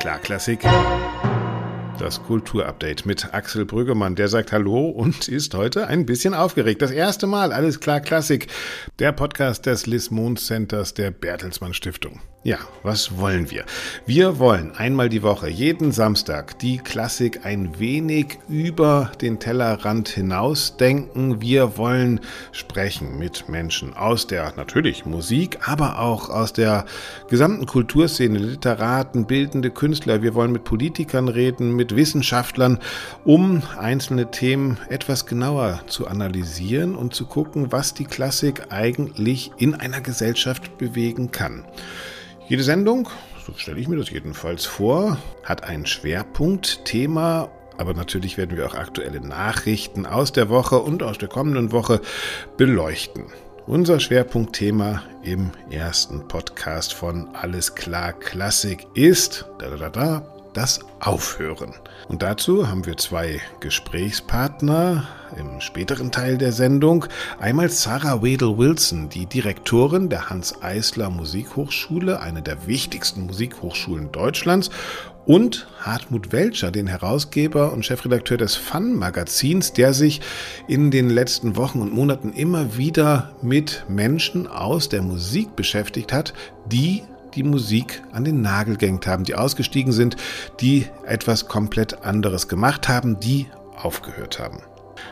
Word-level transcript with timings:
klar 0.00 0.18
Klassik. 0.18 0.64
Das 2.00 2.22
Kulturupdate 2.22 3.04
mit 3.04 3.34
Axel 3.34 3.66
Brüggemann. 3.66 4.14
Der 4.14 4.28
sagt 4.28 4.52
Hallo 4.52 4.88
und 4.88 5.28
ist 5.28 5.54
heute 5.54 5.86
ein 5.86 6.06
bisschen 6.06 6.32
aufgeregt. 6.32 6.80
Das 6.80 6.92
erste 6.92 7.26
Mal, 7.26 7.52
alles 7.52 7.78
klar 7.78 8.00
Klassik. 8.00 8.46
Der 8.98 9.12
Podcast 9.12 9.66
des 9.66 9.86
Lismond 9.86 10.40
Centers 10.40 10.94
der 10.94 11.10
Bertelsmann 11.10 11.74
Stiftung. 11.74 12.18
Ja, 12.42 12.56
was 12.82 13.18
wollen 13.18 13.50
wir? 13.50 13.66
Wir 14.06 14.38
wollen 14.38 14.72
einmal 14.74 15.10
die 15.10 15.22
Woche, 15.22 15.50
jeden 15.50 15.92
Samstag, 15.92 16.58
die 16.58 16.78
Klassik 16.78 17.44
ein 17.44 17.78
wenig 17.78 18.38
über 18.48 19.12
den 19.20 19.38
Tellerrand 19.38 20.08
hinausdenken. 20.08 21.42
Wir 21.42 21.76
wollen 21.76 22.20
sprechen 22.52 23.18
mit 23.18 23.50
Menschen 23.50 23.92
aus 23.92 24.26
der 24.26 24.54
natürlich 24.56 25.04
Musik, 25.04 25.58
aber 25.68 25.98
auch 25.98 26.30
aus 26.30 26.54
der 26.54 26.86
gesamten 27.28 27.66
Kulturszene, 27.66 28.38
Literaten, 28.38 29.26
bildende 29.26 29.70
Künstler. 29.70 30.22
Wir 30.22 30.34
wollen 30.34 30.52
mit 30.52 30.64
Politikern 30.64 31.28
reden, 31.28 31.76
mit 31.76 31.89
Wissenschaftlern, 31.96 32.78
um 33.24 33.62
einzelne 33.78 34.30
Themen 34.30 34.78
etwas 34.88 35.26
genauer 35.26 35.80
zu 35.86 36.06
analysieren 36.06 36.94
und 36.94 37.14
zu 37.14 37.26
gucken, 37.26 37.72
was 37.72 37.94
die 37.94 38.04
Klassik 38.04 38.66
eigentlich 38.70 39.50
in 39.58 39.74
einer 39.74 40.00
Gesellschaft 40.00 40.78
bewegen 40.78 41.30
kann. 41.30 41.64
Jede 42.48 42.62
Sendung, 42.62 43.08
so 43.46 43.52
stelle 43.56 43.78
ich 43.80 43.88
mir 43.88 43.96
das 43.96 44.10
jedenfalls 44.10 44.64
vor, 44.64 45.18
hat 45.44 45.64
ein 45.64 45.86
Schwerpunktthema 45.86 47.50
aber 47.80 47.94
natürlich 47.94 48.36
werden 48.36 48.58
wir 48.58 48.66
auch 48.66 48.74
aktuelle 48.74 49.22
Nachrichten 49.22 50.04
aus 50.04 50.32
der 50.32 50.50
Woche 50.50 50.78
und 50.80 51.02
aus 51.02 51.16
der 51.16 51.30
kommenden 51.30 51.72
Woche 51.72 52.02
beleuchten. 52.58 53.24
Unser 53.66 54.00
Schwerpunktthema 54.00 55.02
im 55.22 55.50
ersten 55.70 56.28
Podcast 56.28 56.92
von 56.92 57.34
Alles 57.34 57.74
klar 57.74 58.12
Klassik 58.12 58.86
ist 58.92 59.46
da, 59.58 59.70
da, 59.70 59.88
da, 59.88 60.39
das 60.52 60.80
Aufhören. 61.00 61.74
Und 62.08 62.22
dazu 62.22 62.68
haben 62.68 62.86
wir 62.86 62.96
zwei 62.96 63.40
Gesprächspartner 63.60 65.06
im 65.36 65.60
späteren 65.60 66.10
Teil 66.10 66.38
der 66.38 66.52
Sendung. 66.52 67.06
Einmal 67.38 67.70
Sarah 67.70 68.22
Wedel-Wilson, 68.22 69.08
die 69.08 69.26
Direktorin 69.26 70.08
der 70.08 70.28
Hans-Eisler 70.28 71.10
Musikhochschule, 71.10 72.20
eine 72.20 72.42
der 72.42 72.66
wichtigsten 72.66 73.26
Musikhochschulen 73.26 74.10
Deutschlands, 74.12 74.70
und 75.26 75.68
Hartmut 75.80 76.32
Welcher, 76.32 76.72
den 76.72 76.86
Herausgeber 76.86 77.72
und 77.72 77.84
Chefredakteur 77.84 78.36
des 78.36 78.56
Fun-Magazins, 78.56 79.72
der 79.72 79.94
sich 79.94 80.20
in 80.66 80.90
den 80.90 81.08
letzten 81.08 81.56
Wochen 81.56 81.80
und 81.80 81.94
Monaten 81.94 82.32
immer 82.32 82.76
wieder 82.76 83.30
mit 83.42 83.84
Menschen 83.88 84.48
aus 84.48 84.88
der 84.88 85.02
Musik 85.02 85.54
beschäftigt 85.54 86.12
hat, 86.12 86.32
die 86.66 87.02
die 87.34 87.42
Musik 87.42 88.02
an 88.12 88.24
den 88.24 88.42
Nagel 88.42 88.76
gehängt 88.76 89.06
haben, 89.06 89.24
die 89.24 89.34
ausgestiegen 89.34 89.92
sind, 89.92 90.16
die 90.60 90.86
etwas 91.06 91.48
komplett 91.48 92.04
anderes 92.04 92.48
gemacht 92.48 92.88
haben, 92.88 93.20
die 93.20 93.46
aufgehört 93.76 94.38
haben. 94.38 94.62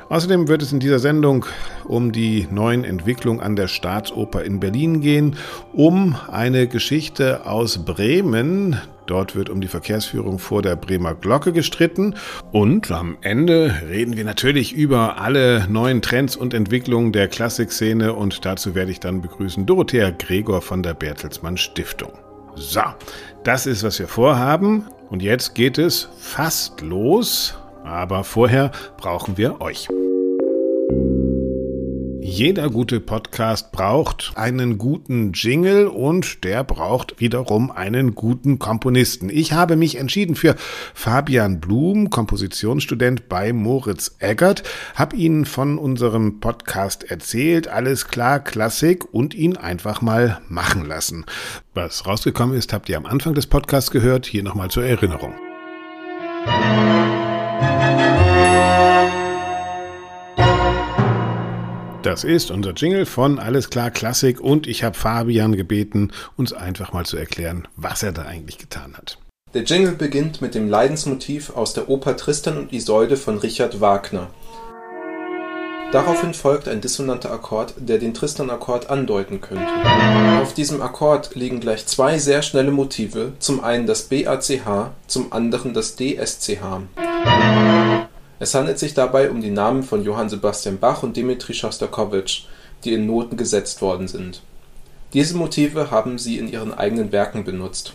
Außerdem 0.08 0.48
wird 0.48 0.62
es 0.62 0.72
in 0.72 0.81
dieser 0.81 0.98
Sendung 0.98 1.44
um 1.84 2.12
die 2.12 2.48
neuen 2.50 2.84
Entwicklungen 2.84 3.41
an 3.41 3.56
der 3.56 3.69
Staatsoper 3.69 4.42
in 4.42 4.61
Berlin 4.61 5.00
gehen, 5.00 5.36
um 5.72 6.17
eine 6.31 6.67
Geschichte 6.67 7.47
aus 7.47 7.84
Bremen. 7.84 8.77
Dort 9.06 9.34
wird 9.34 9.48
um 9.48 9.62
die 9.62 9.69
Verkehrsführung 9.69 10.39
vor 10.39 10.61
der 10.61 10.77
Bremer 10.77 11.14
Glocke 11.14 11.53
gestritten. 11.53 12.14
Und 12.53 12.91
am 12.91 13.16
Ende 13.22 13.75
reden 13.89 14.16
wir 14.16 14.25
natürlich 14.25 14.75
über 14.75 15.19
alle 15.19 15.66
neuen 15.69 16.03
Trends 16.03 16.36
und 16.36 16.53
Entwicklungen 16.53 17.12
der 17.12 17.28
Klassikszene. 17.28 18.12
Und 18.12 18.44
dazu 18.44 18.75
werde 18.75 18.91
ich 18.91 19.00
dann 19.00 19.22
begrüßen 19.22 19.64
Dorothea 19.64 20.11
Gregor 20.11 20.61
von 20.61 20.83
der 20.83 20.92
Bertelsmann 20.92 21.56
Stiftung. 21.56 22.12
So, 22.55 22.83
das 23.44 23.66
ist, 23.66 23.83
was 23.83 23.98
wir 23.98 24.09
vorhaben. 24.09 24.84
Und 25.09 25.22
jetzt 25.22 25.55
geht 25.55 25.78
es 25.78 26.09
fast 26.19 26.83
los. 26.83 27.56
Aber 27.84 28.25
vorher 28.25 28.71
brauchen 28.97 29.37
wir 29.37 29.61
euch. 29.61 29.89
Jeder 32.31 32.69
gute 32.69 33.00
Podcast 33.00 33.72
braucht 33.72 34.33
einen 34.34 34.77
guten 34.77 35.33
Jingle 35.33 35.87
und 35.87 36.44
der 36.44 36.62
braucht 36.62 37.21
wiederum 37.21 37.71
einen 37.71 38.15
guten 38.15 38.59
Komponisten. 38.59 39.31
Ich 39.31 39.55
habe 39.55 39.77
mich 39.77 39.97
entschieden 39.97 40.37
für 40.37 40.55
Fabian 40.93 41.59
Blum, 41.59 42.11
Kompositionsstudent 42.11 43.31
bei 43.31 43.55
Moritz 43.55 44.16
Eggert, 44.19 44.62
habe 44.95 45.16
Ihnen 45.16 45.47
von 45.47 45.78
unserem 45.78 46.39
Podcast 46.39 47.10
erzählt, 47.10 47.66
alles 47.66 48.09
klar, 48.09 48.41
Klassik 48.41 49.12
und 49.12 49.34
ihn 49.34 49.56
einfach 49.56 50.03
mal 50.03 50.41
machen 50.49 50.84
lassen. 50.84 51.25
Was 51.72 52.06
rausgekommen 52.06 52.56
ist, 52.56 52.75
habt 52.75 52.91
ihr 52.91 52.99
am 52.99 53.06
Anfang 53.06 53.33
des 53.33 53.47
Podcasts 53.47 53.91
gehört, 53.91 54.27
hier 54.27 54.43
nochmal 54.43 54.71
zur 54.71 54.84
Erinnerung. 54.84 55.33
Das 62.09 62.25
ist 62.25 62.51
unser 62.51 62.73
Jingle 62.73 63.05
von 63.05 63.39
Alles 63.39 63.69
klar 63.69 63.91
Klassik 63.91 64.41
und 64.41 64.67
ich 64.67 64.83
habe 64.83 64.97
Fabian 64.97 65.55
gebeten, 65.55 66.11
uns 66.39 66.55
einfach 66.55 66.95
mal 66.95 67.05
zu 67.05 67.19
erklären, 67.19 67.69
was 67.77 68.03
er 68.03 68.13
da 68.13 68.23
eigentlich 68.23 68.57
getan 68.57 68.95
hat. 68.97 69.19
Der 69.53 69.65
Jingle 69.65 69.93
beginnt 69.93 70.41
mit 70.41 70.55
dem 70.55 70.71
Leidensmotiv 70.71 71.55
aus 71.55 71.75
der 71.75 71.91
Oper 71.91 72.17
Tristan 72.17 72.57
und 72.57 72.73
Isolde 72.73 73.19
von 73.19 73.37
Richard 73.37 73.83
Wagner. 73.83 74.29
Daraufhin 75.93 76.33
folgt 76.33 76.67
ein 76.67 76.81
dissonanter 76.81 77.31
Akkord, 77.31 77.75
der 77.77 77.99
den 77.99 78.15
Tristan-Akkord 78.15 78.89
andeuten 78.89 79.43
könnte. 79.43 79.69
Auf 80.41 80.55
diesem 80.55 80.81
Akkord 80.81 81.35
liegen 81.35 81.61
gleich 81.61 81.85
zwei 81.85 82.19
sehr 82.19 82.41
schnelle 82.41 82.71
Motive, 82.71 83.35
zum 83.39 83.63
einen 83.63 83.87
das 83.87 84.05
BACH, 84.05 84.93
zum 85.07 85.31
anderen 85.35 85.75
das 85.75 85.97
DSCH. 85.97 86.89
Es 88.41 88.54
handelt 88.54 88.78
sich 88.78 88.94
dabei 88.94 89.31
um 89.31 89.41
die 89.41 89.50
Namen 89.50 89.82
von 89.82 90.04
Johann 90.04 90.28
Sebastian 90.28 90.78
Bach 90.78 91.03
und 91.03 91.16
Dmitri 91.16 91.54
Schostakowitsch, 91.54 92.44
die 92.84 92.93
in 92.93 93.06
Noten 93.06 93.37
gesetzt 93.37 93.82
worden 93.82 94.06
sind. 94.06 94.43
Diese 95.12 95.37
Motive 95.37 95.91
haben 95.91 96.19
sie 96.19 96.38
in 96.38 96.48
ihren 96.50 96.72
eigenen 96.72 97.10
Werken 97.12 97.44
benutzt. 97.44 97.94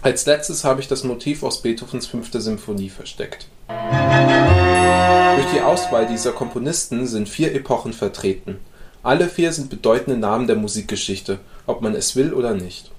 Als 0.00 0.24
letztes 0.26 0.64
habe 0.64 0.80
ich 0.80 0.88
das 0.88 1.04
Motiv 1.04 1.42
aus 1.42 1.62
Beethovens 1.62 2.06
Fünfte 2.06 2.40
Symphonie 2.40 2.88
versteckt. 2.88 3.46
Durch 3.68 5.46
die 5.54 5.60
Auswahl 5.60 6.06
dieser 6.06 6.32
Komponisten 6.32 7.06
sind 7.06 7.28
vier 7.28 7.54
Epochen 7.54 7.92
vertreten. 7.92 8.58
Alle 9.02 9.28
vier 9.28 9.52
sind 9.52 9.68
bedeutende 9.68 10.18
Namen 10.18 10.46
der 10.46 10.56
Musikgeschichte, 10.56 11.38
ob 11.66 11.82
man 11.82 11.94
es 11.94 12.16
will 12.16 12.32
oder 12.32 12.54
nicht. 12.54 12.90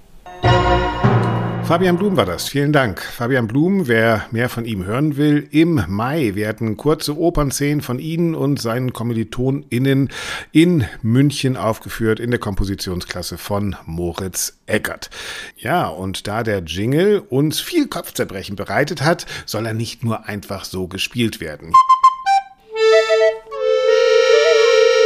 Fabian 1.65 1.97
Blum 1.97 2.17
war 2.17 2.25
das. 2.25 2.49
Vielen 2.49 2.73
Dank. 2.73 3.01
Fabian 3.01 3.47
Blum, 3.47 3.87
wer 3.87 4.25
mehr 4.31 4.49
von 4.49 4.65
ihm 4.65 4.85
hören 4.85 5.15
will, 5.15 5.47
im 5.51 5.81
Mai 5.87 6.35
werden 6.35 6.75
kurze 6.75 7.17
Opernszenen 7.17 7.81
von 7.81 7.99
Ihnen 7.99 8.35
und 8.35 8.61
seinen 8.61 8.91
KommilitonInnen 8.91 10.09
in 10.51 10.85
München 11.01 11.55
aufgeführt 11.55 12.19
in 12.19 12.31
der 12.31 12.39
Kompositionsklasse 12.39 13.37
von 13.37 13.77
Moritz 13.85 14.57
Eckert. 14.65 15.09
Ja, 15.57 15.87
und 15.87 16.27
da 16.27 16.43
der 16.43 16.59
Jingle 16.63 17.19
uns 17.21 17.61
viel 17.61 17.87
Kopfzerbrechen 17.87 18.57
bereitet 18.57 19.01
hat, 19.01 19.25
soll 19.45 19.65
er 19.65 19.73
nicht 19.73 20.03
nur 20.03 20.27
einfach 20.27 20.65
so 20.65 20.87
gespielt 20.87 21.39
werden. 21.39 21.71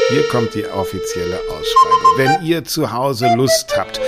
Hier 0.10 0.24
kommt 0.30 0.56
die 0.56 0.66
offizielle 0.66 1.38
Ausschreibung. 1.50 2.18
Wenn 2.18 2.46
ihr 2.46 2.64
zu 2.64 2.94
Hause 2.94 3.28
Lust 3.36 3.78
habt, 3.78 4.00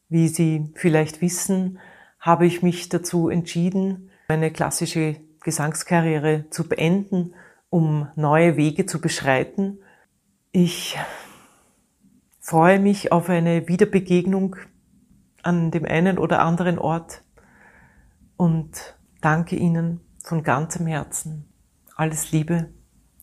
Wie 0.09 0.29
Sie 0.29 0.71
vielleicht 0.77 1.21
wissen, 1.21 1.81
habe 2.21 2.47
ich 2.47 2.63
mich 2.63 2.89
dazu 2.89 3.29
entschieden, 3.29 4.09
meine 4.29 4.53
klassische 4.53 5.17
Gesangskarriere 5.41 6.45
zu 6.51 6.69
beenden, 6.69 7.35
um 7.71 8.07
neue 8.15 8.57
Wege 8.57 8.87
zu 8.87 9.01
beschreiten. 9.01 9.81
Ich 10.53 10.97
freue 12.39 12.79
mich 12.79 13.11
auf 13.11 13.29
eine 13.29 13.67
Wiederbegegnung 13.67 14.55
an 15.43 15.73
dem 15.73 15.85
einen 15.85 16.19
oder 16.19 16.39
anderen 16.43 16.79
Ort 16.79 17.25
und 18.37 18.97
danke 19.21 19.57
Ihnen 19.57 20.01
von 20.23 20.45
ganzem 20.45 20.87
Herzen. 20.87 21.53
Alles 21.97 22.31
Liebe, 22.31 22.73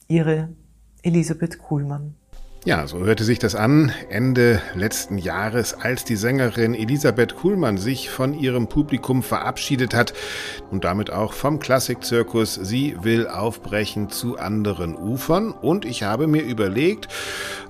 Ihre 0.09 0.49
Elisabeth 1.01 1.59
Kuhlmann. 1.59 2.18
Ja, 2.65 2.85
so 2.87 2.99
hörte 2.99 3.23
sich 3.23 3.39
das 3.39 3.55
an 3.55 3.93
Ende 4.09 4.61
letzten 4.75 5.17
Jahres, 5.17 5.73
als 5.73 6.03
die 6.03 6.17
Sängerin 6.17 6.75
Elisabeth 6.75 7.37
Kuhlmann 7.37 7.77
sich 7.77 8.09
von 8.09 8.33
ihrem 8.33 8.67
Publikum 8.67 9.23
verabschiedet 9.23 9.93
hat 9.93 10.13
und 10.69 10.83
damit 10.83 11.09
auch 11.09 11.31
vom 11.31 11.59
Klassikzirkus. 11.59 12.55
Sie 12.55 12.97
will 13.01 13.29
aufbrechen 13.29 14.09
zu 14.09 14.37
anderen 14.37 14.97
Ufern 14.97 15.51
und 15.51 15.85
ich 15.85 16.03
habe 16.03 16.27
mir 16.27 16.43
überlegt, 16.43 17.07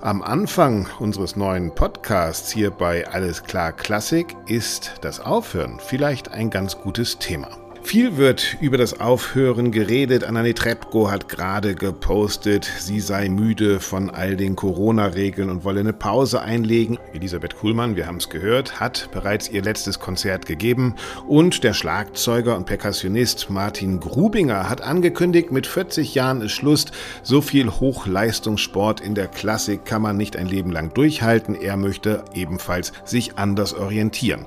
am 0.00 0.22
Anfang 0.22 0.88
unseres 0.98 1.36
neuen 1.36 1.72
Podcasts 1.72 2.50
hier 2.50 2.72
bei 2.72 3.06
Alles 3.06 3.44
klar 3.44 3.72
Klassik 3.72 4.34
ist 4.48 4.94
das 5.02 5.20
Aufhören 5.20 5.78
vielleicht 5.78 6.32
ein 6.32 6.50
ganz 6.50 6.76
gutes 6.76 7.18
Thema. 7.20 7.59
Viel 7.82 8.16
wird 8.16 8.56
über 8.60 8.78
das 8.78 9.00
Aufhören 9.00 9.72
geredet. 9.72 10.22
Anani 10.22 10.54
Trepko 10.54 11.10
hat 11.10 11.28
gerade 11.28 11.74
gepostet, 11.74 12.70
sie 12.78 13.00
sei 13.00 13.28
müde 13.28 13.80
von 13.80 14.10
all 14.10 14.36
den 14.36 14.54
Corona-Regeln 14.54 15.50
und 15.50 15.64
wolle 15.64 15.80
eine 15.80 15.92
Pause 15.92 16.40
einlegen. 16.40 16.98
Elisabeth 17.14 17.56
Kuhlmann, 17.56 17.96
wir 17.96 18.06
haben 18.06 18.18
es 18.18 18.28
gehört, 18.28 18.78
hat 18.78 19.08
bereits 19.12 19.48
ihr 19.48 19.62
letztes 19.62 19.98
Konzert 19.98 20.46
gegeben. 20.46 20.94
Und 21.26 21.64
der 21.64 21.72
Schlagzeuger 21.72 22.56
und 22.56 22.66
Perkussionist 22.66 23.50
Martin 23.50 23.98
Grubinger 23.98 24.68
hat 24.68 24.82
angekündigt, 24.82 25.50
mit 25.50 25.66
40 25.66 26.14
Jahren 26.14 26.42
ist 26.42 26.52
Schluss. 26.52 26.86
So 27.24 27.40
viel 27.40 27.70
Hochleistungssport 27.70 29.00
in 29.00 29.16
der 29.16 29.26
Klassik 29.26 29.84
kann 29.84 30.02
man 30.02 30.16
nicht 30.16 30.36
ein 30.36 30.46
Leben 30.46 30.70
lang 30.70 30.94
durchhalten. 30.94 31.56
Er 31.56 31.76
möchte 31.76 32.24
ebenfalls 32.34 32.92
sich 33.04 33.36
anders 33.36 33.74
orientieren. 33.74 34.46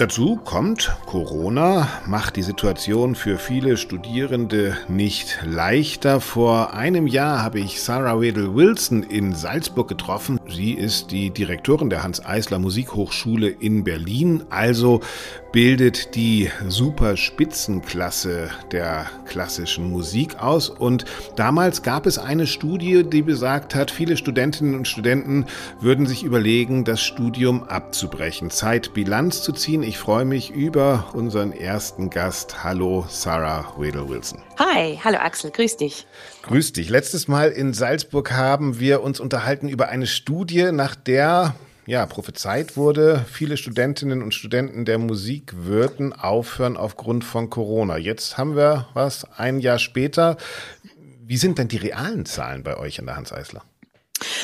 Dazu 0.00 0.36
kommt, 0.36 0.96
Corona 1.04 1.86
macht 2.06 2.36
die 2.36 2.42
Situation 2.42 3.14
für 3.14 3.36
viele 3.36 3.76
Studierende 3.76 4.78
nicht 4.88 5.40
leichter. 5.44 6.22
Vor 6.22 6.72
einem 6.72 7.06
Jahr 7.06 7.42
habe 7.42 7.60
ich 7.60 7.82
Sarah 7.82 8.18
Wedel 8.18 8.54
Wilson 8.54 9.02
in 9.02 9.34
Salzburg 9.34 9.88
getroffen. 9.88 10.40
Sie 10.48 10.72
ist 10.72 11.10
die 11.10 11.28
Direktorin 11.28 11.90
der 11.90 12.02
Hans-Eisler 12.02 12.58
Musikhochschule 12.58 13.50
in 13.50 13.84
Berlin, 13.84 14.44
also 14.48 15.00
bildet 15.52 16.14
die 16.14 16.48
Superspitzenklasse 16.68 18.50
der 18.70 19.06
klassischen 19.26 19.90
Musik 19.90 20.40
aus. 20.40 20.70
Und 20.70 21.04
damals 21.36 21.82
gab 21.82 22.06
es 22.06 22.18
eine 22.18 22.46
Studie, 22.46 23.02
die 23.04 23.22
besagt 23.22 23.74
hat, 23.74 23.90
viele 23.90 24.16
Studentinnen 24.16 24.74
und 24.74 24.86
Studenten 24.86 25.46
würden 25.80 26.06
sich 26.06 26.22
überlegen, 26.22 26.84
das 26.84 27.02
Studium 27.02 27.64
abzubrechen, 27.64 28.50
Zeit 28.50 28.94
Bilanz 28.94 29.42
zu 29.42 29.52
ziehen. 29.52 29.82
Ich 29.82 29.98
freue 29.98 30.24
mich 30.24 30.50
über 30.50 31.10
unseren 31.14 31.52
ersten 31.52 32.10
Gast. 32.10 32.62
Hallo, 32.62 33.04
Sarah 33.08 33.74
Wedel-Wilson. 33.76 34.40
Hi, 34.58 35.00
hallo 35.02 35.18
Axel, 35.18 35.50
grüß 35.50 35.76
dich. 35.78 36.06
Grüß 36.42 36.72
dich. 36.74 36.88
Letztes 36.90 37.26
Mal 37.26 37.50
in 37.50 37.72
Salzburg 37.72 38.32
haben 38.32 38.78
wir 38.78 39.02
uns 39.02 39.18
unterhalten 39.18 39.68
über 39.68 39.88
eine 39.88 40.06
Studie, 40.06 40.70
nach 40.70 40.94
der 40.94 41.54
ja, 41.90 42.06
prophezeit 42.06 42.76
wurde, 42.76 43.26
viele 43.28 43.56
Studentinnen 43.56 44.22
und 44.22 44.32
Studenten 44.32 44.84
der 44.84 44.98
Musik 44.98 45.52
würden 45.56 46.12
aufhören 46.12 46.76
aufgrund 46.76 47.24
von 47.24 47.50
Corona. 47.50 47.98
Jetzt 47.98 48.38
haben 48.38 48.54
wir 48.54 48.86
was, 48.94 49.26
ein 49.36 49.58
Jahr 49.58 49.80
später. 49.80 50.36
Wie 51.24 51.36
sind 51.36 51.58
denn 51.58 51.66
die 51.66 51.78
realen 51.78 52.26
Zahlen 52.26 52.62
bei 52.62 52.76
euch 52.76 53.00
in 53.00 53.06
der 53.06 53.16
Hans 53.16 53.32
Eisler? 53.32 53.64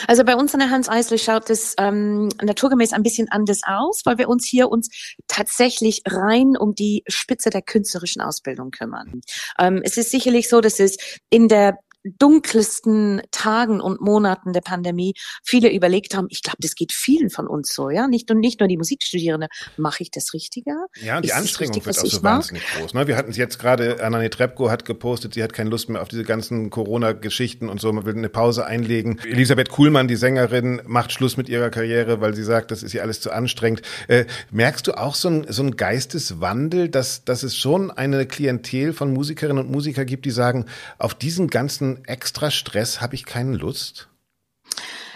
Also 0.09 0.25
bei 0.25 0.35
uns 0.35 0.55
an 0.55 0.61
der 0.61 0.71
Hans 0.71 0.89
Eisler 0.89 1.19
schaut 1.19 1.49
es 1.49 1.77
ähm, 1.79 2.31
naturgemäß 2.43 2.93
ein 2.93 3.05
bisschen 3.05 3.29
anders 3.31 3.61
aus, 3.65 4.03
weil 4.05 4.19
wir 4.19 4.29
uns 4.29 4.45
hier 4.45 4.69
uns 4.69 4.89
tatsächlich 5.29 6.03
rein 6.05 6.57
um 6.59 6.75
die 6.75 7.05
Spitze 7.07 7.51
der 7.51 7.63
künstlerischen 7.63 8.23
Ausbildung 8.23 8.73
kümmern. 8.73 9.21
Ähm, 9.57 9.83
es 9.85 9.97
ist 9.97 10.11
sicherlich 10.11 10.49
so, 10.49 10.61
dass 10.61 10.81
es 10.81 10.97
in 11.31 11.47
der 11.47 11.79
dunkelsten 12.19 13.23
Tagen 13.31 13.81
und 13.81 14.01
Monaten 14.01 14.53
der 14.53 14.61
Pandemie 14.61 15.15
viele 15.43 15.73
überlegt 15.73 16.17
haben, 16.17 16.27
ich 16.31 16.43
glaube, 16.43 16.59
das 16.61 16.75
geht 16.75 16.93
vielen 16.93 17.31
von 17.31 17.47
uns 17.47 17.75
so, 17.75 17.91
ja, 17.91 18.09
nicht 18.09 18.31
und 18.31 18.41
nicht 18.41 18.61
nur 18.61 18.69
die 18.69 18.77
Musikstudierende, 18.77 19.49
mache 19.77 20.03
ich 20.03 20.11
das 20.11 20.33
Richtige? 20.33 20.73
Ja, 21.03 21.17
und 21.17 21.25
die 21.25 21.33
Anstrengung 21.33 21.75
richtig, 21.75 21.87
wird 21.87 22.07
auch 22.07 22.11
so 22.11 22.23
wahnsinnig 22.23 22.63
groß. 22.77 22.95
Ne? 22.95 23.07
Wir 23.07 23.17
hatten 23.17 23.31
es 23.31 23.37
jetzt 23.37 23.59
gerade, 23.59 24.03
Anani 24.03 24.31
Trepko 24.31 24.71
hat 24.71 24.85
gepostet, 24.85 25.35
sie 25.35 25.43
hat 25.43 25.53
keine 25.53 25.71
Lust 25.71 25.89
mehr 25.89 26.03
auf 26.03 26.09
diese 26.09 26.25
ganzen 26.25 26.71
Corona-Geschichten 26.71 27.69
und 27.69 27.81
so, 27.81 27.93
man 27.93 28.05
will 28.05 28.17
eine 28.17 28.29
Pause 28.29 28.67
einlegen. 28.67 29.19
Elisabeth 29.25 29.71
Kuhlmann, 29.71 30.09
die 30.09 30.17
Sängerin, 30.17 30.83
macht 30.87 31.13
Schluss 31.13 31.37
mit 31.37 31.49
ihrer 31.49 31.71
Karriere, 31.71 32.21
weil 32.21 32.35
sie 32.35 32.45
sagt, 32.45 32.71
das 32.71 32.83
ist 32.83 32.95
ihr 32.95 33.03
alles 33.03 33.21
zu 33.21 33.31
anstrengend. 33.31 33.83
Äh, 34.09 34.27
merkst 34.51 34.87
du 34.87 34.93
auch 34.93 35.15
so 35.15 35.29
ein, 35.29 35.47
so 35.49 35.63
ein 35.63 35.77
Geisteswandel, 35.77 36.89
dass, 36.89 37.25
dass 37.25 37.43
es 37.43 37.57
schon 37.57 37.91
eine 37.91 38.27
Klientel 38.27 38.93
von 38.93 39.13
Musikerinnen 39.13 39.65
und 39.65 39.71
Musikern 39.71 40.07
gibt, 40.07 40.25
die 40.25 40.31
sagen, 40.31 40.67
auf 40.99 41.15
diesen 41.15 41.49
ganzen 41.49 41.96
extra 42.05 42.51
Stress 42.51 43.01
habe 43.01 43.15
ich 43.15 43.25
keine 43.25 43.57
Lust? 43.57 44.09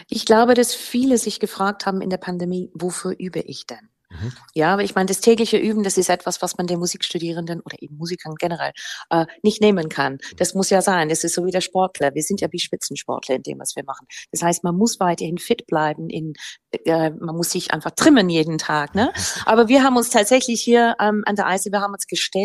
Ich 0.09 0.27
glaube, 0.27 0.55
dass 0.55 0.75
viele 0.75 1.19
sich 1.19 1.39
gefragt 1.39 1.87
haben 1.87 2.01
in 2.01 2.11
der 2.11 2.17
Pandemie, 2.19 2.71
wofür 2.75 3.15
übe 3.19 3.41
ich 3.41 3.67
denn? 3.67 3.89
Mhm. 4.11 4.33
Ja, 4.55 4.73
aber 4.73 4.83
ich 4.83 4.95
meine, 4.97 5.07
das 5.07 5.21
tägliche 5.21 5.57
Üben, 5.57 5.85
das 5.85 5.97
ist 5.97 6.11
etwas, 6.11 6.43
was 6.43 6.59
man 6.59 6.67
den 6.67 6.81
Musikstudierenden 6.81 7.61
oder 7.61 7.81
eben 7.81 7.97
Musikern 7.97 8.35
generell 8.35 8.73
äh, 9.11 9.27
nicht 9.43 9.61
nehmen 9.61 9.89
kann. 9.89 10.19
Das 10.37 10.55
muss 10.55 10.69
ja 10.71 10.83
sein. 10.83 11.09
Das 11.09 11.23
ist 11.23 11.35
so 11.35 11.47
wie 11.47 11.53
der 11.53 11.61
Sportler. 11.61 12.13
Wir 12.15 12.23
sind 12.23 12.41
ja 12.41 12.49
wie 12.51 12.59
Spitzensportler 12.59 13.37
in 13.37 13.43
dem, 13.43 13.61
was 13.61 13.77
wir 13.77 13.85
machen. 13.85 14.07
Das 14.33 14.43
heißt, 14.43 14.65
man 14.65 14.77
muss 14.77 14.99
weiterhin 14.99 15.39
fit 15.39 15.67
bleiben. 15.67 16.11
In, 16.11 16.33
äh, 16.85 17.11
man 17.11 17.37
muss 17.37 17.53
sich 17.53 17.73
einfach 17.73 17.93
trimmen 17.93 18.29
jeden 18.29 18.59
Tag. 18.59 18.97
Ne? 18.97 19.13
Aber 19.47 19.69
wir 19.69 19.85
haben 19.85 19.97
uns 19.97 20.11
tatsächlich 20.11 20.61
hier 20.61 20.97
ähm, 21.01 21.23
an 21.27 21.37
der 21.37 21.47
Eise, 21.47 21.71
wir 21.71 21.81
haben 21.81 21.93
uns 21.93 22.09
gestellt 22.09 22.41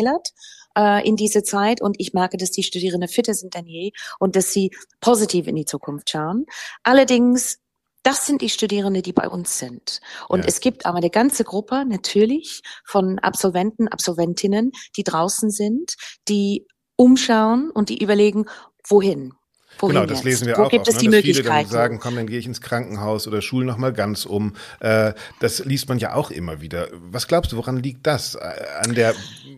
äh, 0.76 1.06
in 1.06 1.16
diese 1.16 1.42
Zeit 1.42 1.80
und 1.80 1.96
ich 1.98 2.12
merke, 2.12 2.36
dass 2.36 2.50
die 2.50 2.62
Studierenden 2.62 3.08
fitter 3.08 3.34
sind 3.34 3.54
denn 3.54 3.66
je 3.66 3.92
und 4.18 4.36
dass 4.36 4.52
sie 4.52 4.70
positiv 5.00 5.46
in 5.46 5.56
die 5.56 5.64
Zukunft 5.64 6.10
schauen. 6.10 6.46
Allerdings 6.82 7.58
das 8.02 8.24
sind 8.24 8.40
die 8.40 8.50
Studierenden, 8.50 9.02
die 9.02 9.12
bei 9.12 9.28
uns 9.28 9.58
sind. 9.58 10.00
Und 10.28 10.42
ja. 10.42 10.46
es 10.46 10.60
gibt 10.60 10.86
aber 10.86 10.98
eine 10.98 11.10
ganze 11.10 11.42
Gruppe 11.42 11.84
natürlich 11.84 12.62
von 12.84 13.18
Absolventen, 13.18 13.88
Absolventinnen, 13.88 14.70
die 14.96 15.02
draußen 15.02 15.50
sind, 15.50 15.96
die 16.28 16.68
umschauen 16.94 17.68
und 17.72 17.88
die 17.88 18.00
überlegen, 18.00 18.46
wohin? 18.88 19.34
Wohin 19.78 19.94
genau, 19.94 20.06
das 20.06 20.18
jetzt? 20.18 20.24
lesen 20.24 20.46
wir 20.46 20.56
Wo 20.56 20.62
auch. 20.64 20.70
Gibt 20.70 20.88
oft, 20.88 20.96
es 20.96 20.98
die 20.98 21.08
ne? 21.08 21.22
Viele 21.22 21.42
dann 21.42 21.66
sagen, 21.66 21.98
komm, 22.00 22.16
dann 22.16 22.26
gehe 22.26 22.38
ich 22.38 22.46
ins 22.46 22.60
Krankenhaus 22.60 23.26
oder 23.28 23.42
Schul 23.42 23.64
noch 23.64 23.76
mal 23.76 23.92
ganz 23.92 24.24
um. 24.24 24.54
Äh, 24.80 25.12
das 25.40 25.64
liest 25.64 25.88
man 25.88 25.98
ja 25.98 26.14
auch 26.14 26.30
immer 26.30 26.60
wieder. 26.60 26.88
Was 26.92 27.28
glaubst 27.28 27.52
du, 27.52 27.56
woran 27.56 27.76
liegt 27.76 28.06
das? 28.06 28.34
Äh, 28.34 28.40
an 28.82 28.94
der 28.94 29.14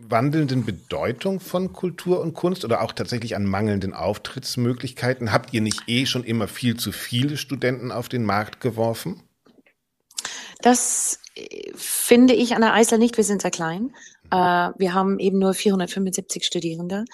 wandelnden 0.07 0.65
Bedeutung 0.65 1.39
von 1.39 1.71
Kultur 1.73 2.19
und 2.21 2.33
Kunst 2.33 2.65
oder 2.65 2.81
auch 2.81 2.91
tatsächlich 2.91 3.35
an 3.35 3.45
mangelnden 3.45 3.93
Auftrittsmöglichkeiten? 3.93 5.31
Habt 5.31 5.53
ihr 5.53 5.61
nicht 5.61 5.83
eh 5.87 6.05
schon 6.05 6.23
immer 6.23 6.47
viel 6.47 6.77
zu 6.77 6.91
viele 6.91 7.37
Studenten 7.37 7.91
auf 7.91 8.09
den 8.09 8.23
Markt 8.23 8.59
geworfen? 8.59 9.23
Das 10.61 11.19
äh, 11.35 11.71
finde 11.75 12.33
ich 12.33 12.55
an 12.55 12.61
der 12.61 12.73
Eisler 12.73 12.97
nicht. 12.97 13.17
Wir 13.17 13.23
sind 13.23 13.41
sehr 13.41 13.51
klein. 13.51 13.91
Äh, 14.31 14.35
wir 14.77 14.93
haben 14.93 15.19
eben 15.19 15.39
nur 15.39 15.53
475 15.53 16.45
Studierende 16.45 17.05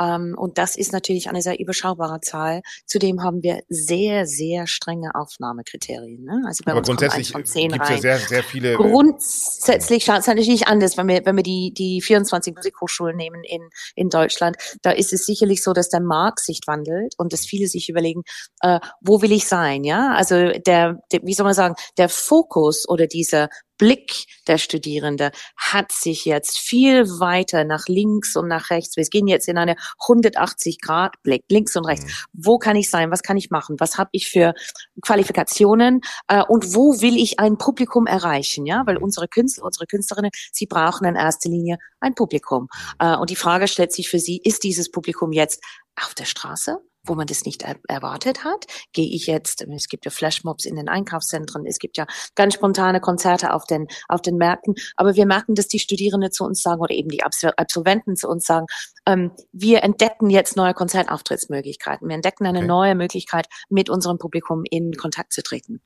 ähm, 0.00 0.34
und 0.36 0.58
das 0.58 0.76
ist 0.76 0.92
natürlich 0.92 1.28
eine 1.28 1.42
sehr 1.42 1.58
überschaubare 1.60 2.20
Zahl. 2.20 2.62
Zudem 2.86 3.22
haben 3.22 3.42
wir 3.42 3.62
sehr, 3.68 4.26
sehr 4.26 4.66
strenge 4.66 5.14
Aufnahmekriterien. 5.14 6.24
Ne? 6.24 6.42
Also 6.46 6.64
bei 6.64 6.72
Aber 6.72 6.80
uns 6.80 6.88
grundsätzlich 6.88 7.30
von 7.30 7.44
zehn 7.44 7.70
gibt's 7.70 7.88
rein. 7.88 7.96
ja 7.96 8.02
sehr, 8.02 8.18
sehr 8.18 8.42
viele. 8.42 8.72
Äh, 8.72 8.76
grundsätzlich 8.76 10.04
schaut 10.04 10.20
es 10.20 10.26
natürlich 10.26 10.66
anders, 10.66 10.96
wenn 10.96 11.08
wir, 11.08 11.24
wenn 11.24 11.36
wir 11.36 11.42
die, 11.42 11.72
die 11.72 12.00
24 12.00 12.54
Musikhochschulen 12.54 13.16
nehmen 13.16 13.44
in, 13.44 13.68
in 13.94 14.08
Deutschland. 14.08 14.56
Da 14.82 14.90
ist 14.90 15.12
es 15.12 15.26
sicherlich 15.26 15.62
so, 15.62 15.72
dass 15.72 15.88
der 15.88 16.00
Markt 16.00 16.40
sich 16.40 16.60
wandelt 16.66 17.14
und 17.18 17.32
dass 17.32 17.46
viele 17.46 17.68
sich 17.68 17.88
überlegen, 17.88 18.22
äh, 18.60 18.80
wo 19.00 19.22
will 19.22 19.32
ich 19.32 19.46
sein? 19.46 19.84
Ja, 19.84 20.12
also 20.14 20.34
der, 20.34 21.00
der, 21.12 21.20
wie 21.22 21.34
soll 21.34 21.44
man 21.44 21.54
sagen, 21.54 21.74
der 21.98 22.08
Fokus 22.08 22.88
oder 22.88 23.06
dieser 23.06 23.48
Blick 23.78 24.26
der 24.46 24.58
Studierende 24.58 25.30
hat 25.56 25.92
sich 25.92 26.24
jetzt 26.24 26.58
viel 26.58 27.08
weiter 27.18 27.64
nach 27.64 27.86
links 27.88 28.36
und 28.36 28.48
nach 28.48 28.70
rechts. 28.70 28.96
Wir 28.96 29.04
gehen 29.04 29.26
jetzt 29.26 29.48
in 29.48 29.58
eine 29.58 29.76
180 30.00 30.80
Grad 30.80 31.22
Blick, 31.22 31.44
links 31.50 31.76
und 31.76 31.84
rechts. 31.84 32.04
Mhm. 32.04 32.10
Wo 32.32 32.58
kann 32.58 32.76
ich 32.76 32.90
sein? 32.90 33.10
Was 33.10 33.22
kann 33.22 33.36
ich 33.36 33.50
machen? 33.50 33.76
Was 33.78 33.98
habe 33.98 34.10
ich 34.12 34.28
für 34.28 34.54
Qualifikationen? 35.02 36.00
Äh, 36.28 36.42
und 36.42 36.74
wo 36.74 37.00
will 37.00 37.16
ich 37.16 37.40
ein 37.40 37.58
Publikum 37.58 38.06
erreichen? 38.06 38.66
Ja, 38.66 38.82
weil 38.86 38.96
unsere 38.96 39.28
Künstler, 39.28 39.64
unsere 39.64 39.86
Künstlerinnen, 39.86 40.30
sie 40.52 40.66
brauchen 40.66 41.04
in 41.06 41.16
erster 41.16 41.48
Linie 41.48 41.78
ein 42.00 42.14
Publikum. 42.14 42.68
Mhm. 43.00 43.06
Äh, 43.06 43.16
und 43.16 43.30
die 43.30 43.36
Frage 43.36 43.68
stellt 43.68 43.92
sich 43.92 44.08
für 44.08 44.18
sie, 44.18 44.40
ist 44.42 44.64
dieses 44.64 44.90
Publikum 44.90 45.32
jetzt 45.32 45.62
auf 45.96 46.14
der 46.14 46.24
Straße? 46.24 46.78
Wo 47.04 47.14
man 47.14 47.26
das 47.26 47.44
nicht 47.44 47.62
er 47.62 47.76
erwartet 47.88 48.44
hat. 48.44 48.66
Gehe 48.92 49.08
ich 49.08 49.26
jetzt, 49.26 49.62
es 49.62 49.88
gibt 49.88 50.04
ja 50.04 50.10
Flashmobs 50.10 50.64
in 50.64 50.76
den 50.76 50.88
Einkaufszentren, 50.88 51.66
es 51.66 51.78
gibt 51.78 51.96
ja 51.96 52.06
ganz 52.34 52.54
spontane 52.54 53.00
Konzerte 53.00 53.52
auf 53.52 53.64
den, 53.64 53.86
auf 54.08 54.22
den 54.22 54.36
Märkten, 54.36 54.74
aber 54.96 55.14
wir 55.14 55.26
merken, 55.26 55.54
dass 55.54 55.68
die 55.68 55.78
Studierenden 55.78 56.32
zu 56.32 56.44
uns 56.44 56.62
sagen 56.62 56.80
oder 56.80 56.94
eben 56.94 57.08
die 57.08 57.22
Absolventen 57.22 58.16
zu 58.16 58.28
uns 58.28 58.44
sagen, 58.44 58.66
ähm, 59.06 59.32
wir 59.52 59.82
entdecken 59.82 60.30
jetzt 60.30 60.56
neue 60.56 60.74
Konzertauftrittsmöglichkeiten, 60.74 62.08
wir 62.08 62.14
entdecken 62.14 62.46
eine 62.46 62.58
okay. 62.58 62.66
neue 62.66 62.94
Möglichkeit, 62.94 63.46
mit 63.68 63.90
unserem 63.90 64.18
Publikum 64.18 64.64
in 64.70 64.92
Kontakt 64.92 65.32
zu 65.32 65.42
treten. 65.42 65.80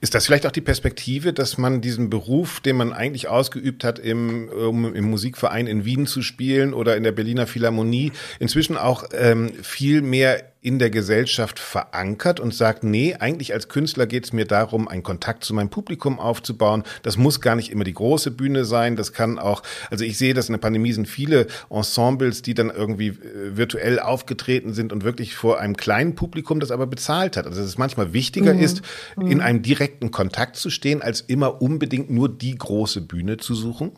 Ist 0.00 0.14
das 0.14 0.26
vielleicht 0.26 0.46
auch 0.46 0.52
die 0.52 0.60
Perspektive, 0.60 1.32
dass 1.32 1.58
man 1.58 1.80
diesen 1.80 2.10
Beruf, 2.10 2.60
den 2.60 2.76
man 2.76 2.92
eigentlich 2.92 3.28
ausgeübt 3.28 3.84
hat, 3.84 3.98
im, 3.98 4.48
um 4.48 4.94
im 4.94 5.04
Musikverein 5.04 5.66
in 5.66 5.84
Wien 5.84 6.06
zu 6.06 6.22
spielen 6.22 6.74
oder 6.74 6.96
in 6.96 7.02
der 7.02 7.12
Berliner 7.12 7.46
Philharmonie, 7.46 8.12
inzwischen 8.38 8.76
auch 8.76 9.04
ähm, 9.12 9.52
viel 9.62 10.02
mehr 10.02 10.49
in 10.62 10.78
der 10.78 10.90
Gesellschaft 10.90 11.58
verankert 11.58 12.38
und 12.38 12.54
sagt, 12.54 12.84
nee, 12.84 13.14
eigentlich 13.14 13.54
als 13.54 13.68
Künstler 13.68 14.06
geht 14.06 14.24
es 14.24 14.32
mir 14.34 14.44
darum, 14.44 14.88
einen 14.88 15.02
Kontakt 15.02 15.42
zu 15.42 15.54
meinem 15.54 15.70
Publikum 15.70 16.20
aufzubauen. 16.20 16.82
Das 17.02 17.16
muss 17.16 17.40
gar 17.40 17.56
nicht 17.56 17.70
immer 17.70 17.84
die 17.84 17.94
große 17.94 18.30
Bühne 18.30 18.66
sein. 18.66 18.94
Das 18.94 19.14
kann 19.14 19.38
auch, 19.38 19.62
also 19.90 20.04
ich 20.04 20.18
sehe, 20.18 20.34
dass 20.34 20.48
in 20.48 20.52
der 20.52 20.58
Pandemie 20.60 20.92
sind 20.92 21.08
viele 21.08 21.46
Ensembles, 21.70 22.42
die 22.42 22.52
dann 22.52 22.68
irgendwie 22.68 23.08
äh, 23.08 23.56
virtuell 23.56 23.98
aufgetreten 23.98 24.74
sind 24.74 24.92
und 24.92 25.02
wirklich 25.02 25.34
vor 25.34 25.58
einem 25.58 25.76
kleinen 25.76 26.14
Publikum 26.14 26.60
das 26.60 26.70
aber 26.70 26.86
bezahlt 26.86 27.38
hat. 27.38 27.46
Also 27.46 27.60
dass 27.60 27.68
es 27.68 27.78
manchmal 27.78 28.12
wichtiger 28.12 28.52
mhm. 28.52 28.60
ist, 28.60 28.82
in 29.16 29.38
mhm. 29.38 29.40
einem 29.40 29.62
direkten 29.62 30.10
Kontakt 30.10 30.56
zu 30.56 30.68
stehen, 30.68 31.00
als 31.00 31.22
immer 31.22 31.62
unbedingt 31.62 32.10
nur 32.10 32.28
die 32.28 32.54
große 32.54 33.00
Bühne 33.00 33.38
zu 33.38 33.54
suchen 33.54 33.92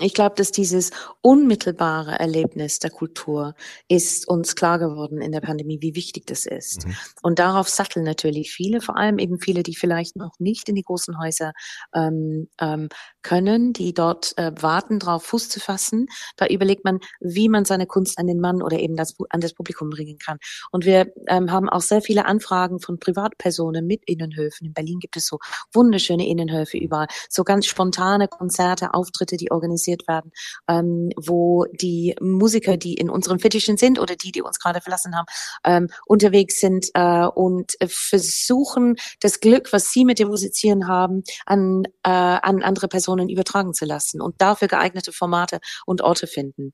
ich 0.00 0.14
glaube, 0.14 0.36
dass 0.36 0.52
dieses 0.52 0.90
unmittelbare 1.22 2.18
Erlebnis 2.18 2.78
der 2.78 2.90
Kultur 2.90 3.54
ist 3.88 4.28
uns 4.28 4.54
klar 4.54 4.78
geworden 4.78 5.20
in 5.20 5.32
der 5.32 5.40
Pandemie, 5.40 5.78
wie 5.80 5.94
wichtig 5.94 6.26
das 6.26 6.46
ist. 6.46 6.86
Mhm. 6.86 6.96
Und 7.22 7.38
darauf 7.38 7.68
satteln 7.68 8.04
natürlich 8.04 8.52
viele, 8.52 8.80
vor 8.80 8.96
allem 8.96 9.18
eben 9.18 9.40
viele, 9.40 9.62
die 9.62 9.74
vielleicht 9.74 10.16
noch 10.16 10.38
nicht 10.38 10.68
in 10.68 10.76
die 10.76 10.82
großen 10.82 11.18
Häuser 11.18 11.52
ähm, 11.94 12.48
ähm, 12.60 12.88
können, 13.28 13.72
die 13.72 13.92
dort 13.92 14.36
äh, 14.38 14.52
warten, 14.60 14.98
darauf 14.98 15.24
Fuß 15.24 15.48
zu 15.48 15.60
fassen. 15.60 16.06
Da 16.36 16.46
überlegt 16.46 16.84
man, 16.84 17.00
wie 17.20 17.48
man 17.48 17.64
seine 17.64 17.86
Kunst 17.86 18.18
an 18.18 18.26
den 18.26 18.40
Mann 18.40 18.62
oder 18.62 18.78
eben 18.78 18.96
das, 18.96 19.14
an 19.30 19.40
das 19.40 19.54
Publikum 19.54 19.90
bringen 19.90 20.18
kann. 20.18 20.38
Und 20.70 20.84
wir 20.84 21.12
ähm, 21.28 21.50
haben 21.50 21.68
auch 21.68 21.82
sehr 21.82 22.02
viele 22.02 22.26
Anfragen 22.26 22.80
von 22.80 22.98
Privatpersonen 22.98 23.86
mit 23.86 24.02
Innenhöfen. 24.06 24.66
In 24.66 24.72
Berlin 24.72 24.98
gibt 24.98 25.16
es 25.16 25.26
so 25.26 25.38
wunderschöne 25.72 26.26
Innenhöfe 26.26 26.78
überall, 26.78 27.08
so 27.28 27.44
ganz 27.44 27.66
spontane 27.66 28.28
Konzerte, 28.28 28.94
Auftritte, 28.94 29.36
die 29.36 29.50
organisiert 29.50 29.68
organisiert 29.68 30.08
werden, 30.08 30.32
ähm, 30.68 31.10
wo 31.16 31.66
die 31.72 32.14
Musiker, 32.20 32.76
die 32.76 32.94
in 32.94 33.10
unseren 33.10 33.38
Fittichen 33.38 33.76
sind 33.76 33.98
oder 33.98 34.16
die, 34.16 34.32
die 34.32 34.42
uns 34.42 34.58
gerade 34.58 34.80
verlassen 34.80 35.16
haben, 35.16 35.26
ähm, 35.64 35.88
unterwegs 36.06 36.60
sind 36.60 36.86
äh, 36.94 37.26
und 37.26 37.72
versuchen, 37.86 38.96
das 39.20 39.40
Glück, 39.40 39.72
was 39.72 39.92
sie 39.92 40.04
mit 40.04 40.18
dem 40.18 40.28
Musizieren 40.28 40.88
haben, 40.88 41.22
an, 41.46 41.84
äh, 42.04 42.10
an 42.10 42.62
andere 42.62 42.88
Personen 42.88 43.17
übertragen 43.26 43.74
zu 43.74 43.84
lassen 43.84 44.20
und 44.20 44.36
dafür 44.38 44.68
geeignete 44.68 45.12
Formate 45.12 45.58
und 45.86 46.02
Orte 46.02 46.26
finden. 46.26 46.72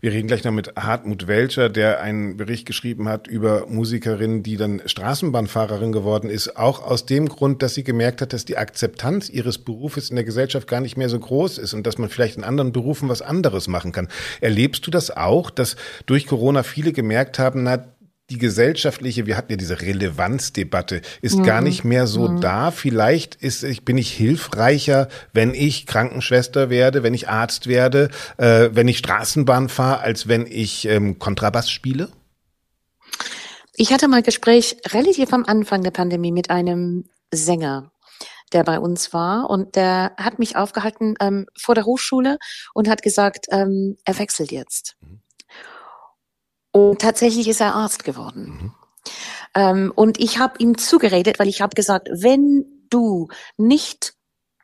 Wir 0.00 0.12
reden 0.12 0.26
gleich 0.26 0.44
noch 0.44 0.52
mit 0.52 0.74
Hartmut 0.76 1.26
Welcher, 1.26 1.68
der 1.68 2.00
einen 2.00 2.36
Bericht 2.36 2.66
geschrieben 2.66 3.08
hat 3.08 3.26
über 3.28 3.66
Musikerinnen, 3.68 4.42
die 4.42 4.56
dann 4.56 4.82
Straßenbahnfahrerin 4.84 5.92
geworden 5.92 6.28
ist, 6.28 6.56
auch 6.56 6.82
aus 6.82 7.06
dem 7.06 7.28
Grund, 7.28 7.62
dass 7.62 7.74
sie 7.74 7.84
gemerkt 7.84 8.20
hat, 8.20 8.32
dass 8.32 8.44
die 8.44 8.56
Akzeptanz 8.56 9.28
ihres 9.28 9.58
Berufes 9.58 10.10
in 10.10 10.16
der 10.16 10.24
Gesellschaft 10.24 10.66
gar 10.66 10.80
nicht 10.80 10.96
mehr 10.96 11.08
so 11.08 11.18
groß 11.18 11.58
ist 11.58 11.74
und 11.74 11.86
dass 11.86 11.98
man 11.98 12.08
vielleicht 12.08 12.36
in 12.36 12.44
anderen 12.44 12.72
Berufen 12.72 13.08
was 13.08 13.22
anderes 13.22 13.68
machen 13.68 13.92
kann. 13.92 14.08
Erlebst 14.40 14.86
du 14.86 14.90
das 14.90 15.16
auch, 15.16 15.50
dass 15.50 15.76
durch 16.06 16.26
Corona 16.26 16.62
viele 16.62 16.92
gemerkt 16.92 17.38
haben, 17.38 17.62
na, 17.62 17.84
die 18.30 18.38
gesellschaftliche, 18.38 19.26
wir 19.26 19.36
hatten 19.36 19.52
ja 19.52 19.56
diese 19.56 19.80
Relevanzdebatte, 19.80 21.02
ist 21.20 21.38
mhm. 21.38 21.42
gar 21.42 21.60
nicht 21.60 21.84
mehr 21.84 22.06
so 22.06 22.28
mhm. 22.28 22.40
da. 22.40 22.70
Vielleicht 22.70 23.34
ist, 23.34 23.64
ich, 23.64 23.84
bin 23.84 23.98
ich 23.98 24.12
hilfreicher, 24.12 25.08
wenn 25.32 25.52
ich 25.52 25.86
Krankenschwester 25.86 26.70
werde, 26.70 27.02
wenn 27.02 27.14
ich 27.14 27.28
Arzt 27.28 27.66
werde, 27.66 28.10
äh, 28.36 28.70
wenn 28.72 28.88
ich 28.88 28.98
Straßenbahn 28.98 29.68
fahre, 29.68 30.00
als 30.00 30.28
wenn 30.28 30.46
ich 30.46 30.86
ähm, 30.86 31.18
Kontrabass 31.18 31.70
spiele? 31.70 32.08
Ich 33.74 33.92
hatte 33.92 34.08
mal 34.08 34.22
Gespräch 34.22 34.76
relativ 34.88 35.32
am 35.32 35.44
Anfang 35.44 35.82
der 35.82 35.90
Pandemie 35.90 36.32
mit 36.32 36.50
einem 36.50 37.04
Sänger 37.32 37.92
der 38.52 38.64
bei 38.64 38.80
uns 38.80 39.12
war 39.12 39.48
und 39.48 39.76
der 39.76 40.12
hat 40.16 40.40
mich 40.40 40.56
aufgehalten 40.56 41.14
ähm, 41.20 41.46
vor 41.56 41.76
der 41.76 41.84
Hochschule 41.84 42.36
und 42.74 42.88
hat 42.88 43.00
gesagt, 43.00 43.46
ähm, 43.52 43.96
er 44.04 44.18
wechselt 44.18 44.50
jetzt. 44.50 44.96
Mhm. 45.00 45.20
Und 46.72 47.00
tatsächlich 47.00 47.48
ist 47.48 47.60
er 47.60 47.74
Arzt 47.74 48.04
geworden. 48.04 48.44
Mhm. 48.44 48.74
Ähm, 49.54 49.92
und 49.94 50.20
ich 50.20 50.38
habe 50.38 50.54
ihm 50.58 50.78
zugeredet, 50.78 51.38
weil 51.38 51.48
ich 51.48 51.60
habe 51.60 51.74
gesagt, 51.74 52.08
wenn 52.12 52.64
du 52.88 53.28
nicht 53.56 54.14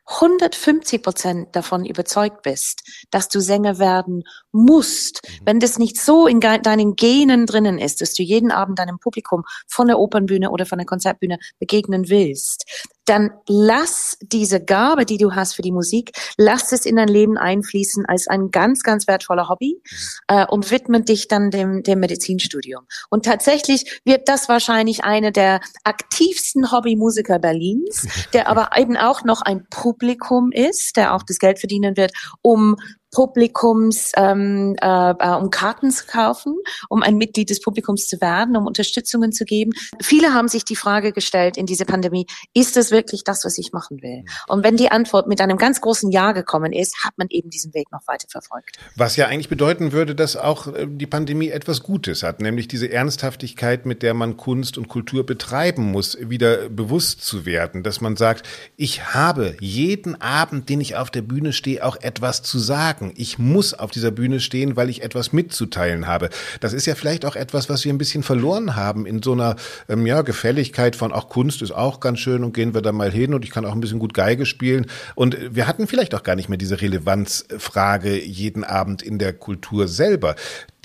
150 0.06 1.02
Prozent 1.02 1.56
davon 1.56 1.84
überzeugt 1.84 2.42
bist, 2.42 3.06
dass 3.10 3.28
du 3.28 3.40
Sänger 3.40 3.78
werden 3.78 4.22
musst, 4.56 5.22
mhm. 5.22 5.46
wenn 5.46 5.60
das 5.60 5.78
nicht 5.78 6.00
so 6.00 6.26
in 6.26 6.40
deinen 6.40 6.96
Genen 6.96 7.46
drinnen 7.46 7.78
ist, 7.78 8.00
dass 8.00 8.14
du 8.14 8.22
jeden 8.22 8.50
Abend 8.50 8.78
deinem 8.78 8.98
Publikum 8.98 9.44
von 9.66 9.86
der 9.86 9.98
Opernbühne 9.98 10.50
oder 10.50 10.66
von 10.66 10.78
der 10.78 10.86
Konzertbühne 10.86 11.38
begegnen 11.58 12.08
willst, 12.08 12.64
dann 13.06 13.30
lass 13.46 14.18
diese 14.20 14.62
Gabe, 14.62 15.06
die 15.06 15.16
du 15.16 15.34
hast 15.34 15.54
für 15.54 15.62
die 15.62 15.72
Musik, 15.72 16.10
lass 16.36 16.72
es 16.72 16.84
in 16.84 16.96
dein 16.96 17.08
Leben 17.08 17.38
einfließen 17.38 18.04
als 18.04 18.26
ein 18.26 18.50
ganz, 18.50 18.82
ganz 18.82 19.06
wertvoller 19.06 19.48
Hobby 19.48 19.80
mhm. 19.80 20.36
äh, 20.36 20.46
und 20.46 20.70
widme 20.70 21.02
dich 21.02 21.28
dann 21.28 21.50
dem, 21.50 21.82
dem 21.82 22.00
Medizinstudium. 22.00 22.84
Und 23.08 23.25
tatsächlich 23.25 24.00
wird 24.04 24.28
das 24.28 24.48
wahrscheinlich 24.48 25.04
eine 25.04 25.32
der 25.32 25.60
aktivsten 25.84 26.72
Hobbymusiker 26.72 27.38
Berlins, 27.38 28.06
der 28.32 28.48
aber 28.48 28.70
eben 28.76 28.96
auch 28.96 29.25
noch 29.25 29.42
ein 29.42 29.66
Publikum 29.70 30.50
ist, 30.52 30.96
der 30.96 31.14
auch 31.14 31.22
das 31.22 31.38
Geld 31.38 31.60
verdienen 31.60 31.96
wird, 31.96 32.12
um 32.42 32.76
Publikums, 33.12 34.12
ähm, 34.16 34.76
äh, 34.80 35.10
äh, 35.10 35.34
um 35.36 35.50
Karten 35.50 35.90
zu 35.90 36.04
kaufen, 36.06 36.56
um 36.88 37.02
ein 37.02 37.16
Mitglied 37.16 37.50
des 37.50 37.60
Publikums 37.60 38.06
zu 38.08 38.20
werden, 38.20 38.56
um 38.56 38.66
Unterstützungen 38.66 39.32
zu 39.32 39.44
geben. 39.44 39.72
Viele 40.00 40.34
haben 40.34 40.48
sich 40.48 40.64
die 40.64 40.76
Frage 40.76 41.12
gestellt 41.12 41.56
in 41.56 41.66
dieser 41.66 41.84
Pandemie, 41.84 42.26
ist 42.52 42.76
es 42.76 42.90
wirklich 42.90 43.25
das, 43.25 43.44
was 43.44 43.58
ich 43.58 43.72
machen 43.72 44.02
will? 44.02 44.22
Mhm. 44.22 44.26
Und 44.48 44.64
wenn 44.64 44.76
die 44.76 44.90
Antwort 44.90 45.28
mit 45.28 45.40
einem 45.40 45.56
ganz 45.56 45.80
großen 45.80 46.10
Ja 46.10 46.32
gekommen 46.32 46.72
ist, 46.72 47.04
hat 47.04 47.14
man 47.16 47.28
eben 47.30 47.48
diesen 47.48 47.72
Weg 47.75 47.90
noch 47.92 48.06
weiter 48.06 48.28
verfolgt. 48.28 48.78
Was 48.96 49.16
ja 49.16 49.26
eigentlich 49.26 49.48
bedeuten 49.48 49.92
würde, 49.92 50.14
dass 50.14 50.36
auch 50.36 50.66
äh, 50.66 50.86
die 50.88 51.06
Pandemie 51.06 51.48
etwas 51.48 51.82
Gutes 51.82 52.22
hat, 52.22 52.40
nämlich 52.40 52.68
diese 52.68 52.90
Ernsthaftigkeit, 52.90 53.86
mit 53.86 54.02
der 54.02 54.14
man 54.14 54.36
Kunst 54.36 54.76
und 54.78 54.88
Kultur 54.88 55.25
betreiben 55.25 55.90
muss, 55.90 56.18
wieder 56.20 56.68
bewusst 56.68 57.25
zu 57.25 57.46
werden, 57.46 57.82
dass 57.82 58.00
man 58.00 58.16
sagt, 58.16 58.46
ich 58.76 59.14
habe 59.14 59.56
jeden 59.60 60.20
Abend, 60.20 60.68
den 60.68 60.80
ich 60.80 60.96
auf 60.96 61.10
der 61.10 61.22
Bühne 61.22 61.52
stehe, 61.52 61.84
auch 61.84 61.96
etwas 61.96 62.42
zu 62.42 62.58
sagen 62.58 62.95
sagen. 62.96 63.12
Ich 63.16 63.38
muss 63.38 63.74
auf 63.74 63.90
dieser 63.90 64.10
Bühne 64.10 64.40
stehen, 64.40 64.76
weil 64.76 64.88
ich 64.88 65.02
etwas 65.02 65.32
mitzuteilen 65.32 66.06
habe. 66.06 66.30
Das 66.60 66.72
ist 66.72 66.86
ja 66.86 66.94
vielleicht 66.94 67.24
auch 67.24 67.36
etwas, 67.36 67.68
was 67.68 67.84
wir 67.84 67.92
ein 67.92 67.98
bisschen 67.98 68.22
verloren 68.22 68.76
haben 68.76 69.06
in 69.06 69.22
so 69.22 69.32
einer 69.32 69.56
ähm, 69.88 70.06
ja, 70.06 70.22
Gefälligkeit 70.22 70.96
von 70.96 71.12
auch 71.12 71.28
Kunst 71.28 71.62
ist 71.62 71.72
auch 71.72 72.00
ganz 72.00 72.20
schön 72.20 72.44
und 72.44 72.54
gehen 72.54 72.74
wir 72.74 72.82
da 72.82 72.92
mal 72.92 73.10
hin 73.10 73.34
und 73.34 73.44
ich 73.44 73.50
kann 73.50 73.64
auch 73.64 73.72
ein 73.72 73.80
bisschen 73.80 73.98
gut 73.98 74.14
Geige 74.14 74.46
spielen. 74.46 74.86
Und 75.14 75.36
wir 75.54 75.66
hatten 75.66 75.86
vielleicht 75.86 76.14
auch 76.14 76.22
gar 76.22 76.36
nicht 76.36 76.48
mehr 76.48 76.58
diese 76.58 76.80
Relevanzfrage 76.80 78.22
jeden 78.22 78.64
Abend 78.64 79.02
in 79.02 79.18
der 79.18 79.32
Kultur 79.32 79.88
selber 79.88 80.36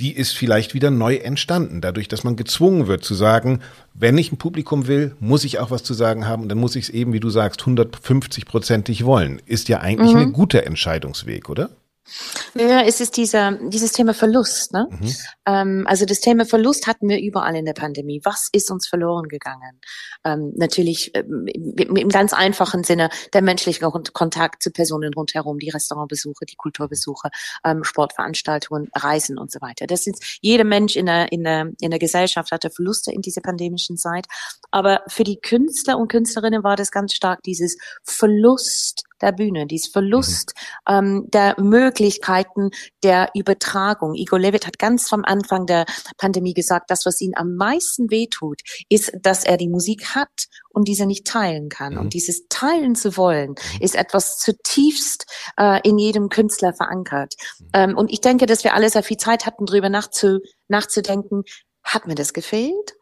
die 0.01 0.13
ist 0.13 0.35
vielleicht 0.35 0.73
wieder 0.73 0.89
neu 0.89 1.17
entstanden, 1.17 1.79
dadurch, 1.79 2.07
dass 2.07 2.23
man 2.23 2.35
gezwungen 2.35 2.87
wird 2.87 3.03
zu 3.03 3.13
sagen, 3.13 3.59
wenn 3.93 4.17
ich 4.17 4.31
ein 4.31 4.37
Publikum 4.37 4.87
will, 4.87 5.15
muss 5.19 5.43
ich 5.43 5.59
auch 5.59 5.69
was 5.69 5.83
zu 5.83 5.93
sagen 5.93 6.27
haben 6.27 6.41
und 6.41 6.49
dann 6.49 6.57
muss 6.57 6.75
ich 6.75 6.85
es 6.85 6.89
eben, 6.89 7.13
wie 7.13 7.19
du 7.19 7.29
sagst, 7.29 7.61
150-prozentig 7.61 9.05
wollen. 9.05 9.39
Ist 9.45 9.69
ja 9.69 9.79
eigentlich 9.79 10.13
mhm. 10.13 10.21
ein 10.21 10.33
guter 10.33 10.63
Entscheidungsweg, 10.63 11.51
oder? 11.51 11.69
Ja, 12.55 12.81
es 12.81 12.99
ist 12.99 13.17
dieser, 13.17 13.53
dieses 13.69 13.91
Thema 13.91 14.13
Verlust. 14.13 14.73
Ne? 14.73 14.87
Mhm. 14.89 15.15
Ähm, 15.45 15.85
also 15.87 16.05
das 16.05 16.19
Thema 16.19 16.45
Verlust 16.45 16.87
hatten 16.87 17.07
wir 17.09 17.19
überall 17.19 17.55
in 17.55 17.65
der 17.65 17.73
Pandemie. 17.73 18.21
Was 18.23 18.49
ist 18.51 18.71
uns 18.71 18.87
verloren 18.87 19.27
gegangen? 19.27 19.79
Ähm, 20.23 20.53
natürlich 20.55 21.11
ähm, 21.15 21.47
im 21.47 22.09
ganz 22.09 22.33
einfachen 22.33 22.83
Sinne 22.83 23.09
der 23.33 23.41
menschliche 23.41 23.79
Kontakt 24.13 24.63
zu 24.63 24.71
Personen 24.71 25.13
rundherum, 25.13 25.59
die 25.59 25.69
Restaurantbesuche, 25.69 26.45
die 26.45 26.55
Kulturbesuche, 26.55 27.29
ähm, 27.63 27.83
Sportveranstaltungen, 27.83 28.89
Reisen 28.95 29.37
und 29.37 29.51
so 29.51 29.61
weiter. 29.61 29.87
Das 29.87 30.07
ist 30.07 30.39
jeder 30.41 30.63
Mensch 30.63 30.95
in 30.95 31.05
der, 31.05 31.31
in 31.31 31.43
der, 31.43 31.71
in 31.79 31.91
der 31.91 31.99
Gesellschaft 31.99 32.51
hatte 32.51 32.69
Verluste 32.69 33.11
in 33.11 33.21
dieser 33.21 33.41
pandemischen 33.41 33.97
Zeit. 33.97 34.27
Aber 34.71 35.01
für 35.07 35.23
die 35.23 35.39
Künstler 35.39 35.97
und 35.97 36.09
Künstlerinnen 36.09 36.63
war 36.63 36.75
das 36.75 36.91
ganz 36.91 37.13
stark 37.13 37.41
dieses 37.43 37.77
Verlust 38.03 39.03
der 39.21 39.31
Bühne, 39.31 39.67
dieses 39.67 39.91
Verlust 39.91 40.53
mhm. 40.87 40.93
ähm, 40.93 41.27
der 41.31 41.55
Möglichkeiten 41.59 42.71
der 43.03 43.29
Übertragung. 43.35 44.15
Igor 44.15 44.39
Levit 44.39 44.67
hat 44.67 44.79
ganz 44.79 45.09
vom 45.09 45.23
Anfang 45.23 45.65
der 45.65 45.85
Pandemie 46.17 46.53
gesagt, 46.53 46.89
das, 46.89 47.05
was 47.05 47.21
ihn 47.21 47.33
am 47.35 47.55
meisten 47.55 48.09
wehtut, 48.11 48.61
ist, 48.89 49.11
dass 49.21 49.43
er 49.43 49.57
die 49.57 49.69
Musik 49.69 50.15
hat 50.15 50.47
und 50.69 50.87
diese 50.87 51.05
nicht 51.05 51.25
teilen 51.25 51.69
kann. 51.69 51.93
Mhm. 51.93 51.99
Und 51.99 52.13
dieses 52.13 52.47
Teilen 52.49 52.95
zu 52.95 53.17
wollen, 53.17 53.51
mhm. 53.51 53.81
ist 53.81 53.95
etwas 53.95 54.37
zutiefst 54.39 55.25
äh, 55.57 55.79
in 55.87 55.97
jedem 55.97 56.29
Künstler 56.29 56.73
verankert. 56.73 57.33
Mhm. 57.59 57.67
Ähm, 57.73 57.97
und 57.97 58.11
ich 58.11 58.21
denke, 58.21 58.45
dass 58.45 58.63
wir 58.63 58.73
alle 58.73 58.89
sehr 58.89 59.03
viel 59.03 59.17
Zeit 59.17 59.45
hatten, 59.45 59.65
darüber 59.65 59.89
nachzu 59.89 60.39
nachzudenken, 60.67 61.43
hat 61.83 62.07
mir 62.07 62.15
das 62.15 62.33
gefehlt? 62.33 62.95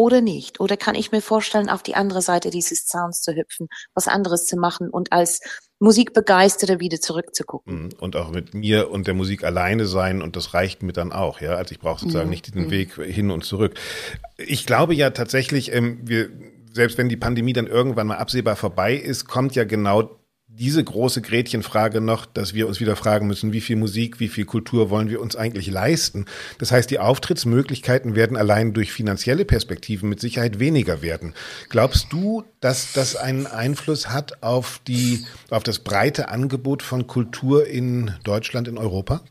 Oder 0.00 0.22
nicht? 0.22 0.60
Oder 0.60 0.78
kann 0.78 0.94
ich 0.94 1.12
mir 1.12 1.20
vorstellen, 1.20 1.68
auf 1.68 1.82
die 1.82 1.94
andere 1.94 2.22
Seite 2.22 2.48
dieses 2.48 2.86
Zauns 2.86 3.20
zu 3.20 3.34
hüpfen, 3.34 3.68
was 3.94 4.08
anderes 4.08 4.46
zu 4.46 4.56
machen 4.56 4.88
und 4.88 5.12
als 5.12 5.40
Musikbegeisterter 5.78 6.80
wieder 6.80 7.02
zurückzugucken? 7.02 7.82
Mhm. 7.82 7.88
Und 8.00 8.16
auch 8.16 8.30
mit 8.30 8.54
mir 8.54 8.90
und 8.90 9.06
der 9.06 9.12
Musik 9.12 9.44
alleine 9.44 9.84
sein 9.84 10.22
und 10.22 10.36
das 10.36 10.54
reicht 10.54 10.82
mir 10.82 10.94
dann 10.94 11.12
auch, 11.12 11.42
ja. 11.42 11.54
Also 11.56 11.72
ich 11.72 11.80
brauche 11.80 12.00
sozusagen 12.00 12.28
mhm. 12.28 12.30
nicht 12.30 12.54
den. 12.54 12.70
Weg 12.70 12.94
hin 12.94 13.30
und 13.30 13.44
zurück. 13.44 13.74
Ich 14.38 14.64
glaube 14.64 14.94
ja 14.94 15.10
tatsächlich, 15.10 15.72
ähm, 15.74 15.98
wir 16.02 16.30
selbst 16.72 16.96
wenn 16.96 17.08
die 17.08 17.16
Pandemie 17.16 17.52
dann 17.52 17.66
irgendwann 17.66 18.06
mal 18.06 18.16
absehbar 18.16 18.56
vorbei 18.56 18.94
ist, 18.94 19.26
kommt 19.26 19.54
ja 19.54 19.64
genau 19.64 20.19
diese 20.52 20.82
große 20.82 21.22
Gretchenfrage 21.22 22.00
noch, 22.00 22.26
dass 22.26 22.54
wir 22.54 22.66
uns 22.66 22.80
wieder 22.80 22.96
fragen 22.96 23.26
müssen, 23.26 23.52
wie 23.52 23.60
viel 23.60 23.76
Musik, 23.76 24.20
wie 24.20 24.28
viel 24.28 24.44
Kultur 24.44 24.90
wollen 24.90 25.08
wir 25.08 25.20
uns 25.20 25.36
eigentlich 25.36 25.70
leisten? 25.70 26.26
Das 26.58 26.72
heißt, 26.72 26.90
die 26.90 26.98
Auftrittsmöglichkeiten 26.98 28.14
werden 28.14 28.36
allein 28.36 28.72
durch 28.72 28.92
finanzielle 28.92 29.44
Perspektiven 29.44 30.08
mit 30.08 30.20
Sicherheit 30.20 30.58
weniger 30.58 31.02
werden. 31.02 31.34
Glaubst 31.68 32.12
du, 32.12 32.44
dass 32.60 32.92
das 32.92 33.16
einen 33.16 33.46
Einfluss 33.46 34.10
hat 34.10 34.42
auf 34.42 34.80
die, 34.86 35.24
auf 35.50 35.62
das 35.62 35.78
breite 35.78 36.28
Angebot 36.28 36.82
von 36.82 37.06
Kultur 37.06 37.66
in 37.66 38.14
Deutschland, 38.24 38.68
in 38.68 38.76
Europa? 38.76 39.22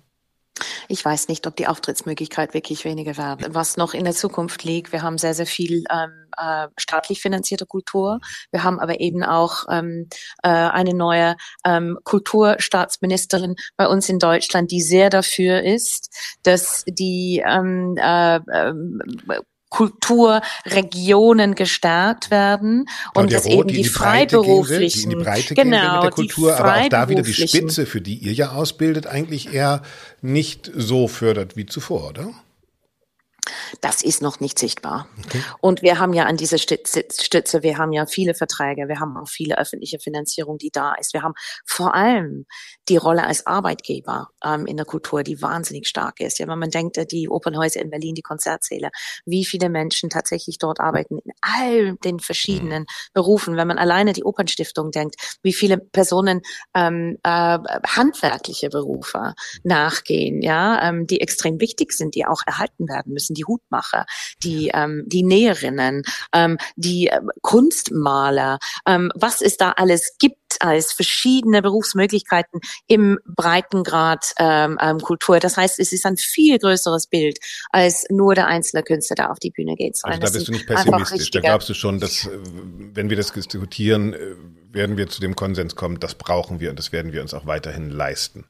Ich 0.88 1.04
weiß 1.04 1.28
nicht, 1.28 1.48
ob 1.48 1.56
die 1.56 1.68
Auftrittsmöglichkeit 1.68 2.54
wirklich 2.54 2.86
weniger 2.86 3.18
wird. 3.18 3.54
Was 3.54 3.78
noch 3.78 3.94
in 3.94 4.04
der 4.04 4.14
Zukunft 4.14 4.64
liegt, 4.64 4.92
wir 4.92 5.02
haben 5.02 5.18
sehr, 5.18 5.34
sehr 5.34 5.46
viel 5.46 5.84
ähm, 5.92 6.30
äh, 6.38 6.68
staatlich 6.78 7.22
finanzierte 7.22 7.66
Kultur. 7.66 8.20
Wir 8.52 8.64
haben 8.64 8.80
aber 8.80 9.00
eben 9.00 9.24
auch 9.24 9.66
ähm, 9.70 10.08
äh, 10.44 10.50
eine 10.50 10.94
neue 10.94 11.36
ähm, 11.66 11.98
Kulturstaatsministerin 12.04 13.56
bei 13.78 13.88
uns 13.88 14.10
in 14.10 14.20
Deutschland, 14.20 14.72
die 14.72 14.82
sehr 14.82 15.10
dafür 15.10 15.64
ist, 15.64 16.10
dass 16.44 16.84
die 16.88 17.44
ähm, 17.46 17.96
äh, 17.98 18.38
äh, 18.38 18.74
Kulturregionen 19.70 21.56
gestärkt 21.56 22.32
werden 22.32 22.90
und 23.14 23.32
dass 23.32 23.46
eben 23.46 23.68
die, 23.68 23.76
die 23.76 23.84
freiberuflichen, 23.86 25.10
die 25.10 25.14
in 25.14 25.20
die 25.20 25.24
Breite 25.24 25.54
genau, 25.54 25.96
mit 25.96 26.04
der 26.04 26.12
Kultur, 26.12 26.58
aber 26.58 26.82
auch 26.82 26.90
da 26.90 27.10
wieder 27.10 27.22
die 27.22 27.34
Spitze, 27.34 27.86
für 27.86 28.02
die 28.02 28.16
ihr 28.16 28.34
ja 28.34 28.52
ausbildet, 28.52 29.06
eigentlich 29.08 29.54
eher 29.54 29.84
nicht 30.22 30.72
so 30.76 31.08
fördert 31.08 31.56
wie 31.56 31.66
zuvor, 31.66 32.10
oder? 32.10 32.34
Das 33.82 34.02
ist 34.02 34.22
noch 34.22 34.40
nicht 34.40 34.60
sichtbar. 34.60 35.08
Okay. 35.26 35.42
Und 35.62 35.82
wir 35.82 36.00
haben 36.00 36.14
ja 36.14 36.26
an 36.26 36.38
dieser 36.38 36.58
Stütze, 36.58 37.64
wir 37.64 37.78
haben 37.78 37.92
ja 37.92 38.06
viele 38.06 38.34
Verträge, 38.34 38.88
wir 38.88 39.00
haben 39.00 39.18
auch 39.18 39.28
viele 39.28 39.58
öffentliche 39.58 40.00
Finanzierung, 40.00 40.58
die 40.58 40.72
da 40.72 40.94
ist. 40.94 41.14
Wir 41.14 41.24
haben 41.24 41.34
vor 41.66 41.96
allem 41.96 42.46
die 42.88 42.98
Rolle 42.98 43.26
als 43.26 43.46
Arbeitgeber 43.46 44.30
ähm, 44.44 44.66
in 44.66 44.78
der 44.78 44.86
Kultur, 44.86 45.24
die 45.24 45.42
wahnsinnig 45.42 45.88
stark 45.88 46.20
ist. 46.20 46.40
Ja, 46.40 46.48
wenn 46.48 46.60
man 46.60 46.72
denkt, 46.72 47.00
die 47.12 47.30
Opernhäuser 47.30 47.82
in 47.82 47.90
Berlin, 47.90 48.16
die 48.16 48.22
Konzertsäle, 48.22 48.90
wie 49.26 49.46
viele 49.46 49.70
Menschen 49.70 50.10
tatsächlich 50.10 50.58
dort 50.58 50.80
arbeiten 50.80 51.20
in 51.20 51.32
all 51.42 51.96
den 51.98 52.20
verschiedenen 52.20 52.84
mhm. 52.84 52.86
Berufen. 53.14 53.58
Wenn 53.58 53.68
man 53.68 53.78
alleine 53.78 54.14
die 54.14 54.24
Opernstiftung 54.24 54.92
denkt, 54.92 55.38
wie 55.44 55.54
viele 55.54 55.78
Personen 55.78 56.42
ähm, 56.74 57.18
äh, 57.24 57.60
handwerkliche 57.86 58.70
Berufe 58.70 59.34
nachgehen, 59.64 60.42
ja, 60.42 60.88
ähm, 60.88 61.08
die 61.08 61.22
extrem 61.22 61.60
wichtig 61.60 61.94
sind, 61.94 62.16
die 62.16 62.26
auch 62.26 62.42
erhalten 62.46 62.88
werden 62.88 63.14
müssen, 63.14 63.34
die 63.40 63.46
Hutmacher, 63.46 64.06
die 64.44 64.72
ähm, 64.74 65.04
die 65.08 65.24
Näherinnen, 65.24 66.04
ähm, 66.34 66.58
die 66.76 67.08
äh, 67.08 67.22
Kunstmaler, 67.42 68.60
ähm, 68.86 69.12
was 69.16 69.42
es 69.42 69.58
da 69.58 69.72
alles 69.72 70.18
gibt 70.20 70.38
als 70.60 70.92
verschiedene 70.94 71.62
Berufsmöglichkeiten 71.62 72.60
im 72.88 73.20
Breitengrad 73.26 74.34
ähm, 74.38 74.78
ähm, 74.82 75.00
Kultur. 75.00 75.40
Das 75.40 75.58
heißt, 75.58 75.80
es 75.80 75.94
ist 75.94 76.06
ein 76.06 76.18
viel 76.18 76.58
größeres 76.60 77.08
Bild, 77.08 77.40
als 77.70 78.06
nur 78.10 78.36
der 78.36 78.48
einzelne 78.48 78.84
Künstler 78.84 79.16
da 79.16 79.28
auf 79.28 79.40
die 79.40 79.52
Bühne 79.52 79.76
geht. 79.76 80.00
Also 80.04 80.20
da 80.20 80.30
bist 80.30 80.48
du 80.48 80.52
nicht 80.52 80.68
pessimistisch. 80.68 81.32
Da 81.32 81.40
glaubst 81.40 81.70
du 81.70 81.74
schon, 81.74 82.00
dass 82.00 82.26
äh, 82.26 82.40
wenn 82.94 83.10
wir 83.10 83.18
das 83.18 83.32
diskutieren, 83.32 84.14
äh, 84.14 84.36
werden 84.72 84.98
wir 84.98 85.08
zu 85.08 85.22
dem 85.22 85.36
Konsens 85.36 85.76
kommen, 85.76 86.00
das 86.00 86.16
brauchen 86.16 86.60
wir 86.60 86.70
und 86.70 86.80
das 86.80 86.92
werden 86.92 87.14
wir 87.14 87.22
uns 87.22 87.34
auch 87.34 87.46
weiterhin 87.46 87.90
leisten. 87.90 88.46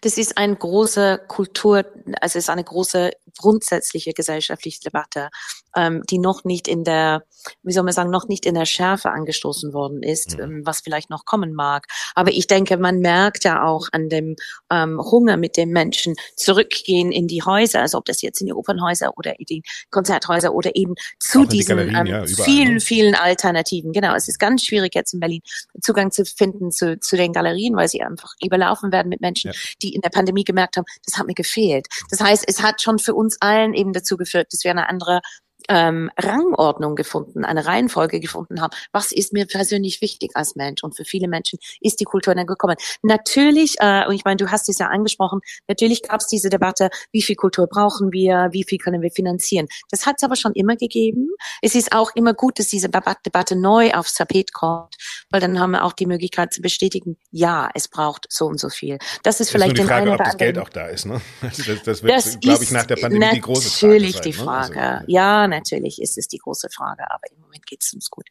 Das 0.00 0.18
ist 0.18 0.36
eine 0.38 0.56
große 0.56 1.24
Kultur, 1.28 1.84
also 2.20 2.38
es 2.38 2.44
ist 2.44 2.50
eine 2.50 2.64
große 2.64 3.10
grundsätzliche 3.38 4.12
gesellschaftliche 4.12 4.80
Debatte, 4.80 5.30
ähm, 5.76 6.02
die 6.08 6.18
noch 6.18 6.44
nicht 6.44 6.66
in 6.68 6.84
der, 6.84 7.22
wie 7.62 7.72
soll 7.72 7.84
man 7.84 7.92
sagen, 7.92 8.10
noch 8.10 8.28
nicht 8.28 8.46
in 8.46 8.54
der 8.54 8.66
Schärfe 8.66 9.10
angestoßen 9.10 9.72
worden 9.72 10.02
ist, 10.02 10.36
mhm. 10.36 10.42
ähm, 10.42 10.62
was 10.64 10.80
vielleicht 10.80 11.10
noch 11.10 11.24
kommen 11.24 11.54
mag. 11.54 11.86
Aber 12.14 12.32
ich 12.32 12.46
denke, 12.46 12.76
man 12.76 13.00
merkt 13.00 13.44
ja 13.44 13.64
auch 13.64 13.88
an 13.92 14.08
dem 14.08 14.36
ähm, 14.70 15.00
Hunger, 15.00 15.36
mit 15.36 15.56
dem 15.56 15.70
Menschen 15.70 16.14
zurückgehen 16.36 17.12
in 17.12 17.28
die 17.28 17.42
Häuser, 17.42 17.80
also 17.80 17.98
ob 17.98 18.06
das 18.06 18.22
jetzt 18.22 18.40
in 18.40 18.46
die 18.46 18.52
Opernhäuser 18.52 19.16
oder 19.16 19.38
in 19.38 19.46
die 19.46 19.62
Konzerthäuser 19.90 20.54
oder 20.54 20.74
eben 20.74 20.94
zu 21.18 21.44
die 21.44 21.58
diesen 21.58 21.78
ähm, 21.78 22.06
ja, 22.06 22.26
vielen, 22.26 22.74
ne? 22.74 22.80
vielen 22.80 23.14
Alternativen. 23.14 23.92
Genau, 23.92 24.14
es 24.14 24.28
ist 24.28 24.38
ganz 24.38 24.64
schwierig 24.64 24.94
jetzt 24.94 25.12
in 25.14 25.20
Berlin 25.20 25.42
Zugang 25.80 26.10
zu 26.10 26.24
finden 26.24 26.70
zu, 26.70 26.98
zu 26.98 27.16
den 27.16 27.32
Galerien, 27.32 27.76
weil 27.76 27.88
sie 27.88 28.02
einfach 28.02 28.32
überlaufen 28.42 28.92
werden 28.92 29.08
mit 29.08 29.20
Menschen, 29.20 29.52
ja. 29.52 29.58
die 29.82 29.94
in 29.94 30.00
der 30.00 30.10
Pandemie 30.10 30.44
gemerkt 30.44 30.76
haben, 30.76 30.86
das 31.04 31.18
hat 31.18 31.26
mir 31.26 31.34
gefehlt. 31.34 31.86
Das 32.10 32.20
heißt, 32.20 32.44
es 32.46 32.62
hat 32.62 32.80
schon 32.80 32.98
für 32.98 33.14
uns 33.14 33.36
allen 33.40 33.74
eben 33.74 33.92
dazu 33.92 34.16
geführt, 34.16 34.48
dass 34.52 34.64
wir 34.64 34.70
eine 34.70 34.88
andere 34.88 35.20
ähm, 35.68 36.10
Rangordnung 36.18 36.96
gefunden, 36.96 37.44
eine 37.44 37.66
Reihenfolge 37.66 38.20
gefunden 38.20 38.60
haben. 38.60 38.74
Was 38.92 39.12
ist 39.12 39.32
mir 39.32 39.46
persönlich 39.46 40.00
wichtig 40.00 40.32
als 40.34 40.56
Mensch? 40.56 40.82
Und 40.82 40.96
für 40.96 41.04
viele 41.04 41.28
Menschen 41.28 41.58
ist 41.80 42.00
die 42.00 42.04
Kultur 42.04 42.34
dann 42.34 42.46
gekommen. 42.46 42.76
Natürlich, 43.02 43.76
äh, 43.80 44.06
und 44.06 44.14
ich 44.14 44.24
meine, 44.24 44.36
du 44.36 44.50
hast 44.50 44.68
es 44.68 44.78
ja 44.78 44.88
angesprochen, 44.88 45.40
natürlich 45.68 46.02
gab 46.02 46.20
es 46.20 46.26
diese 46.26 46.50
Debatte, 46.50 46.90
wie 47.12 47.22
viel 47.22 47.36
Kultur 47.36 47.66
brauchen 47.66 48.12
wir, 48.12 48.48
wie 48.52 48.64
viel 48.64 48.78
können 48.78 49.02
wir 49.02 49.10
finanzieren. 49.10 49.66
Das 49.90 50.06
hat 50.06 50.16
es 50.18 50.24
aber 50.24 50.36
schon 50.36 50.52
immer 50.52 50.76
gegeben. 50.76 51.30
Es 51.62 51.74
ist 51.74 51.92
auch 51.92 52.14
immer 52.14 52.34
gut, 52.34 52.58
dass 52.58 52.68
diese 52.68 52.88
Debatte 52.88 53.56
neu 53.56 53.92
aufs 53.92 54.14
Tapet 54.14 54.52
kommt, 54.52 54.94
weil 55.30 55.40
dann 55.40 55.60
haben 55.60 55.72
wir 55.72 55.84
auch 55.84 55.92
die 55.92 56.06
Möglichkeit 56.06 56.52
zu 56.52 56.60
bestätigen, 56.60 57.16
ja, 57.30 57.70
es 57.74 57.88
braucht 57.88 58.26
so 58.28 58.46
und 58.46 58.58
so 58.58 58.68
viel. 58.68 58.98
Das 59.22 59.40
ist 59.40 59.50
vielleicht 59.50 59.72
ist 59.72 59.78
nur 59.78 59.86
die 59.86 59.92
Frage, 59.92 60.12
ob 60.12 60.18
das 60.18 60.36
Geld 60.36 60.58
auch 60.58 60.68
da 60.68 60.86
ist. 60.86 61.06
Ne? 61.06 61.20
Das, 61.56 61.82
das 61.82 62.02
wird, 62.02 62.40
glaube 62.40 62.64
ich, 62.64 62.70
nach 62.70 62.86
der 62.86 62.96
Pandemie 62.96 63.26
die 63.34 63.40
große 63.40 63.70
Frage 63.70 63.86
Natürlich 63.86 64.20
die 64.20 64.32
Frage. 64.32 64.74
Ne? 64.74 64.92
Also, 64.98 65.04
ja, 65.08 65.46
natürlich 65.56 66.00
ist 66.00 66.18
es 66.18 66.28
die 66.28 66.38
große 66.38 66.68
Frage, 66.70 67.10
aber 67.10 67.30
im 67.30 67.40
Moment 67.40 67.66
geht 67.66 67.82
es 67.82 67.92
uns 67.92 68.10
gut. 68.10 68.26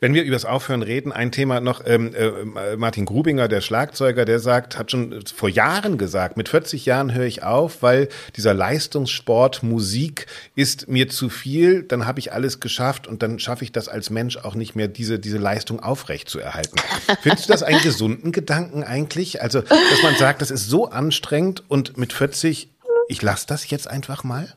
Wenn 0.00 0.14
wir 0.14 0.22
über 0.22 0.34
das 0.34 0.44
Aufhören 0.44 0.82
reden, 0.82 1.12
ein 1.12 1.32
Thema 1.32 1.60
noch, 1.60 1.82
ähm, 1.86 2.14
äh, 2.14 2.76
Martin 2.76 3.04
Grubinger, 3.04 3.48
der 3.48 3.60
Schlagzeuger, 3.60 4.24
der 4.24 4.40
sagt, 4.40 4.78
hat 4.78 4.90
schon 4.90 5.24
vor 5.26 5.48
Jahren 5.48 5.98
gesagt, 5.98 6.36
mit 6.36 6.48
40 6.48 6.86
Jahren 6.86 7.12
höre 7.12 7.26
ich 7.26 7.42
auf, 7.42 7.82
weil 7.82 8.08
dieser 8.36 8.54
Leistungssport, 8.54 9.62
Musik 9.62 10.26
ist 10.54 10.88
mir 10.88 11.08
zu 11.08 11.28
viel, 11.28 11.82
dann 11.82 12.06
habe 12.06 12.18
ich 12.20 12.32
alles 12.32 12.60
geschafft 12.60 13.06
und 13.06 13.22
dann 13.22 13.38
schaffe 13.38 13.64
ich 13.64 13.72
das 13.72 13.88
als 13.88 14.10
Mensch 14.10 14.36
auch 14.38 14.54
nicht 14.54 14.74
mehr, 14.74 14.88
diese, 14.88 15.18
diese 15.18 15.38
Leistung 15.38 15.80
aufrecht 15.80 16.28
zu 16.28 16.38
erhalten. 16.38 16.76
Findest 17.20 17.48
du 17.48 17.52
das 17.52 17.62
einen 17.62 17.82
gesunden 17.82 18.32
Gedanken 18.32 18.82
eigentlich? 18.82 19.42
Also, 19.42 19.60
dass 19.60 20.02
man 20.02 20.16
sagt, 20.16 20.40
das 20.42 20.50
ist 20.50 20.68
so 20.68 20.86
anstrengend 20.86 21.62
und 21.68 21.96
mit 21.96 22.12
40, 22.12 22.70
ich 23.08 23.22
lasse 23.22 23.46
das 23.46 23.68
jetzt 23.70 23.88
einfach 23.88 24.24
mal? 24.24 24.54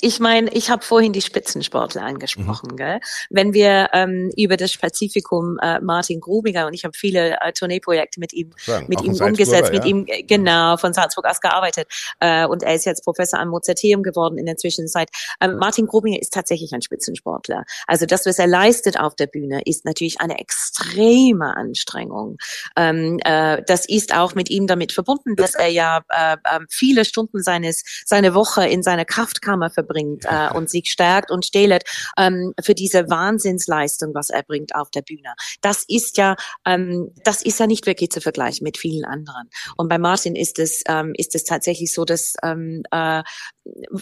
Ich 0.00 0.20
meine, 0.20 0.50
ich 0.52 0.70
habe 0.70 0.84
vorhin 0.84 1.12
die 1.12 1.20
Spitzensportler 1.20 2.02
angesprochen. 2.02 2.70
Mhm. 2.72 2.76
Gell? 2.76 3.00
Wenn 3.30 3.52
wir 3.52 3.90
ähm, 3.92 4.30
über 4.36 4.56
das 4.56 4.72
Spezifikum 4.72 5.58
äh, 5.62 5.80
Martin 5.80 6.20
Grubinger 6.20 6.66
und 6.66 6.74
ich 6.74 6.84
habe 6.84 6.96
viele 6.96 7.40
äh, 7.40 7.52
Tourneeprojekte 7.52 8.20
mit 8.20 8.32
ihm, 8.32 8.50
Sagen, 8.56 8.86
mit 8.88 9.02
ihm 9.02 9.14
umgesetzt, 9.14 9.72
ja. 9.72 9.78
mit 9.78 9.84
ihm 9.84 10.04
äh, 10.06 10.22
genau 10.22 10.76
von 10.76 10.92
Salzburg 10.92 11.26
aus 11.26 11.40
gearbeitet 11.40 11.88
äh, 12.20 12.46
und 12.46 12.62
er 12.62 12.74
ist 12.74 12.86
jetzt 12.86 13.04
Professor 13.04 13.38
am 13.38 13.48
Mozarteum 13.48 14.02
geworden 14.02 14.38
in 14.38 14.46
der 14.46 14.56
Zwischenzeit. 14.56 15.08
Ähm, 15.40 15.56
Martin 15.56 15.86
Grubinger 15.86 16.20
ist 16.20 16.32
tatsächlich 16.32 16.72
ein 16.72 16.82
Spitzensportler. 16.82 17.64
Also 17.86 18.06
das, 18.06 18.26
was 18.26 18.38
er 18.38 18.46
leistet 18.46 18.98
auf 18.98 19.14
der 19.14 19.26
Bühne, 19.26 19.62
ist 19.64 19.84
natürlich 19.84 20.20
eine 20.20 20.38
extreme 20.38 21.56
Anstrengung. 21.56 22.38
Ähm, 22.76 23.20
äh, 23.24 23.62
das 23.66 23.86
ist 23.86 24.14
auch 24.14 24.34
mit 24.34 24.50
ihm 24.50 24.66
damit 24.66 24.92
verbunden, 24.92 25.36
dass 25.36 25.54
er 25.54 25.68
ja 25.68 26.02
äh, 26.08 26.34
äh, 26.44 26.60
viele 26.70 27.04
Stunden 27.04 27.42
seines 27.42 27.84
seine 28.04 28.34
Woche 28.34 28.66
in 28.66 28.82
seiner 28.82 29.04
Kraftkammer 29.04 29.70
verbringt 29.74 30.24
äh, 30.24 30.50
und 30.54 30.70
sich 30.70 30.90
stärkt 30.90 31.30
und 31.30 31.44
stählt 31.44 31.84
ähm, 32.16 32.54
für 32.62 32.74
diese 32.74 33.10
Wahnsinnsleistung, 33.10 34.14
was 34.14 34.30
er 34.30 34.42
bringt 34.42 34.74
auf 34.74 34.90
der 34.90 35.02
Bühne. 35.02 35.34
Das 35.60 35.84
ist 35.88 36.16
ja, 36.16 36.36
ähm, 36.64 37.10
das 37.24 37.42
ist 37.42 37.60
ja 37.60 37.66
nicht 37.66 37.86
wirklich 37.86 38.10
zu 38.10 38.20
vergleichen 38.20 38.64
mit 38.64 38.78
vielen 38.78 39.04
anderen. 39.04 39.50
Und 39.76 39.88
bei 39.88 39.98
Martin 39.98 40.36
ist 40.36 40.58
es, 40.58 40.82
ähm, 40.88 41.12
ist 41.16 41.34
es 41.34 41.44
tatsächlich 41.44 41.92
so, 41.92 42.04
dass 42.04 42.34
ähm, 42.42 42.82
äh, 42.90 43.22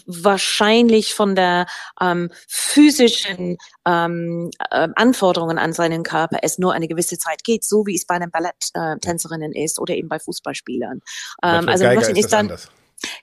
wahrscheinlich 0.07 1.15
von 1.15 1.35
der 1.35 1.67
ähm, 2.01 2.31
physischen 2.49 3.59
ähm, 3.87 4.51
äh, 4.71 4.89
Anforderungen 4.95 5.59
an 5.59 5.73
seinen 5.73 6.03
Körper 6.03 6.39
es 6.43 6.59
nur 6.59 6.73
eine 6.73 6.89
gewisse 6.89 7.19
Zeit 7.19 7.45
geht, 7.45 7.65
so 7.65 7.87
wie 7.87 7.95
es 7.95 8.07
bei 8.07 8.19
den 8.19 8.31
Balletttänzerinnen 8.31 9.53
äh, 9.53 9.65
ist 9.65 9.79
oder 9.79 9.95
eben 9.95 10.09
bei 10.09 10.19
Fußballspielern. 10.19 11.01
Ähm, 11.43 11.69
also 11.69 11.85
Martin 11.85 12.17
ist, 12.17 12.27
ist 12.27 12.33
dann 12.33 12.47
anders. 12.47 12.71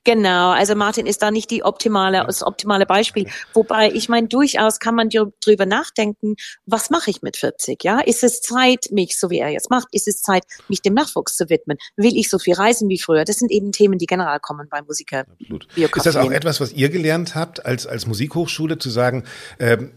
Genau, 0.04 0.52
also 0.52 0.76
Martin 0.76 1.06
ist 1.06 1.22
da 1.22 1.32
nicht 1.32 1.52
die 1.52 1.64
optimale, 1.64 2.24
das 2.26 2.44
optimale 2.44 2.86
Beispiel. 2.86 3.28
Wobei, 3.54 3.92
ich 3.92 4.10
meine, 4.10 4.28
durchaus 4.28 4.80
kann 4.80 4.96
man 4.96 5.10
drüber 5.10 5.66
nachdenken, 5.66 6.36
was 6.66 6.90
mache 6.90 7.10
ich 7.10 7.22
mit 7.22 7.38
40, 7.38 7.84
ja? 7.84 8.00
Ist 8.00 8.24
es 8.24 8.42
Zeit, 8.42 8.88
mich, 8.92 9.18
so 9.18 9.30
wie 9.30 9.40
er 9.40 9.50
jetzt 9.50 9.70
macht, 9.70 9.88
ist 9.92 10.08
es 10.08 10.22
Zeit, 10.22 10.44
mich 10.68 10.82
dem 10.82 10.94
Nachwuchs 10.94 11.36
zu 11.36 11.50
widmen? 11.50 11.78
Will 11.96 12.16
ich 12.16 12.30
so 12.30 12.40
viel 12.40 12.56
reisen 12.56 12.90
wie 12.90 13.00
früher? 13.00 13.26
Das 13.26 13.38
sind 13.38 13.52
eben 13.52 13.72
Themen, 13.72 13.98
die 13.98 14.06
generell 14.06 14.40
kommen 14.40 14.68
bei 14.70 14.82
Musiker. 14.82 15.26
Absolut. 15.40 15.68
Ist 15.76 16.06
das 16.06 16.16
auch 16.16 16.32
etwas, 16.32 16.60
was 16.60 16.72
ihr 16.74 16.90
gelernt 16.90 17.36
habt 17.36 17.66
als, 17.66 17.86
als 17.86 18.06
Musikhochschule, 18.08 18.78
zu 18.78 18.90
sagen, 18.90 19.24
ähm, 19.60 19.92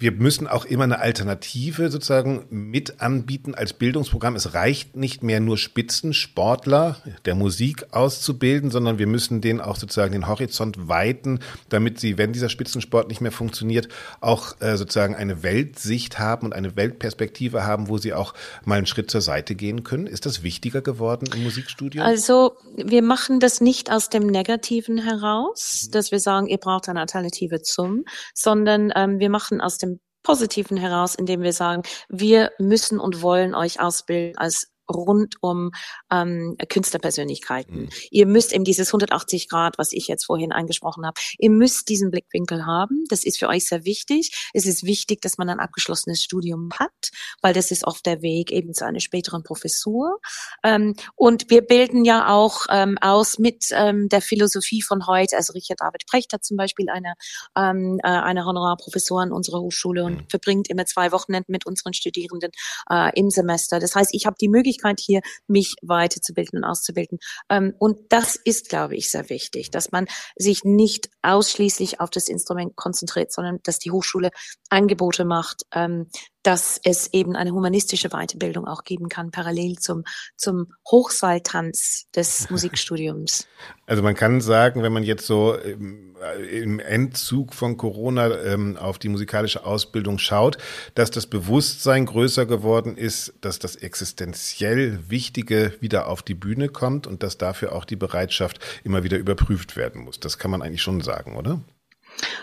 wir 0.00 0.12
müssen 0.12 0.46
auch 0.46 0.64
immer 0.64 0.84
eine 0.84 1.00
Alternative 1.00 1.90
sozusagen 1.90 2.46
mit 2.50 3.00
anbieten 3.00 3.54
als 3.54 3.72
Bildungsprogramm. 3.72 4.36
Es 4.36 4.54
reicht 4.54 4.96
nicht 4.96 5.22
mehr 5.22 5.40
nur 5.40 5.58
Spitzensportler 5.58 6.96
der 7.24 7.34
Musik 7.34 7.86
auszubilden, 7.90 8.70
sondern 8.70 8.98
wir 8.98 9.08
müssen 9.08 9.40
denen 9.40 9.60
auch 9.60 9.76
sozusagen 9.76 10.12
den 10.12 10.28
Horizont 10.28 10.88
weiten, 10.88 11.40
damit 11.68 11.98
sie, 11.98 12.16
wenn 12.16 12.32
dieser 12.32 12.48
Spitzensport 12.48 13.08
nicht 13.08 13.20
mehr 13.20 13.32
funktioniert, 13.32 13.88
auch 14.20 14.60
äh, 14.60 14.76
sozusagen 14.76 15.16
eine 15.16 15.42
Weltsicht 15.42 16.18
haben 16.18 16.46
und 16.46 16.52
eine 16.52 16.76
Weltperspektive 16.76 17.66
haben, 17.66 17.88
wo 17.88 17.98
sie 17.98 18.14
auch 18.14 18.34
mal 18.64 18.76
einen 18.76 18.86
Schritt 18.86 19.10
zur 19.10 19.20
Seite 19.20 19.56
gehen 19.56 19.82
können. 19.82 20.06
Ist 20.06 20.26
das 20.26 20.42
wichtiger 20.42 20.80
geworden 20.80 21.28
im 21.34 21.42
Musikstudio? 21.42 22.02
Also 22.02 22.56
wir 22.76 23.02
machen 23.02 23.40
das 23.40 23.60
nicht 23.60 23.90
aus 23.90 24.10
dem 24.10 24.26
Negativen 24.26 24.98
heraus, 24.98 25.88
dass 25.90 26.12
wir 26.12 26.20
sagen, 26.20 26.46
ihr 26.46 26.58
braucht 26.58 26.88
eine 26.88 27.00
Alternative 27.00 27.62
zum, 27.62 28.04
sondern 28.32 28.92
ähm, 28.94 29.18
wir 29.18 29.30
machen 29.30 29.60
aus 29.60 29.78
dem 29.78 29.87
Positiven 30.28 30.76
heraus, 30.76 31.14
indem 31.14 31.40
wir 31.40 31.54
sagen, 31.54 31.84
wir 32.10 32.52
müssen 32.58 33.00
und 33.00 33.22
wollen 33.22 33.54
euch 33.54 33.80
ausbilden 33.80 34.36
als 34.36 34.70
rund 34.90 35.36
um 35.40 35.70
ähm, 36.10 36.56
Künstlerpersönlichkeiten. 36.68 37.82
Mhm. 37.82 37.88
Ihr 38.10 38.26
müsst 38.26 38.52
eben 38.52 38.64
dieses 38.64 38.88
180 38.88 39.48
Grad, 39.48 39.78
was 39.78 39.92
ich 39.92 40.08
jetzt 40.08 40.24
vorhin 40.24 40.52
angesprochen 40.52 41.06
habe, 41.06 41.20
ihr 41.38 41.50
müsst 41.50 41.88
diesen 41.88 42.10
Blickwinkel 42.10 42.66
haben. 42.66 43.04
Das 43.08 43.24
ist 43.24 43.38
für 43.38 43.48
euch 43.48 43.66
sehr 43.66 43.84
wichtig. 43.84 44.48
Es 44.52 44.66
ist 44.66 44.84
wichtig, 44.84 45.20
dass 45.20 45.38
man 45.38 45.48
ein 45.48 45.60
abgeschlossenes 45.60 46.22
Studium 46.22 46.70
hat, 46.78 47.10
weil 47.42 47.54
das 47.54 47.70
ist 47.70 47.86
oft 47.86 48.04
der 48.06 48.22
Weg 48.22 48.50
eben 48.50 48.74
zu 48.74 48.84
einer 48.84 49.00
späteren 49.00 49.42
Professur. 49.42 50.18
Ähm, 50.62 50.94
und 51.14 51.50
wir 51.50 51.62
bilden 51.62 52.04
ja 52.04 52.28
auch 52.28 52.66
ähm, 52.70 52.98
aus 53.00 53.38
mit 53.38 53.66
ähm, 53.72 54.08
der 54.08 54.20
Philosophie 54.20 54.82
von 54.82 55.06
heute. 55.06 55.36
Also 55.36 55.52
Richard 55.52 55.80
David 55.80 56.06
Precht 56.06 56.32
hat 56.32 56.44
zum 56.44 56.56
Beispiel 56.56 56.88
eine, 56.88 57.14
ähm, 57.56 57.98
äh, 58.02 58.08
eine 58.08 58.44
Honorarprofessor 58.44 59.22
an 59.22 59.32
unserer 59.32 59.60
Hochschule 59.60 60.04
und 60.04 60.14
mhm. 60.14 60.28
verbringt 60.28 60.68
immer 60.68 60.86
zwei 60.86 61.12
Wochenenden 61.12 61.52
mit 61.52 61.66
unseren 61.66 61.92
Studierenden 61.92 62.50
äh, 62.90 63.10
im 63.18 63.30
Semester. 63.30 63.78
Das 63.78 63.94
heißt, 63.94 64.10
ich 64.14 64.26
habe 64.26 64.36
die 64.40 64.48
Möglichkeit, 64.48 64.77
Möglichkeit 64.78 65.00
hier, 65.00 65.20
mich 65.46 65.74
weiterzubilden 65.82 66.60
und 66.60 66.64
auszubilden. 66.64 67.18
Ähm, 67.48 67.74
und 67.78 68.12
das 68.12 68.36
ist, 68.36 68.68
glaube 68.68 68.96
ich, 68.96 69.10
sehr 69.10 69.28
wichtig, 69.30 69.70
dass 69.70 69.92
man 69.92 70.06
sich 70.36 70.64
nicht 70.64 71.10
ausschließlich 71.22 72.00
auf 72.00 72.10
das 72.10 72.28
Instrument 72.28 72.76
konzentriert, 72.76 73.32
sondern 73.32 73.58
dass 73.64 73.78
die 73.78 73.90
Hochschule 73.90 74.30
Angebote 74.70 75.24
macht, 75.24 75.62
ähm, 75.72 76.08
dass 76.48 76.80
es 76.82 77.12
eben 77.12 77.36
eine 77.36 77.50
humanistische 77.50 78.08
Weiterbildung 78.08 78.66
auch 78.66 78.84
geben 78.84 79.10
kann, 79.10 79.30
parallel 79.30 79.78
zum, 79.78 80.04
zum 80.34 80.72
Hochseiltanz 80.90 82.06
des 82.16 82.48
Musikstudiums. 82.50 83.46
Also 83.84 84.02
man 84.02 84.14
kann 84.14 84.40
sagen, 84.40 84.82
wenn 84.82 84.94
man 84.94 85.02
jetzt 85.02 85.26
so 85.26 85.54
im, 85.54 86.16
im 86.50 86.80
Endzug 86.80 87.52
von 87.52 87.76
Corona 87.76 88.34
ähm, 88.40 88.78
auf 88.78 88.98
die 88.98 89.10
musikalische 89.10 89.66
Ausbildung 89.66 90.16
schaut, 90.16 90.56
dass 90.94 91.10
das 91.10 91.26
Bewusstsein 91.26 92.06
größer 92.06 92.46
geworden 92.46 92.96
ist, 92.96 93.34
dass 93.42 93.58
das 93.58 93.76
existenziell 93.76 95.00
Wichtige 95.10 95.74
wieder 95.80 96.06
auf 96.06 96.22
die 96.22 96.34
Bühne 96.34 96.70
kommt 96.70 97.06
und 97.06 97.22
dass 97.22 97.36
dafür 97.36 97.74
auch 97.74 97.84
die 97.84 97.96
Bereitschaft 97.96 98.58
immer 98.84 99.04
wieder 99.04 99.18
überprüft 99.18 99.76
werden 99.76 100.02
muss. 100.02 100.18
Das 100.18 100.38
kann 100.38 100.50
man 100.50 100.62
eigentlich 100.62 100.80
schon 100.80 101.02
sagen, 101.02 101.36
oder? 101.36 101.60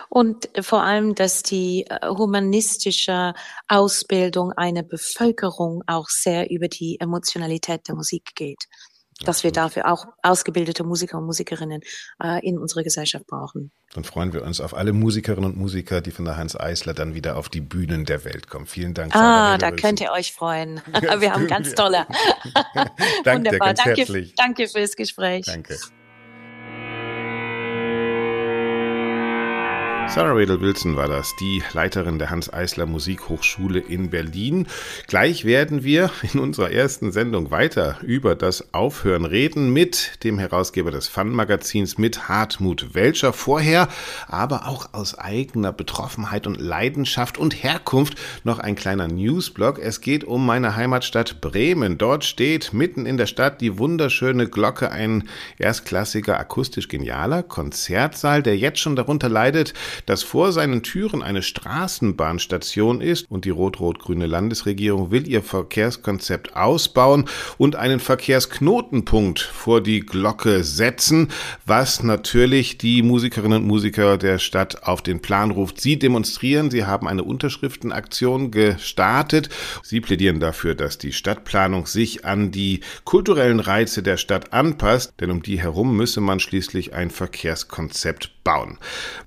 Und 0.10 0.50
vor 0.62 0.84
allem, 0.84 1.15
dass 1.15 1.44
die 1.44 1.86
äh, 1.88 2.08
humanistische 2.08 3.34
Ausbildung 3.68 4.52
einer 4.52 4.84
Bevölkerung 4.84 5.84
auch 5.88 6.10
sehr 6.10 6.50
über 6.50 6.68
die 6.68 7.00
Emotionalität 7.00 7.88
der 7.88 7.96
Musik 7.96 8.32
geht. 8.36 8.65
Dass 9.24 9.46
wir 9.46 9.54
dafür 9.54 9.89
auch 9.89 10.06
ausgebildete 10.24 10.84
Musiker 10.84 11.18
und 11.18 11.26
Musikerinnen 11.26 11.82
äh, 12.22 12.46
in 12.46 12.58
unserer 12.58 12.84
Gesellschaft 12.84 13.26
brauchen. 13.28 13.72
Dann 13.94 14.04
freuen 14.04 14.34
wir 14.34 14.44
uns 14.44 14.60
auf 14.60 14.76
alle 14.76 14.91
Musikerinnen 14.91 15.52
und 15.52 15.58
Musiker, 15.58 16.02
die 16.02 16.12
von 16.12 16.26
der 16.26 16.36
Hans 16.36 16.60
Eisler 16.60 16.94
dann 16.94 17.13
wieder 17.13 17.38
auf 17.38 17.48
die 17.48 17.62
Bühnen 17.62 18.04
der 18.04 18.26
Welt 18.26 18.50
kommen. 18.50 18.65
Vielen 18.65 18.94
Dank. 18.94 19.15
Ah, 19.15 19.58
da 19.58 19.72
könnt 19.72 20.02
ihr 20.02 20.12
euch 20.12 20.34
freuen. 20.34 20.82
wir 21.20 21.32
haben 21.32 21.48
ganz 21.48 21.74
tolle. 21.76 22.06
Danke, 22.74 22.91
Wunderbar. 23.26 23.68
Ganz 23.70 23.84
danke, 23.84 24.00
herzlich. 24.02 24.36
danke 24.36 24.68
fürs 24.68 24.98
Gespräch. 24.98 25.46
Danke. 25.46 25.78
Sarah 30.08 30.34
Riddle 30.34 30.62
Wilson 30.62 30.96
war 30.96 31.10
das, 31.10 31.36
die 31.41 31.62
Leiterin 31.74 32.20
der 32.20 32.30
Hans-Eisler 32.30 32.86
Musikhochschule 32.86 33.80
in 33.80 34.12
Berlin. 34.12 34.68
Gleich 35.08 35.44
werden 35.44 35.84
wir 35.84 36.10
in 36.34 36.39
unserer 36.39 36.72
ersten 36.72 37.12
Sendung 37.12 37.52
weiter 37.52 37.98
über 38.02 38.36
das 38.36 38.74
Aufhören 38.74 39.26
reden 39.26 39.74
mit 39.74 40.24
dem 40.24 40.39
Herausgeber 40.39 40.91
des 40.91 41.10
Fun-Magazins, 41.10 41.98
mit 41.98 42.30
Hartmut 42.30 42.94
Welcher. 42.94 43.34
Vorher 43.34 43.89
aber 44.28 44.68
auch 44.68 44.94
aus 44.94 45.18
eigener 45.18 45.74
Betroffenheit 45.74 46.48
und 46.48 46.62
Leidenschaft 46.62 47.38
und 47.38 47.63
Herkunft 47.63 48.18
noch 48.46 48.60
ein 48.60 48.76
kleiner 48.76 49.10
Newsblog. 49.10 49.80
Es 49.80 50.00
geht 50.00 50.24
um 50.24 50.46
meine 50.46 50.78
Heimatstadt 50.78 51.41
Bremen. 51.41 51.98
Dort 51.98 52.24
steht 52.24 52.72
mitten 52.72 53.06
in 53.06 53.18
der 53.18 53.28
Stadt 53.28 53.60
die 53.60 53.78
wunderschöne 53.78 54.48
Glocke, 54.48 54.91
ein 54.91 55.28
erstklassiger, 55.58 56.39
akustisch 56.39 56.88
genialer 56.88 57.44
Konzertsaal, 57.44 58.44
der 58.44 58.56
jetzt 58.58 58.80
schon 58.80 58.96
darunter 58.96 59.28
leidet, 59.28 59.74
dass 60.05 60.23
vor 60.23 60.51
seinen 60.51 60.84
Türen 60.84 61.23
eine 61.23 61.41
Straßenbahnstation 61.41 63.01
ist 63.01 63.29
und 63.29 63.45
die 63.45 63.49
rot-rot-grüne 63.49 64.25
Landesregierung 64.25 65.12
will 65.12 65.27
ihr 65.27 65.41
Verkehrskonzept 65.41 66.55
ausbauen 66.55 67.25
und 67.58 67.75
einen 67.75 67.99
Verkehrsknotenpunkt 67.99 69.39
vor 69.39 69.81
die 69.81 70.01
Glocke 70.01 70.63
setzen, 70.63 71.29
was 71.65 72.03
natürlich 72.03 72.77
die 72.77 73.01
Musikerinnen 73.01 73.62
und 73.62 73.67
Musiker 73.67 74.17
der 74.17 74.39
Stadt 74.39 74.84
auf 74.84 75.01
den 75.01 75.21
Plan 75.21 75.51
ruft. 75.51 75.81
Sie 75.81 75.97
demonstrieren, 75.97 76.69
sie 76.71 76.86
haben 76.86 77.08
eine 77.08 77.23
Unterschriftenaktion 77.23 78.51
gestartet. 78.51 79.49
Sie 79.84 80.01
plädieren 80.01 80.39
dafür, 80.39 80.75
dass 80.75 80.97
die 80.97 81.13
Stadtplanung 81.13 81.88
sich 81.88 82.25
an 82.25 82.51
die 82.51 82.81
kulturellen 83.03 83.60
Reize 83.60 84.03
der 84.03 84.17
Stadt 84.17 84.53
anpasst, 84.53 85.13
denn 85.19 85.31
um 85.31 85.41
die 85.41 85.60
herum 85.60 85.95
müsse 85.95 86.21
man 86.21 86.39
schließlich 86.39 86.93
ein 86.93 87.10
Verkehrskonzept 87.10 88.35
bauen. 88.45 88.77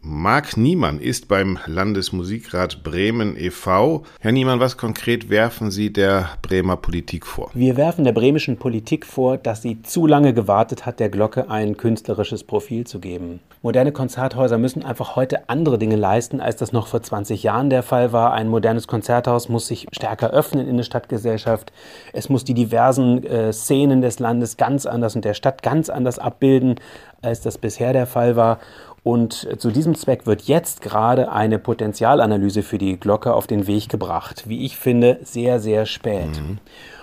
Marc 0.01 0.57
Niemann 0.57 1.01
ist 1.01 1.29
beim 1.29 1.59
Landesmusikrat 1.67 2.83
Bremen 2.85 3.37
e.V. 3.37 4.05
Herr 4.21 4.33
Niemann, 4.33 4.61
was 4.61 4.79
konkret 4.79 5.29
werfen 5.29 5.71
Sie 5.71 5.93
der 5.93 6.31
Bremer 6.41 6.77
Politik 6.77 7.27
vor? 7.27 7.51
Wir 7.53 7.77
werfen 7.77 8.05
der 8.05 8.13
bremischen 8.13 8.57
Politik 8.57 9.05
vor, 9.05 9.37
dass 9.37 9.61
sie 9.61 9.83
zu 9.83 10.07
lange 10.07 10.33
gewartet 10.33 10.87
hat, 10.87 11.01
der 11.01 11.11
Glocke 11.11 11.51
ein 11.51 11.77
künstlerisches 11.77 12.45
Profil 12.45 12.87
zu 12.87 13.01
geben. 13.01 13.41
Moderne 13.61 13.91
Konzerthäuser 13.91 14.57
müssen 14.57 14.85
einfach 14.85 15.17
heute 15.17 15.49
andere 15.49 15.79
Dinge 15.79 15.97
leisten, 15.97 16.41
als 16.41 16.55
das 16.55 16.73
noch 16.73 16.87
vor 16.87 17.03
20 17.03 17.43
Jahren 17.43 17.71
der 17.71 17.83
Fall 17.83 18.13
war. 18.13 18.33
Ein 18.33 18.49
modernes 18.49 18.87
Konzerthaus 18.87 19.49
muss 19.49 19.67
sich 19.67 19.89
stärker 19.91 20.31
öffnen 20.31 20.69
in 20.69 20.77
der 20.77 20.85
Stadtgesellschaft. 20.85 21.73
Es 22.13 22.29
muss 22.29 22.45
die 22.45 22.55
diversen 22.55 23.25
äh, 23.25 23.53
Szenen 23.53 24.01
des 24.01 24.21
Landes 24.21 24.57
ganz 24.57 24.87
anders 24.87 25.17
und 25.17 25.25
der 25.25 25.35
Stadt 25.35 25.65
ganz 25.65 25.91
anders 25.91 26.21
abbilden, 26.21 26.77
als 27.21 27.41
das 27.41 27.59
bisher 27.59 27.93
der 27.93 28.07
Fall 28.07 28.37
war. 28.37 28.61
Und 29.09 29.49
zu 29.59 29.71
diesem 29.71 29.95
Zweck 29.95 30.27
wird 30.27 30.43
jetzt 30.43 30.83
gerade 30.83 31.33
eine 31.33 31.59
Potenzialanalyse 31.59 32.63
für 32.63 32.77
die 32.77 33.01
Glocke 33.01 33.33
auf 33.33 33.47
den 33.47 33.67
Weg 33.67 33.89
gebracht. 33.89 34.45
Wie 34.49 34.67
ich 34.67 34.77
finde, 34.77 35.19
sehr, 35.23 35.61
sehr 35.61 35.87
spät. 35.87 36.39
Mhm. 36.39 36.59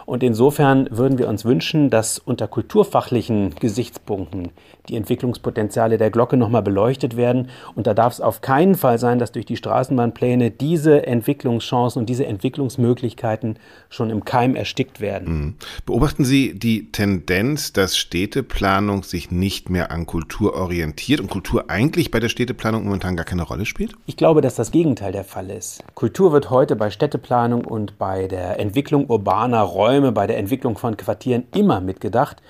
Und 0.06 0.22
insofern 0.22 0.88
würden 0.91 1.18
wir 1.18 1.28
uns 1.28 1.46
wünschen, 1.46 1.89
dass 1.89 2.20
unter 2.20 2.48
kulturfachlichen 2.48 3.56
Gesichtspunkten 3.56 4.52
die 4.89 4.95
Entwicklungspotenziale 4.95 5.98
der 5.98 6.12
Glocke 6.12 6.38
nochmal 6.38 6.62
beleuchtet 6.62 7.17
werden. 7.17 7.50
Und 7.76 7.88
da 7.88 7.93
darf 7.93 8.13
es 8.13 8.21
auf 8.21 8.41
keinen 8.41 8.76
Fall 8.76 8.98
sein, 8.98 9.19
dass 9.19 9.32
durch 9.32 9.45
die 9.45 9.58
Straßenbahnpläne 9.58 10.52
diese 10.52 11.06
Entwicklungschancen 11.06 12.02
und 12.02 12.10
diese 12.10 12.26
Entwicklungsmöglichkeiten 12.26 13.58
schon 13.89 14.10
im 14.10 14.26
Keim 14.26 14.56
erstickt 14.56 15.02
werden. 15.02 15.28
Mhm. 15.28 15.56
Beobachten 15.86 16.26
Sie 16.26 16.58
die 16.58 16.91
Tendenz, 16.91 17.74
dass 17.74 17.98
Städteplanung 17.98 19.04
sich 19.04 19.32
nicht 19.32 19.69
mehr 19.69 19.91
an 19.91 20.06
Kultur 20.06 20.56
orientiert 20.56 21.19
und 21.19 21.30
Kultur 21.30 21.65
eigentlich 21.69 22.12
bei 22.12 22.19
der 22.19 22.30
Städteplanung 22.30 22.84
momentan 22.84 23.15
gar 23.15 23.26
keine 23.26 23.43
Rolle 23.43 23.65
spielt? 23.65 23.93
Ich 24.06 24.17
glaube, 24.17 24.41
dass 24.41 24.56
das 24.56 24.71
Gegenteil 24.71 25.12
der 25.12 25.24
Fall 25.24 25.50
ist. 25.50 25.84
Kultur 25.95 26.32
wird 26.32 26.50
heute 26.50 26.76
bei 26.76 26.89
Städteplanung 26.89 27.65
und 27.65 27.98
bei 27.98 28.28
der 28.28 28.60
Entwicklung 28.60 29.10
urbaner 29.10 29.62
Räume, 29.62 30.12
bei 30.12 30.28
der 30.28 30.38
Entwicklung 30.38 30.78
von 30.78 30.98
Quartieren 30.98 31.43
immer 31.54 31.82
mitgedacht 31.82 32.41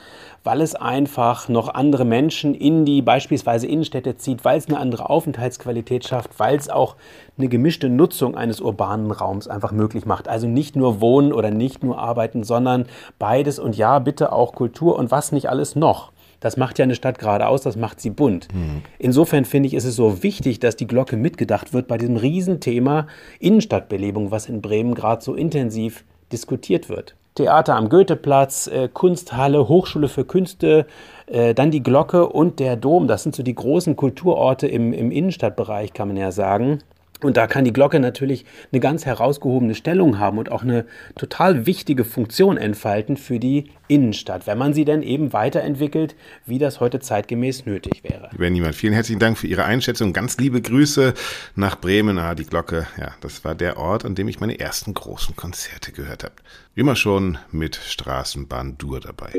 weil 0.45 0.62
es 0.62 0.75
einfach 0.75 1.49
noch 1.49 1.73
andere 1.73 2.05
Menschen 2.05 2.53
in 2.53 2.86
die 2.86 3.01
beispielsweise 3.01 3.65
Innenstädte 3.65 4.15
zieht, 4.15 4.45
weil 4.45 4.60
es 4.60 4.67
eine 4.67 4.79
andere 4.79 5.10
Aufenthaltsqualität 5.10 6.08
schafft, 6.08 6.39
weil 6.39 6.55
es 6.55 6.69
auch 6.69 6.95
eine 7.38 7.47
gemischte 7.47 7.89
Nutzung 7.89 8.38
eines 8.38 8.62
urbanen 8.62 9.12
Raums 9.12 9.47
einfach 9.47 9.71
möglich 9.71 10.05
macht. 10.05 10.27
Also 10.27 10.47
nicht 10.47 10.75
nur 10.75 11.01
Wohnen 11.01 11.34
oder 11.34 11.49
nicht 11.49 11.84
nur 11.84 11.97
Arbeiten, 11.97 12.43
sondern 12.43 12.86
beides 13.17 13.58
und 13.58 13.75
ja, 13.75 13.97
bitte 13.97 14.31
auch 14.31 14.53
Kultur 14.53 14.97
und 14.97 15.10
was 15.10 15.31
nicht 15.31 15.49
alles 15.49 15.75
noch. 15.75 16.12
Das 16.41 16.58
macht 16.58 16.77
ja 16.77 16.84
eine 16.84 16.93
Stadt 16.93 17.17
gerade 17.17 17.47
aus, 17.47 17.63
das 17.63 17.75
macht 17.75 17.99
sie 17.99 18.12
bunt. 18.12 18.47
Mhm. 18.53 18.84
Insofern 18.99 19.45
finde 19.45 19.65
ich, 19.67 19.73
ist 19.73 19.86
es 19.86 19.95
so 19.95 20.21
wichtig, 20.21 20.60
dass 20.60 20.75
die 20.75 20.86
Glocke 20.86 21.17
mitgedacht 21.17 21.73
wird 21.73 21.88
bei 21.88 21.97
diesem 21.97 22.17
Riesenthema 22.17 23.08
Innenstadtbelebung, 23.39 24.29
was 24.29 24.47
in 24.47 24.62
Bremen 24.62 24.93
gerade 24.93 25.23
so 25.23 25.34
intensiv 25.34 26.03
diskutiert 26.31 26.88
wird. 26.88 27.15
Theater 27.36 27.76
am 27.76 27.89
Goetheplatz, 27.89 28.67
äh, 28.67 28.88
Kunsthalle, 28.91 29.67
Hochschule 29.67 30.08
für 30.08 30.24
Künste, 30.24 30.86
äh, 31.28 31.54
dann 31.54 31.69
die 31.69 31.84
Glocke 31.84 32.28
und 32.30 32.60
der 32.60 32.78
Dom. 32.78 33.08
Das 33.08 33.24
sind 33.24 33.36
so 33.36 33.43
die 33.43 33.56
großen 33.56 33.95
Kulturorte 33.95 34.67
im, 34.67 34.93
im 34.93 35.12
Innenstadtbereich, 35.12 35.93
kann 35.93 36.08
man 36.08 36.17
ja 36.17 36.32
sagen. 36.32 36.80
Und 37.21 37.38
da 37.38 37.47
kann 37.47 37.63
die 37.63 37.73
Glocke 37.73 37.99
natürlich 37.99 38.45
eine 38.71 38.80
ganz 38.82 39.06
herausgehobene 39.06 39.73
Stellung 39.73 40.19
haben 40.19 40.38
und 40.38 40.51
auch 40.51 40.63
eine 40.63 40.86
total 41.15 41.65
wichtige 41.65 42.04
Funktion 42.04 42.58
entfalten 42.58 43.17
für 43.17 43.39
die 43.39 43.71
Innenstadt, 43.88 44.47
wenn 44.47 44.58
man 44.58 44.73
sie 44.73 44.84
denn 44.84 45.01
eben 45.01 45.32
weiterentwickelt, 45.32 46.15
wie 46.45 46.60
das 46.60 46.80
heute 46.80 46.99
zeitgemäß 46.99 47.65
nötig 47.65 48.04
wäre. 48.04 48.30
Lieber 48.32 48.49
Niemand, 48.49 48.75
vielen 48.75 48.93
herzlichen 48.93 49.19
Dank 49.19 49.38
für 49.38 49.47
Ihre 49.47 49.65
Einschätzung. 49.65 50.12
Ganz 50.12 50.38
liebe 50.38 50.62
Grüße 50.62 51.13
nach 51.56 51.80
Bremen. 51.80 52.17
Ah, 52.17 52.36
die 52.36 52.45
Glocke, 52.45 52.88
ja, 52.99 53.13
das 53.21 53.43
war 53.45 53.56
der 53.56 53.78
Ort, 53.78 54.06
an 54.06 54.15
dem 54.15 54.28
ich 54.28 54.39
meine 54.39 54.60
ersten 54.60 54.93
großen 54.93 55.36
Konzerte 55.36 55.91
gehört 55.91 56.23
habe. 56.23 56.36
Immer 56.75 56.95
schon 56.95 57.38
mit 57.51 57.75
Straßenbahn 57.75 58.78
Dur 58.78 58.99
dabei. 58.99 59.32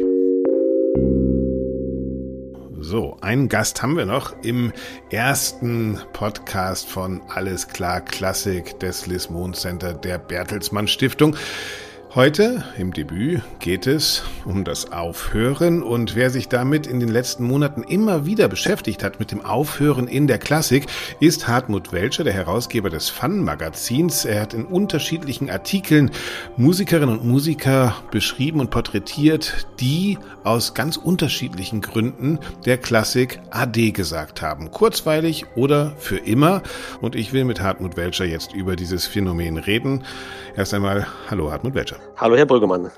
So, 2.79 3.17
einen 3.23 3.49
Gast 3.49 3.83
haben 3.83 3.97
wir 3.97 4.05
noch 4.05 4.35
im 4.43 4.71
ersten 5.11 5.99
Podcast 6.13 6.89
von 6.89 7.23
Alles 7.29 7.69
klar 7.69 8.03
Klassik 8.03 8.79
des 8.81 9.07
Lismon 9.07 9.55
Center 9.55 9.95
der 9.95 10.19
Bertelsmann 10.19 10.87
Stiftung. 10.87 11.37
Heute 12.17 12.65
im 12.79 12.95
Debüt 12.95 13.43
geht 13.59 13.87
es 13.87 14.23
um 14.47 14.65
das 14.65 14.91
Aufhören 14.91 15.83
und 15.83 16.17
wer 16.17 16.31
sich 16.31 16.49
damit 16.49 16.87
in 16.87 16.99
den 16.99 17.11
letzten 17.11 17.45
Monaten 17.45 17.83
immer 17.83 18.25
wieder 18.25 18.49
beschäftigt 18.49 19.05
hat 19.05 19.21
mit 19.21 19.33
dem 19.33 19.45
Aufhören 19.45 20.09
in 20.09 20.27
der 20.27 20.39
Klassik, 20.39 20.87
ist 21.21 21.47
Hartmut 21.47 21.93
Welcher, 21.93 22.25
der 22.25 22.33
Herausgeber 22.33 22.89
des 22.89 23.11
Fun-Magazins. 23.11 24.25
Er 24.25 24.41
hat 24.41 24.55
in 24.55 24.65
unterschiedlichen 24.65 25.51
Artikeln 25.51 26.11
Musikerinnen 26.57 27.19
und 27.19 27.29
Musiker 27.29 27.95
beschrieben 28.11 28.61
und 28.61 28.71
porträtiert, 28.71 29.67
die 29.79 30.17
aus 30.43 30.73
ganz 30.73 30.97
unterschiedlichen 30.97 31.83
Gründen 31.83 32.39
der 32.65 32.79
Klassik 32.79 33.41
AD 33.51 33.91
gesagt 33.91 34.41
haben. 34.41 34.71
Kurzweilig 34.71 35.45
oder 35.55 35.93
für 35.99 36.17
immer. 36.17 36.63
Und 37.03 37.15
ich 37.15 37.35
will 37.35 37.45
mit 37.45 37.61
Hartmut 37.61 37.99
Welcher 37.99 38.25
jetzt 38.25 38.55
über 38.55 38.75
dieses 38.75 39.07
Phänomen 39.07 39.59
reden. 39.59 40.03
Erst 40.57 40.73
einmal, 40.73 41.07
hallo 41.29 41.53
Hartmut 41.53 41.75
Welcher. 41.75 42.06
Hallo, 42.17 42.37
Herr 42.37 42.47
Brüggemann. 42.47 42.91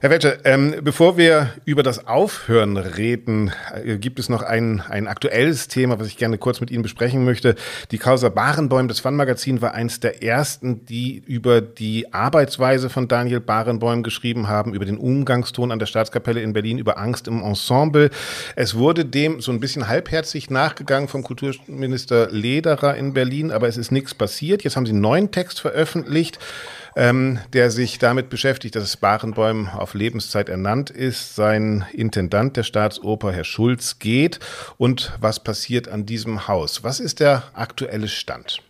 Herr 0.00 0.10
Welcher, 0.10 0.44
ähm, 0.44 0.74
bevor 0.82 1.16
wir 1.16 1.52
über 1.64 1.82
das 1.82 2.06
Aufhören 2.06 2.76
reden, 2.76 3.50
äh, 3.72 3.96
gibt 3.96 4.18
es 4.18 4.28
noch 4.28 4.42
ein, 4.42 4.82
ein 4.86 5.08
aktuelles 5.08 5.68
Thema, 5.68 5.98
was 5.98 6.06
ich 6.06 6.18
gerne 6.18 6.36
kurz 6.36 6.60
mit 6.60 6.70
Ihnen 6.70 6.82
besprechen 6.82 7.24
möchte. 7.24 7.54
Die 7.90 7.96
Causa 7.96 8.28
Barenbäum, 8.28 8.88
das 8.88 9.00
Fun-Magazin, 9.00 9.62
war 9.62 9.72
eins 9.72 9.98
der 9.98 10.22
ersten, 10.22 10.84
die 10.84 11.22
über 11.26 11.62
die 11.62 12.12
Arbeitsweise 12.12 12.90
von 12.90 13.08
Daniel 13.08 13.40
Barenbäum 13.40 14.02
geschrieben 14.02 14.48
haben, 14.48 14.74
über 14.74 14.84
den 14.84 14.98
Umgangston 14.98 15.72
an 15.72 15.78
der 15.78 15.86
Staatskapelle 15.86 16.42
in 16.42 16.52
Berlin, 16.52 16.76
über 16.76 16.98
Angst 16.98 17.26
im 17.26 17.42
Ensemble. 17.42 18.10
Es 18.54 18.74
wurde 18.74 19.06
dem 19.06 19.40
so 19.40 19.50
ein 19.50 19.60
bisschen 19.60 19.88
halbherzig 19.88 20.50
nachgegangen 20.50 21.08
vom 21.08 21.22
Kulturminister 21.22 22.28
Lederer 22.30 22.96
in 22.96 23.14
Berlin, 23.14 23.50
aber 23.50 23.66
es 23.66 23.78
ist 23.78 23.92
nichts 23.92 24.12
passiert. 24.12 24.62
Jetzt 24.62 24.76
haben 24.76 24.84
Sie 24.84 24.92
einen 24.92 25.00
neuen 25.00 25.30
Text 25.30 25.58
veröffentlicht 25.58 26.38
ähm, 26.96 27.38
der 27.52 27.70
sich 27.70 27.98
damit 27.98 28.30
beschäftigt, 28.30 28.74
dass 28.74 28.96
Barenbäum 28.96 29.68
auf 29.68 29.94
Lebenszeit 29.94 30.48
ernannt 30.48 30.90
ist. 30.90 31.36
Sein 31.36 31.84
Intendant 31.92 32.56
der 32.56 32.62
Staatsoper, 32.62 33.32
Herr 33.32 33.44
Schulz, 33.44 33.98
geht. 33.98 34.40
Und 34.78 35.12
was 35.20 35.38
passiert 35.38 35.88
an 35.88 36.06
diesem 36.06 36.48
Haus? 36.48 36.82
Was 36.82 36.98
ist 36.98 37.20
der 37.20 37.44
aktuelle 37.52 38.08
Stand? 38.08 38.62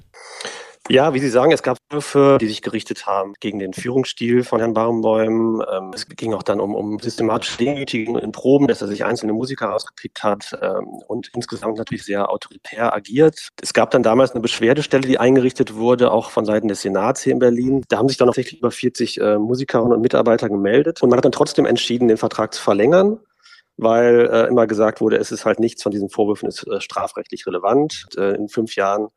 Ja, 0.88 1.14
wie 1.14 1.18
Sie 1.18 1.30
sagen, 1.30 1.50
es 1.50 1.64
gab 1.64 1.78
Würfe, 1.90 2.38
die 2.40 2.46
sich 2.46 2.62
gerichtet 2.62 3.06
haben 3.06 3.34
gegen 3.40 3.58
den 3.58 3.72
Führungsstil 3.72 4.44
von 4.44 4.60
Herrn 4.60 4.72
Barenbäum. 4.72 5.60
Ähm, 5.68 5.90
es 5.92 6.06
ging 6.06 6.32
auch 6.32 6.44
dann 6.44 6.60
um, 6.60 6.76
um 6.76 7.00
systematische 7.00 7.58
Demütigungen 7.58 8.22
in 8.22 8.30
Proben, 8.30 8.68
dass 8.68 8.82
er 8.82 8.86
sich 8.86 9.04
einzelne 9.04 9.32
Musiker 9.32 9.74
ausgepickt 9.74 10.22
hat 10.22 10.56
ähm, 10.62 10.86
und 11.08 11.28
insgesamt 11.34 11.78
natürlich 11.78 12.04
sehr 12.04 12.30
autoritär 12.30 12.94
agiert. 12.94 13.48
Es 13.60 13.72
gab 13.72 13.90
dann 13.90 14.04
damals 14.04 14.30
eine 14.30 14.40
Beschwerdestelle, 14.40 15.08
die 15.08 15.18
eingerichtet 15.18 15.74
wurde, 15.74 16.12
auch 16.12 16.30
von 16.30 16.44
Seiten 16.44 16.68
des 16.68 16.82
Senats 16.82 17.22
hier 17.22 17.32
in 17.32 17.40
Berlin. 17.40 17.84
Da 17.88 17.98
haben 17.98 18.08
sich 18.08 18.18
dann 18.18 18.28
tatsächlich 18.28 18.60
über 18.60 18.70
40 18.70 19.20
äh, 19.20 19.38
Musikerinnen 19.38 19.92
und 19.92 20.02
Mitarbeiter 20.02 20.48
gemeldet 20.48 21.02
und 21.02 21.10
man 21.10 21.16
hat 21.16 21.24
dann 21.24 21.32
trotzdem 21.32 21.66
entschieden, 21.66 22.06
den 22.06 22.16
Vertrag 22.16 22.54
zu 22.54 22.62
verlängern 22.62 23.18
weil 23.78 24.30
äh, 24.32 24.48
immer 24.48 24.66
gesagt 24.66 25.02
wurde, 25.02 25.18
es 25.18 25.30
ist 25.30 25.44
halt 25.44 25.60
nichts 25.60 25.82
von 25.82 25.92
diesen 25.92 26.08
Vorwürfen 26.08 26.48
ist 26.48 26.66
äh, 26.66 26.80
strafrechtlich 26.80 27.46
relevant. 27.46 28.06
Äh, 28.16 28.34
in 28.34 28.48
fünf 28.48 28.74
Jahren 28.74 29.08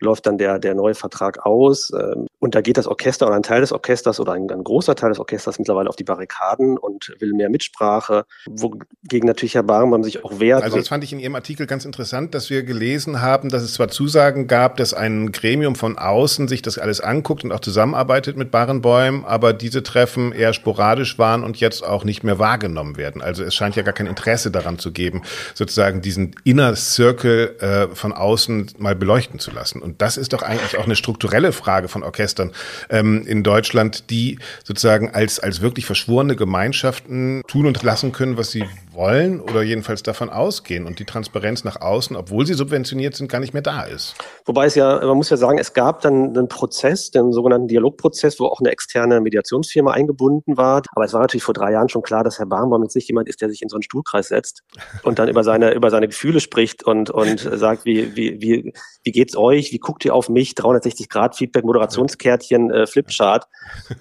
läuft 0.00 0.26
dann 0.26 0.38
der, 0.38 0.58
der 0.58 0.74
neue 0.74 0.94
Vertrag 0.94 1.44
aus. 1.44 1.92
Ähm, 1.92 2.26
und 2.40 2.54
da 2.54 2.60
geht 2.60 2.76
das 2.76 2.86
Orchester 2.86 3.26
oder 3.26 3.36
ein 3.36 3.42
Teil 3.42 3.60
des 3.60 3.72
Orchesters 3.72 4.20
oder 4.20 4.32
ein, 4.32 4.48
ein 4.50 4.62
großer 4.62 4.94
Teil 4.94 5.10
des 5.10 5.18
Orchesters 5.18 5.58
mittlerweile 5.58 5.88
auf 5.88 5.96
die 5.96 6.04
Barrikaden 6.04 6.78
und 6.78 7.14
will 7.18 7.32
mehr 7.32 7.50
Mitsprache, 7.50 8.26
wogegen 8.46 9.26
natürlich 9.26 9.54
Herr 9.54 9.64
Barmann 9.64 10.04
sich 10.04 10.24
auch 10.24 10.38
wehrt. 10.38 10.62
Also 10.62 10.76
das 10.76 10.88
fand 10.88 11.02
ich 11.02 11.12
in 11.12 11.18
Ihrem 11.18 11.34
Artikel 11.34 11.66
ganz 11.66 11.84
interessant, 11.84 12.34
dass 12.34 12.48
wir 12.50 12.62
gelesen 12.62 13.20
haben, 13.20 13.48
dass 13.48 13.62
es 13.62 13.74
zwar 13.74 13.88
Zusagen 13.88 14.46
gab, 14.46 14.76
dass 14.76 14.94
ein 14.94 15.32
Gremium 15.32 15.74
von 15.74 15.98
außen 15.98 16.46
sich 16.46 16.62
das 16.62 16.78
alles 16.78 17.00
anguckt 17.00 17.42
und 17.42 17.52
auch 17.52 17.60
zusammenarbeitet 17.60 18.36
mit 18.36 18.50
Barenbäum, 18.50 19.24
aber 19.24 19.52
diese 19.52 19.82
Treffen 19.82 20.32
eher 20.32 20.52
sporadisch 20.52 21.18
waren 21.18 21.42
und 21.42 21.58
jetzt 21.58 21.84
auch 21.84 22.04
nicht 22.04 22.22
mehr 22.22 22.38
wahrgenommen 22.38 22.96
werden. 22.96 23.20
Also 23.20 23.42
es 23.42 23.54
scheint 23.54 23.74
ja 23.74 23.82
gar 23.82 23.94
kein 23.94 24.06
Interesse 24.06 24.50
daran 24.50 24.78
zu 24.78 24.92
geben, 24.92 25.22
sozusagen 25.54 26.02
diesen 26.02 26.36
Inner 26.44 26.76
Circle 26.76 27.56
äh, 27.58 27.94
von 27.94 28.12
außen 28.12 28.72
mal 28.78 28.94
beleuchten 28.94 29.40
zu 29.40 29.50
lassen. 29.50 29.82
Und 29.82 30.00
das 30.02 30.16
ist 30.16 30.32
doch 30.32 30.42
eigentlich 30.42 30.78
auch 30.78 30.84
eine 30.84 30.96
strukturelle 30.96 31.52
Frage 31.52 31.88
von 31.88 32.04
Orchestern 32.04 32.27
ähm, 32.90 33.26
in 33.26 33.42
Deutschland, 33.42 34.10
die 34.10 34.38
sozusagen 34.64 35.10
als, 35.10 35.38
als 35.38 35.60
wirklich 35.60 35.86
verschworene 35.86 36.36
Gemeinschaften 36.36 37.42
tun 37.46 37.66
und 37.66 37.82
lassen 37.82 38.12
können, 38.12 38.36
was 38.36 38.50
sie 38.50 38.64
wollen 38.98 39.40
oder 39.40 39.62
jedenfalls 39.62 40.02
davon 40.02 40.28
ausgehen 40.28 40.84
und 40.84 40.98
die 40.98 41.04
Transparenz 41.04 41.64
nach 41.64 41.80
außen, 41.80 42.16
obwohl 42.16 42.44
sie 42.46 42.54
subventioniert 42.54 43.14
sind, 43.14 43.30
gar 43.30 43.38
nicht 43.38 43.54
mehr 43.54 43.62
da 43.62 43.84
ist. 43.84 44.16
Wobei 44.44 44.66
es 44.66 44.74
ja, 44.74 44.98
man 44.98 45.16
muss 45.16 45.30
ja 45.30 45.36
sagen, 45.36 45.58
es 45.58 45.72
gab 45.72 46.02
dann 46.02 46.36
einen 46.36 46.48
Prozess, 46.48 47.10
den 47.10 47.32
sogenannten 47.32 47.68
Dialogprozess, 47.68 48.40
wo 48.40 48.46
auch 48.46 48.60
eine 48.60 48.70
externe 48.70 49.20
Mediationsfirma 49.20 49.92
eingebunden 49.92 50.56
war. 50.56 50.82
Aber 50.94 51.04
es 51.04 51.12
war 51.12 51.20
natürlich 51.20 51.44
vor 51.44 51.54
drei 51.54 51.72
Jahren 51.72 51.88
schon 51.88 52.02
klar, 52.02 52.24
dass 52.24 52.38
Herr 52.38 52.46
Barnbaum 52.46 52.82
jetzt 52.82 52.96
nicht 52.96 53.08
jemand 53.08 53.28
ist, 53.28 53.40
der 53.40 53.48
sich 53.48 53.62
in 53.62 53.68
so 53.68 53.76
einen 53.76 53.82
Stuhlkreis 53.82 54.28
setzt 54.28 54.62
und 55.04 55.18
dann 55.18 55.28
über 55.28 55.44
seine, 55.44 55.72
über 55.72 55.90
seine 55.90 56.08
Gefühle 56.08 56.40
spricht 56.40 56.82
und, 56.82 57.08
und 57.10 57.38
sagt, 57.38 57.84
wie, 57.84 58.16
wie, 58.16 58.40
wie, 58.40 58.72
wie 59.04 59.12
geht's 59.12 59.36
euch? 59.36 59.72
Wie 59.72 59.78
guckt 59.78 60.04
ihr 60.04 60.14
auf 60.14 60.28
mich? 60.28 60.54
360 60.56 61.08
Grad 61.08 61.36
Feedback, 61.36 61.64
Moderationskärtchen, 61.64 62.70
äh, 62.70 62.86
Flipchart. 62.86 63.46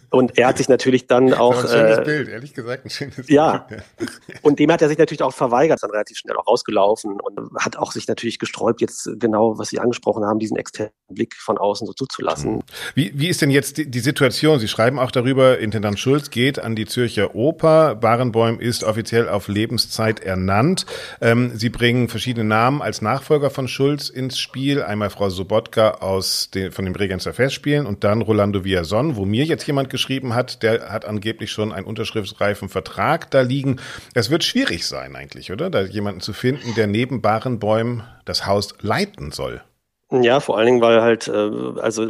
Und 0.10 0.38
er 0.38 0.48
hat 0.48 0.58
sich 0.58 0.70
natürlich 0.70 1.08
dann 1.08 1.34
auch. 1.34 1.64
ein 1.64 1.70
schönes 1.70 1.98
äh, 2.00 2.02
Bild, 2.02 2.30
ehrlich 2.30 2.54
gesagt, 2.54 2.86
ein 2.86 2.90
schönes 2.90 3.30
ja. 3.30 3.66
Bild. 3.70 3.84
Ja. 4.00 4.36
Und 4.42 4.60
dem 4.60 4.72
hat 4.72 4.82
er 4.82 4.87
er 4.88 4.90
sich 4.90 4.98
natürlich 4.98 5.24
auch 5.24 5.34
verweigert, 5.34 5.84
dann 5.84 5.92
relativ 5.92 6.18
schnell 6.18 6.36
auch 6.38 6.48
rausgelaufen 6.48 7.20
und 7.20 7.40
hat 7.60 7.78
auch 7.78 7.92
sich 7.92 8.08
natürlich 8.08 8.40
gesträubt, 8.40 8.82
jetzt 8.82 9.10
genau, 9.20 9.58
was 9.58 9.70
Sie 9.70 9.80
angesprochen 9.80 10.26
haben, 10.26 10.40
diesen 10.40 10.58
externen 10.58 10.92
Blick 11.10 11.36
von 11.36 11.58
außen 11.58 11.86
so 11.86 11.94
zuzulassen. 11.94 12.56
Mhm. 12.56 12.62
Wie, 12.96 13.12
wie 13.16 13.28
ist 13.28 13.42
denn 13.42 13.50
jetzt 13.50 13.78
die, 13.78 13.90
die 13.90 14.00
Situation? 14.00 14.60
Sie 14.60 14.68
schreiben 14.68 15.00
auch 15.00 15.12
darüber, 15.12 15.60
Intendant 15.60 16.00
Schulz 16.00 16.30
geht 16.30 16.60
an 16.60 16.76
die 16.76 16.86
Zürcher 16.86 17.36
Oper, 17.36 17.96
Barenbäum 17.96 18.60
ist 18.60 18.84
offiziell 18.84 19.30
auf 19.30 19.48
Lebenszeit 19.48 20.20
ernannt. 20.22 20.86
Ähm, 21.22 21.52
Sie 21.56 21.70
bringen 21.70 22.08
verschiedene 22.08 22.46
Namen 22.46 22.82
als 22.82 23.02
Nachfolger 23.02 23.50
von 23.50 23.68
Schulz 23.68 24.10
ins 24.10 24.40
Spiel. 24.40 24.82
Einmal 24.82 25.10
Frau 25.10 25.30
Sobotka 25.30 25.92
aus 25.92 26.50
den, 26.52 26.72
von 26.72 26.86
den 26.86 26.94
Bregenzer 26.94 27.34
Festspielen 27.34 27.86
und 27.86 28.04
dann 28.04 28.22
Rolando 28.22 28.64
Villason, 28.64 29.16
wo 29.16 29.26
mir 29.26 29.46
jetzt 29.46 29.66
jemand 29.68 29.90
geschrieben 29.90 30.36
hat, 30.36 30.64
der 30.64 30.90
hat 30.90 31.06
angeblich 31.06 31.52
schon 31.52 31.72
einen 31.72 31.86
unterschriftsreifen 31.86 32.70
Vertrag 32.70 33.32
da 33.32 33.42
liegen. 33.42 33.80
Es 34.14 34.30
wird 34.30 34.44
schwierig 34.44 34.77
schwierig 34.78 34.88
sein 34.88 35.16
eigentlich, 35.16 35.52
oder? 35.52 35.70
Da 35.70 35.82
jemanden 35.82 36.22
zu 36.22 36.34
finden, 36.34 36.74
der 36.76 36.88
neben 36.88 37.22
Barenbäumen 37.22 38.04
das 38.26 38.46
Haus 38.46 38.76
leiten 38.82 39.32
soll. 39.32 39.62
Ja, 40.10 40.40
vor 40.40 40.58
allen 40.58 40.68
Dingen, 40.68 40.82
weil 40.82 41.02
halt, 41.02 41.28
äh, 41.28 41.82
also 41.82 42.06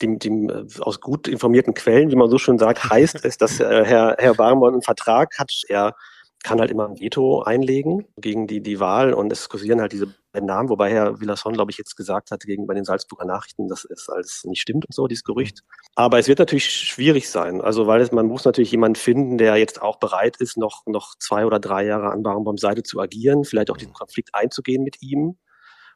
dem, 0.00 0.18
dem, 0.18 0.50
äh, 0.50 0.64
aus 0.80 1.00
gut 1.00 1.28
informierten 1.28 1.72
Quellen, 1.72 2.10
wie 2.10 2.16
man 2.16 2.28
so 2.28 2.38
schön 2.38 2.58
sagt, 2.58 2.90
heißt 2.90 3.24
es, 3.24 3.38
dass 3.38 3.60
äh, 3.60 3.84
Herr, 3.84 4.16
Herr 4.18 4.34
Barenbäum 4.34 4.74
einen 4.74 4.82
Vertrag 4.82 5.38
hat. 5.38 5.52
Er 5.68 5.94
kann 6.42 6.60
halt 6.60 6.70
immer 6.70 6.88
ein 6.88 7.00
Veto 7.00 7.42
einlegen 7.42 8.06
gegen 8.16 8.46
die, 8.46 8.60
die 8.62 8.80
Wahl 8.80 9.12
und 9.14 9.32
es 9.32 9.48
kursieren 9.48 9.80
halt 9.80 9.92
diese 9.92 10.14
Namen, 10.34 10.68
wobei 10.68 10.90
Herr 10.90 11.20
Villasson, 11.20 11.52
glaube 11.52 11.70
ich, 11.70 11.78
jetzt 11.78 11.96
gesagt 11.96 12.30
hat 12.30 12.44
gegenüber 12.44 12.74
den 12.74 12.84
Salzburger 12.84 13.26
Nachrichten, 13.26 13.68
dass 13.68 13.84
es 13.84 14.08
alles 14.08 14.44
nicht 14.44 14.60
stimmt 14.60 14.86
und 14.86 14.94
so, 14.94 15.06
dieses 15.06 15.24
Gerücht. 15.24 15.60
Aber 15.94 16.18
es 16.18 16.28
wird 16.28 16.38
natürlich 16.38 16.70
schwierig 16.70 17.28
sein, 17.28 17.60
also 17.60 17.86
weil 17.86 18.00
es, 18.00 18.12
man 18.12 18.26
muss 18.26 18.44
natürlich 18.44 18.70
jemanden 18.70 18.96
finden, 18.96 19.38
der 19.38 19.56
jetzt 19.56 19.82
auch 19.82 19.96
bereit 19.96 20.38
ist, 20.38 20.56
noch, 20.56 20.86
noch 20.86 21.14
zwei 21.18 21.44
oder 21.44 21.60
drei 21.60 21.84
Jahre 21.84 22.10
an 22.10 22.22
Barenbaums 22.22 22.60
Seite 22.60 22.82
zu 22.82 22.98
agieren, 23.00 23.44
vielleicht 23.44 23.70
auch 23.70 23.76
diesen 23.76 23.92
Konflikt 23.92 24.34
einzugehen 24.34 24.82
mit 24.82 25.02
ihm 25.02 25.36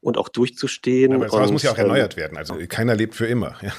und 0.06 0.18
auch 0.18 0.28
durchzustehen. 0.28 1.12
Aber 1.12 1.24
das 1.24 1.34
und, 1.34 1.40
Haus 1.40 1.50
muss 1.50 1.62
ja 1.64 1.72
auch 1.72 1.78
erneuert 1.78 2.14
ähm, 2.14 2.20
werden. 2.20 2.38
Also 2.38 2.54
keiner 2.68 2.94
lebt 2.94 3.16
für 3.16 3.26
immer. 3.26 3.56
Ja. 3.60 3.72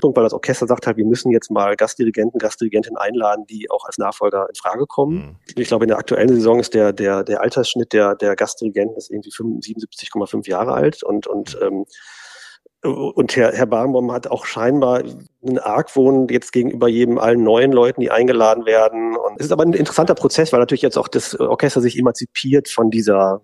Weil 0.00 0.22
das 0.22 0.32
Orchester 0.32 0.68
sagt 0.68 0.86
halt, 0.86 0.96
wir 0.96 1.04
müssen 1.04 1.32
jetzt 1.32 1.50
mal 1.50 1.74
Gastdirigenten, 1.74 2.38
Gastdirigentinnen 2.38 2.96
einladen, 2.96 3.44
die 3.50 3.68
auch 3.68 3.84
als 3.84 3.98
Nachfolger 3.98 4.46
in 4.48 4.54
Frage 4.54 4.86
kommen. 4.86 5.16
Mhm. 5.16 5.36
Ich 5.56 5.66
glaube, 5.66 5.84
in 5.84 5.88
der 5.88 5.98
aktuellen 5.98 6.28
Saison 6.28 6.60
ist 6.60 6.74
der, 6.74 6.92
der, 6.92 7.24
der 7.24 7.40
Altersschnitt 7.40 7.92
der, 7.92 8.14
der 8.14 8.36
Gastdirigenten 8.36 8.96
ist 8.96 9.10
irgendwie 9.10 9.30
77,5 9.30 10.48
Jahre 10.48 10.74
alt 10.74 11.02
und, 11.02 11.26
und 11.26 11.58
ähm, 11.60 11.86
und 12.84 13.36
Herr, 13.36 13.52
Herr 13.52 13.66
Barnbaum 13.66 14.10
hat 14.10 14.26
auch 14.26 14.44
scheinbar 14.44 15.04
einen 15.46 15.58
Argwohn 15.58 16.26
jetzt 16.28 16.52
gegenüber 16.52 16.88
jedem 16.88 17.18
allen 17.18 17.44
neuen 17.44 17.70
Leuten, 17.70 18.00
die 18.00 18.10
eingeladen 18.10 18.66
werden. 18.66 19.16
Und 19.16 19.38
es 19.38 19.46
ist 19.46 19.52
aber 19.52 19.62
ein 19.62 19.72
interessanter 19.72 20.16
Prozess, 20.16 20.52
weil 20.52 20.58
natürlich 20.58 20.82
jetzt 20.82 20.98
auch 20.98 21.06
das 21.06 21.38
Orchester 21.38 21.80
sich 21.80 21.96
emanzipiert 21.96 22.68
von 22.68 22.90
dieser 22.90 23.42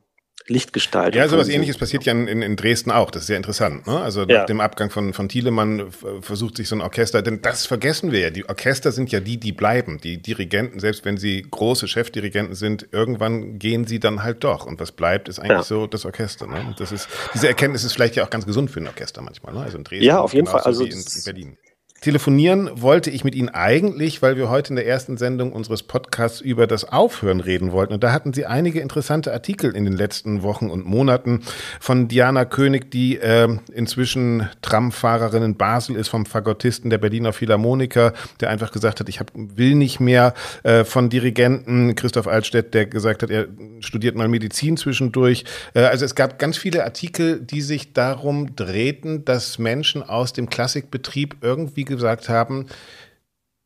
Lichtgestalt. 0.48 1.14
Ja, 1.14 1.28
sowas 1.28 1.48
ähnliches 1.48 1.76
passiert 1.76 2.04
ja 2.04 2.12
in, 2.12 2.26
in, 2.26 2.56
Dresden 2.56 2.90
auch. 2.90 3.10
Das 3.10 3.22
ist 3.22 3.26
sehr 3.26 3.36
interessant. 3.36 3.86
Ne? 3.86 4.00
Also 4.00 4.22
nach 4.22 4.28
ja. 4.28 4.44
dem 4.46 4.60
Abgang 4.60 4.90
von, 4.90 5.12
von 5.12 5.28
Thielemann 5.28 5.90
versucht 6.20 6.56
sich 6.56 6.68
so 6.68 6.76
ein 6.76 6.80
Orchester, 6.80 7.20
denn 7.20 7.42
das 7.42 7.66
vergessen 7.66 8.12
wir 8.12 8.20
ja. 8.20 8.30
Die 8.30 8.48
Orchester 8.48 8.90
sind 8.90 9.12
ja 9.12 9.20
die, 9.20 9.36
die 9.36 9.52
bleiben. 9.52 9.98
Die 9.98 10.16
Dirigenten, 10.20 10.80
selbst 10.80 11.04
wenn 11.04 11.18
sie 11.18 11.46
große 11.48 11.86
Chefdirigenten 11.86 12.54
sind, 12.54 12.88
irgendwann 12.92 13.58
gehen 13.58 13.86
sie 13.86 14.00
dann 14.00 14.22
halt 14.22 14.42
doch. 14.42 14.66
Und 14.66 14.80
was 14.80 14.92
bleibt, 14.92 15.28
ist 15.28 15.38
eigentlich 15.38 15.52
ja. 15.52 15.62
so 15.62 15.86
das 15.86 16.06
Orchester. 16.06 16.46
Ne? 16.46 16.64
Und 16.66 16.80
das 16.80 16.92
ist, 16.92 17.08
diese 17.34 17.46
Erkenntnis 17.46 17.84
ist 17.84 17.92
vielleicht 17.92 18.16
ja 18.16 18.24
auch 18.24 18.30
ganz 18.30 18.46
gesund 18.46 18.70
für 18.70 18.80
ein 18.80 18.86
Orchester 18.86 19.20
manchmal. 19.20 19.52
Ne? 19.52 19.60
Also 19.60 19.76
in 19.76 19.84
Dresden. 19.84 20.04
Ja, 20.06 20.18
auf 20.20 20.32
jeden 20.32 20.46
Fall. 20.46 20.62
Also 20.62 20.84
in, 20.84 20.92
in 20.92 21.24
Berlin. 21.24 21.58
Telefonieren 22.00 22.70
wollte 22.80 23.10
ich 23.10 23.24
mit 23.24 23.34
Ihnen 23.34 23.48
eigentlich, 23.48 24.22
weil 24.22 24.36
wir 24.36 24.48
heute 24.48 24.70
in 24.70 24.76
der 24.76 24.86
ersten 24.86 25.16
Sendung 25.16 25.50
unseres 25.50 25.82
Podcasts 25.82 26.40
über 26.40 26.68
das 26.68 26.84
Aufhören 26.84 27.40
reden 27.40 27.72
wollten. 27.72 27.92
Und 27.92 28.04
da 28.04 28.12
hatten 28.12 28.32
Sie 28.32 28.46
einige 28.46 28.78
interessante 28.78 29.32
Artikel 29.32 29.74
in 29.74 29.84
den 29.84 29.94
letzten 29.94 30.44
Wochen 30.44 30.70
und 30.70 30.86
Monaten 30.86 31.40
von 31.80 32.06
Diana 32.06 32.44
König, 32.44 32.92
die 32.92 33.16
äh, 33.16 33.48
inzwischen 33.72 34.48
Tramfahrerin 34.62 35.42
in 35.42 35.56
Basel 35.56 35.96
ist, 35.96 36.06
vom 36.06 36.24
Fagottisten 36.24 36.88
der 36.88 36.98
Berliner 36.98 37.32
Philharmoniker, 37.32 38.12
der 38.40 38.50
einfach 38.50 38.70
gesagt 38.70 39.00
hat, 39.00 39.08
ich 39.08 39.18
hab, 39.18 39.32
will 39.34 39.74
nicht 39.74 39.98
mehr, 39.98 40.34
äh, 40.62 40.84
von 40.84 41.10
Dirigenten 41.10 41.96
Christoph 41.96 42.28
Altstedt, 42.28 42.74
der 42.74 42.86
gesagt 42.86 43.24
hat, 43.24 43.30
er 43.30 43.48
studiert 43.80 44.14
mal 44.14 44.28
Medizin 44.28 44.76
zwischendurch. 44.76 45.42
Äh, 45.74 45.80
also 45.80 46.04
es 46.04 46.14
gab 46.14 46.38
ganz 46.38 46.58
viele 46.58 46.84
Artikel, 46.84 47.40
die 47.40 47.60
sich 47.60 47.92
darum 47.92 48.54
drehten, 48.54 49.24
dass 49.24 49.58
Menschen 49.58 50.04
aus 50.04 50.32
dem 50.32 50.48
Klassikbetrieb 50.48 51.38
irgendwie 51.40 51.87
gesagt 51.88 52.28
haben, 52.28 52.66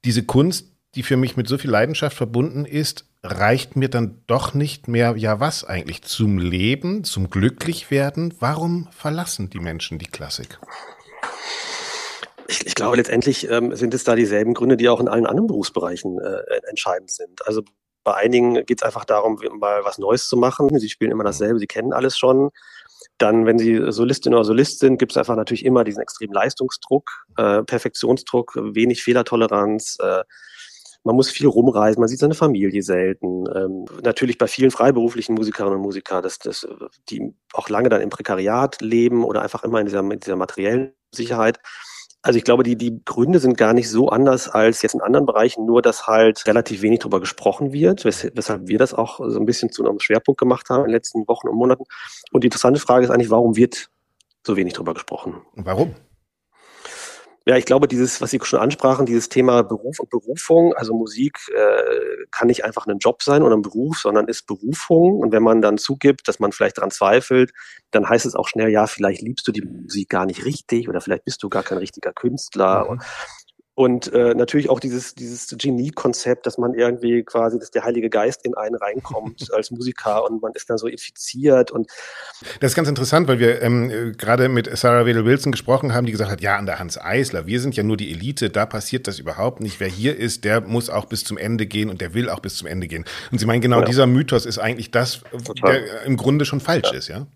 diese 0.05 0.25
Kunst, 0.25 0.73
die 0.95 1.03
für 1.03 1.17
mich 1.17 1.37
mit 1.37 1.49
so 1.49 1.59
viel 1.59 1.71
Leidenschaft 1.71 2.17
verbunden 2.17 2.65
ist, 2.65 3.07
reicht 3.23 3.77
mir 3.77 3.89
dann 3.89 4.23
doch 4.27 4.55
nicht 4.55 4.89
mehr, 4.89 5.15
ja 5.17 5.39
was 5.41 5.65
eigentlich, 5.65 6.03
zum 6.03 6.39
Leben, 6.39 7.05
zum 7.05 7.31
Glücklichwerden? 7.31 8.35
Warum 8.41 8.89
verlassen 8.91 9.49
die 9.51 9.61
Menschen 9.61 9.99
die 9.99 10.07
Klassik? 10.07 10.59
Ich, 12.49 12.67
ich 12.67 12.75
glaube, 12.75 12.97
letztendlich 12.97 13.49
ähm, 13.49 13.75
sind 13.77 13.95
es 13.95 14.05
da 14.05 14.17
dieselben 14.17 14.55
Gründe, 14.55 14.77
die 14.77 14.89
auch 14.89 15.01
in 15.01 15.09
allen 15.09 15.27
anderen 15.27 15.47
Berufsbereichen 15.47 16.19
äh, 16.19 16.43
entscheidend 16.69 17.11
sind. 17.11 17.47
Also 17.47 17.63
bei 18.05 18.15
einigen 18.15 18.67
geht 18.67 18.81
es 18.81 18.83
einfach 18.83 19.05
darum, 19.05 19.41
mal 19.59 19.85
was 19.85 19.99
Neues 19.99 20.27
zu 20.27 20.37
machen. 20.37 20.77
Sie 20.79 20.89
spielen 20.89 21.13
immer 21.13 21.25
dasselbe, 21.25 21.61
sie 21.61 21.67
kennen 21.67 21.93
alles 21.93 22.19
schon. 22.19 22.51
Dann, 23.19 23.47
wenn 23.47 23.59
Sie 23.59 23.81
Solistin 23.93 24.35
oder 24.35 24.45
Solist 24.45 24.81
sind, 24.81 24.99
gibt 24.99 25.13
es 25.13 25.19
einfach 25.19 25.37
natürlich 25.37 25.65
immer 25.65 25.85
diesen 25.85 26.03
extremen 26.03 26.33
Leistungsdruck, 26.33 27.27
äh, 27.37 27.63
Perfektionsdruck, 27.63 28.57
wenig 28.57 29.03
Fehlertoleranz. 29.03 29.99
Äh, 30.01 30.25
man 31.05 31.17
muss 31.17 31.31
viel 31.31 31.47
rumreisen, 31.47 32.01
man 32.01 32.09
sieht 32.09 32.21
seine 32.21 32.35
Familie 32.35 32.83
selten. 32.83 33.45
Ähm, 33.55 33.85
natürlich 34.03 34.39
bei 34.39 34.47
vielen 34.47 34.71
freiberuflichen 34.71 35.35
Musikerinnen 35.35 35.77
und 35.77 35.83
Musikern, 35.83 36.23
dass, 36.23 36.39
dass, 36.39 36.67
die 37.11 37.35
auch 37.53 37.69
lange 37.69 37.89
dann 37.89 38.01
im 38.01 38.11
Prekariat 38.11 38.81
leben 38.81 39.25
oder 39.25 39.43
einfach 39.43 39.65
immer 39.65 39.81
in 39.81 39.87
dieser, 39.87 40.01
in 40.01 40.21
dieser 40.21 40.37
materiellen 40.37 40.93
Sicherheit. 41.13 41.59
Also 42.23 42.39
ich 42.39 42.45
glaube, 42.45 42.63
die, 42.63 42.77
die 42.77 43.01
Gründe 43.05 43.41
sind 43.41 43.59
gar 43.59 43.73
nicht 43.73 43.91
so 43.91 44.09
anders 44.09 44.49
als 44.49 44.81
jetzt 44.83 44.95
in 44.95 45.01
anderen 45.01 45.27
Bereichen, 45.27 45.67
nur 45.67 45.83
dass 45.83 46.07
halt 46.07 46.47
relativ 46.47 46.81
wenig 46.81 47.01
darüber 47.01 47.19
gesprochen 47.19 47.73
wird, 47.73 48.05
wes 48.05 48.31
weshalb 48.35 48.69
wir 48.69 48.79
das 48.79 48.95
auch 48.95 49.19
so 49.19 49.41
ein 49.41 49.45
bisschen 49.45 49.73
zu 49.73 49.85
einem 49.85 49.99
Schwerpunkt 49.99 50.39
gemacht 50.39 50.71
haben 50.71 50.83
in 50.83 50.89
den 50.89 50.95
letzten 50.95 51.27
Wochen 51.27 51.49
und 51.49 51.57
Monaten. 51.57 51.83
Und 52.31 52.45
die 52.45 52.47
interessante 52.47 52.79
Frage 52.79 53.05
ist 53.05 53.11
eigentlich, 53.11 53.31
warum 53.31 53.57
wird 53.57 53.91
so 54.47 54.57
wenig 54.57 54.75
darüber 54.75 54.95
gesprochen? 54.95 55.43
Warum? 55.55 55.97
Ja, 57.45 57.57
ich 57.57 57.65
glaube, 57.65 57.89
dieses, 57.89 58.21
was 58.21 58.31
Sie 58.31 58.39
schon 58.43 58.61
ansprachen, 58.61 59.05
dieses 59.05 59.29
Thema 59.29 59.63
Beruf 59.63 59.99
und 59.99 60.11
Berufung, 60.11 60.75
also 60.75 60.95
Musik 60.95 61.39
äh, 61.53 62.27
kann 62.31 62.47
nicht 62.47 62.65
einfach 62.65 62.87
ein 62.87 62.99
Job 62.99 63.23
sein 63.23 63.43
oder 63.43 63.57
ein 63.57 63.63
Beruf, 63.63 63.99
sondern 63.99 64.29
ist 64.29 64.47
Berufung. 64.47 65.19
Und 65.19 65.33
wenn 65.33 65.43
man 65.43 65.61
dann 65.61 65.77
zugibt, 65.77 66.29
dass 66.29 66.39
man 66.39 66.53
vielleicht 66.53 66.79
daran 66.79 66.93
zweifelt, 66.93 67.53
dann 67.91 68.09
heißt 68.09 68.27
es 68.27 68.37
auch 68.37 68.47
schnell, 68.47 68.71
ja, 68.71 68.87
vielleicht 68.87 69.23
liebst 69.23 69.47
du 69.49 69.53
die 69.53 69.63
Musik 69.63 70.09
gar 70.09 70.25
nicht 70.25 70.45
richtig 70.45 70.89
oder 70.89 71.01
vielleicht 71.01 71.25
bist 71.25 71.43
du 71.43 71.49
gar 71.49 71.65
kein 71.65 71.79
richtiger 71.79 72.13
Künstler. 72.13 72.85
Mhm. 72.85 72.91
Und 72.91 73.03
äh, 74.13 74.35
natürlich 74.35 74.69
auch 74.69 74.81
dieses, 74.81 75.15
dieses 75.15 75.49
Genie-Konzept, 75.57 76.45
dass 76.45 76.59
man 76.59 76.75
irgendwie 76.75 77.23
quasi, 77.23 77.59
dass 77.59 77.71
der 77.71 77.85
Heilige 77.85 78.11
Geist 78.11 78.45
in 78.45 78.55
einen 78.55 78.75
reinkommt 78.75 79.51
als 79.55 79.71
Musiker 79.71 80.29
und 80.29 80.43
man 80.43 80.53
ist 80.53 80.69
dann 80.69 80.77
so 80.77 80.87
infiziert. 80.87 81.71
Und 81.71 81.89
das 82.61 82.73
ist 82.73 82.75
ganz 82.75 82.89
interessant, 82.89 83.29
weil 83.29 83.39
wir 83.39 83.63
ähm, 83.63 84.15
gerade 84.19 84.51
mit 84.51 84.77
Sarah 84.77 85.07
Wedel 85.07 85.25
Wilson 85.25 85.53
gesprochen 85.53 85.95
haben, 85.95 86.05
die 86.05 86.13
gesagt 86.13 86.31
hat, 86.31 86.43
ja, 86.43 86.57
an 86.57 86.67
der 86.67 86.79
Hans 86.79 86.99
Eisler, 86.99 87.47
wir 87.47 87.61
sind 87.61 87.75
ja 87.75 87.83
nur 87.83 87.97
die 87.97 88.11
Elite, 88.11 88.51
da 88.51 88.67
passiert 88.67 89.07
das 89.07 89.19
überhaupt 89.19 89.61
nicht. 89.61 89.81
Wer 89.81 89.89
hier 89.89 90.19
ist, 90.19 90.45
der 90.45 90.61
muss 90.61 90.91
auch 90.91 91.07
bis 91.07 91.25
zum 91.25 91.39
Ende 91.39 91.67
gehen 91.67 91.89
und 91.89 92.03
der 92.03 92.13
will 92.13 92.29
auch 92.29 92.41
bis 92.41 92.57
zum 92.57 92.69
Ende 92.69 92.89
gehen. 92.89 93.07
Und 93.31 93.39
sie 93.39 93.47
meinen, 93.47 93.63
genau 93.63 93.81
ja. 93.81 93.87
dieser 93.87 94.07
Mythos 94.07 94.45
ist 94.45 94.59
eigentlich 94.59 94.91
das, 94.91 95.23
Total. 95.45 95.81
der 95.81 96.03
im 96.03 96.19
Grunde 96.19 96.45
schon 96.45 96.61
falsch 96.61 96.91
ja. 96.93 96.99
ist, 96.99 97.09
ja? 97.09 97.27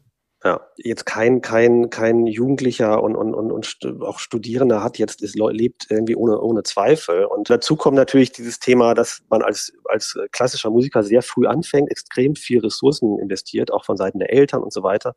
Ja, 0.46 0.60
jetzt 0.76 1.06
kein, 1.06 1.40
kein, 1.40 1.90
kein 1.90 2.24
Jugendlicher 2.24 3.02
und, 3.02 3.16
und, 3.16 3.34
und, 3.34 3.50
und 3.50 4.02
auch 4.02 4.20
Studierender 4.20 4.80
hat 4.80 4.96
jetzt, 4.96 5.20
ist, 5.20 5.34
lebt 5.34 5.88
irgendwie 5.90 6.14
ohne, 6.14 6.40
ohne 6.40 6.62
Zweifel. 6.62 7.24
Und 7.24 7.50
dazu 7.50 7.74
kommt 7.74 7.96
natürlich 7.96 8.30
dieses 8.30 8.60
Thema, 8.60 8.94
dass 8.94 9.24
man 9.28 9.42
als, 9.42 9.72
als 9.86 10.16
klassischer 10.30 10.70
Musiker 10.70 11.02
sehr 11.02 11.22
früh 11.22 11.48
anfängt, 11.48 11.90
extrem 11.90 12.36
viel 12.36 12.60
Ressourcen 12.60 13.18
investiert, 13.18 13.72
auch 13.72 13.84
von 13.84 13.96
Seiten 13.96 14.20
der 14.20 14.32
Eltern 14.32 14.62
und 14.62 14.72
so 14.72 14.84
weiter 14.84 15.16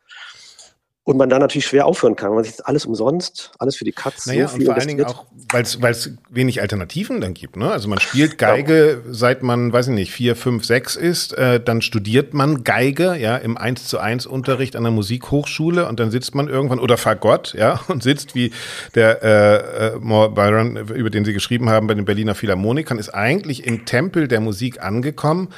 und 1.03 1.17
man 1.17 1.29
da 1.29 1.39
natürlich 1.39 1.65
schwer 1.65 1.85
aufhören 1.85 2.15
kann. 2.15 2.33
Man 2.33 2.43
sich 2.43 2.63
alles 2.65 2.85
umsonst, 2.85 3.51
alles 3.57 3.75
für 3.75 3.83
die 3.83 3.91
Katz. 3.91 4.27
Naja, 4.27 4.47
so 4.47 4.55
und 4.55 4.65
vor 4.65 4.75
allen 4.75 4.87
Dingen 4.87 5.05
auch, 5.05 5.25
weil 5.51 5.63
es 5.63 6.11
wenig 6.29 6.61
Alternativen 6.61 7.19
dann 7.19 7.33
gibt. 7.33 7.55
Ne? 7.55 7.71
Also 7.71 7.87
man 7.87 7.99
spielt 7.99 8.37
Geige, 8.37 9.01
ja. 9.05 9.13
seit 9.13 9.41
man, 9.41 9.73
weiß 9.73 9.87
ich 9.87 9.93
nicht, 9.93 10.11
vier, 10.11 10.35
fünf, 10.35 10.65
sechs 10.65 10.95
ist. 10.95 11.33
Äh, 11.33 11.61
dann 11.63 11.81
studiert 11.81 12.33
man 12.33 12.63
Geige, 12.63 13.15
ja, 13.15 13.37
im 13.37 13.57
eins 13.57 13.87
zu 13.87 13.97
eins 13.97 14.27
Unterricht 14.27 14.75
an 14.75 14.83
der 14.83 14.91
Musikhochschule 14.91 15.87
und 15.87 15.99
dann 15.99 16.11
sitzt 16.11 16.35
man 16.35 16.47
irgendwann 16.47 16.79
oder 16.79 16.97
Fagott, 16.97 17.55
ja, 17.57 17.79
und 17.87 18.03
sitzt 18.03 18.35
wie 18.35 18.51
der 18.93 19.23
äh, 19.23 19.87
äh, 19.87 19.99
Moore 19.99 20.31
Byron, 20.31 20.75
über 20.75 21.09
den 21.09 21.25
Sie 21.25 21.33
geschrieben 21.33 21.69
haben, 21.69 21.87
bei 21.87 21.95
den 21.95 22.05
Berliner 22.05 22.35
Philharmonikern, 22.35 22.99
ist 22.99 23.09
eigentlich 23.09 23.65
im 23.65 23.85
Tempel 23.85 24.27
der 24.27 24.41
Musik 24.41 24.81
angekommen 24.81 25.49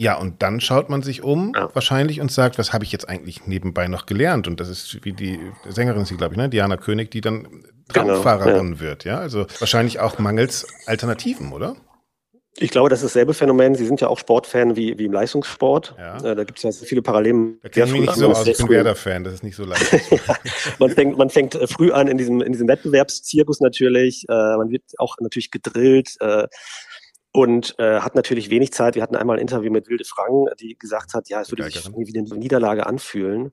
ja, 0.00 0.16
und 0.16 0.42
dann 0.42 0.60
schaut 0.60 0.90
man 0.90 1.02
sich 1.02 1.24
um 1.24 1.52
ja. 1.56 1.74
wahrscheinlich 1.74 2.20
und 2.20 2.30
sagt, 2.30 2.56
was 2.56 2.72
habe 2.72 2.84
ich 2.84 2.92
jetzt 2.92 3.08
eigentlich 3.08 3.48
nebenbei 3.48 3.88
noch 3.88 4.06
gelernt? 4.06 4.46
Und 4.46 4.60
das 4.60 4.68
ist 4.68 5.04
wie 5.04 5.12
die 5.12 5.40
Sängerin, 5.68 6.04
sie 6.04 6.16
glaube 6.16 6.34
ich, 6.34 6.38
ne, 6.38 6.48
Diana 6.48 6.76
König, 6.76 7.10
die 7.10 7.20
dann 7.20 7.64
Traumfahrerin 7.88 8.54
genau, 8.54 8.74
ja. 8.76 8.80
wird, 8.80 9.04
ja. 9.04 9.18
Also 9.18 9.46
wahrscheinlich 9.58 9.98
auch 9.98 10.20
mangels 10.20 10.68
Alternativen, 10.86 11.52
oder? 11.52 11.74
Ich 12.60 12.70
glaube, 12.70 12.88
das 12.88 13.02
ist 13.02 13.10
dasselbe 13.10 13.34
Phänomen. 13.34 13.74
Sie 13.74 13.86
sind 13.86 14.00
ja 14.00 14.06
auch 14.06 14.18
Sportfan 14.18 14.76
wie, 14.76 14.96
wie 14.98 15.06
im 15.06 15.12
Leistungssport. 15.12 15.96
Ja. 15.98 16.16
Äh, 16.18 16.36
da 16.36 16.44
gibt 16.44 16.58
es 16.58 16.62
ja 16.62 16.86
viele 16.86 17.02
Parallelen. 17.02 17.58
Da 17.62 17.68
kenne 17.68 17.86
ich 17.86 17.92
mich 17.92 18.00
nicht 18.02 18.14
so 18.14 18.30
aus. 18.30 18.46
Ich 18.46 18.56
bin 18.56 18.68
Werder-Fan. 18.68 19.24
Das 19.24 19.34
ist 19.34 19.42
nicht 19.42 19.56
so 19.56 19.64
leicht. 19.64 19.92
man, 20.78 20.90
fängt, 20.90 21.18
man 21.18 21.30
fängt 21.30 21.56
äh, 21.56 21.66
früh 21.66 21.90
an 21.90 22.08
in 22.08 22.18
diesem, 22.18 22.40
in 22.40 22.52
diesem 22.52 22.68
Wettbewerbszirkus 22.68 23.60
natürlich. 23.60 24.24
Äh, 24.28 24.32
man 24.32 24.70
wird 24.70 24.82
auch 24.98 25.16
natürlich 25.20 25.50
gedrillt. 25.50 26.14
Äh, 26.20 26.46
und 27.38 27.76
äh, 27.78 28.00
hat 28.00 28.16
natürlich 28.16 28.50
wenig 28.50 28.72
Zeit. 28.72 28.96
Wir 28.96 29.02
hatten 29.04 29.14
einmal 29.14 29.36
ein 29.36 29.40
Interview 29.40 29.70
mit 29.70 29.88
Wilde 29.88 30.04
Frank, 30.04 30.48
die 30.58 30.76
gesagt 30.76 31.14
hat, 31.14 31.28
ja, 31.28 31.40
es 31.40 31.52
würde 31.52 31.62
sich 31.70 31.88
wie 31.94 32.18
eine 32.18 32.28
Niederlage 32.36 32.84
anfühlen, 32.84 33.42
mhm. 33.42 33.52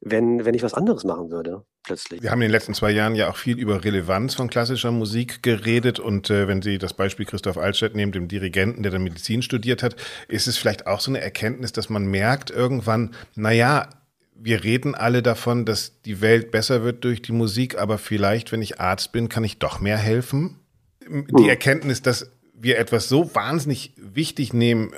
wenn, 0.00 0.44
wenn 0.46 0.54
ich 0.54 0.62
was 0.62 0.72
anderes 0.72 1.04
machen 1.04 1.30
würde, 1.30 1.62
plötzlich. 1.82 2.22
Wir 2.22 2.30
haben 2.30 2.40
in 2.40 2.46
den 2.46 2.52
letzten 2.52 2.72
zwei 2.72 2.92
Jahren 2.92 3.14
ja 3.14 3.28
auch 3.28 3.36
viel 3.36 3.58
über 3.58 3.84
Relevanz 3.84 4.34
von 4.34 4.48
klassischer 4.48 4.90
Musik 4.90 5.42
geredet. 5.42 6.00
Und 6.00 6.30
äh, 6.30 6.48
wenn 6.48 6.62
Sie 6.62 6.78
das 6.78 6.94
Beispiel 6.94 7.26
Christoph 7.26 7.58
Altstedt 7.58 7.94
nehmen, 7.94 8.10
dem 8.10 8.26
Dirigenten, 8.26 8.82
der 8.82 8.90
dann 8.90 9.02
Medizin 9.02 9.42
studiert 9.42 9.82
hat, 9.82 9.96
ist 10.28 10.46
es 10.46 10.56
vielleicht 10.56 10.86
auch 10.86 11.00
so 11.00 11.10
eine 11.10 11.20
Erkenntnis, 11.20 11.72
dass 11.72 11.90
man 11.90 12.06
merkt 12.06 12.50
irgendwann, 12.50 13.14
naja, 13.34 13.90
wir 14.34 14.64
reden 14.64 14.94
alle 14.94 15.22
davon, 15.22 15.66
dass 15.66 16.00
die 16.00 16.22
Welt 16.22 16.50
besser 16.52 16.84
wird 16.84 17.04
durch 17.04 17.20
die 17.20 17.32
Musik, 17.32 17.78
aber 17.78 17.98
vielleicht, 17.98 18.50
wenn 18.50 18.62
ich 18.62 18.80
Arzt 18.80 19.12
bin, 19.12 19.28
kann 19.28 19.44
ich 19.44 19.58
doch 19.58 19.78
mehr 19.78 19.98
helfen. 19.98 20.60
Die 21.06 21.42
hm. 21.42 21.48
Erkenntnis, 21.50 22.00
dass 22.00 22.30
wir 22.58 22.78
etwas 22.78 23.08
so 23.08 23.34
wahnsinnig 23.34 23.92
wichtig 23.96 24.52
nehmen. 24.52 24.92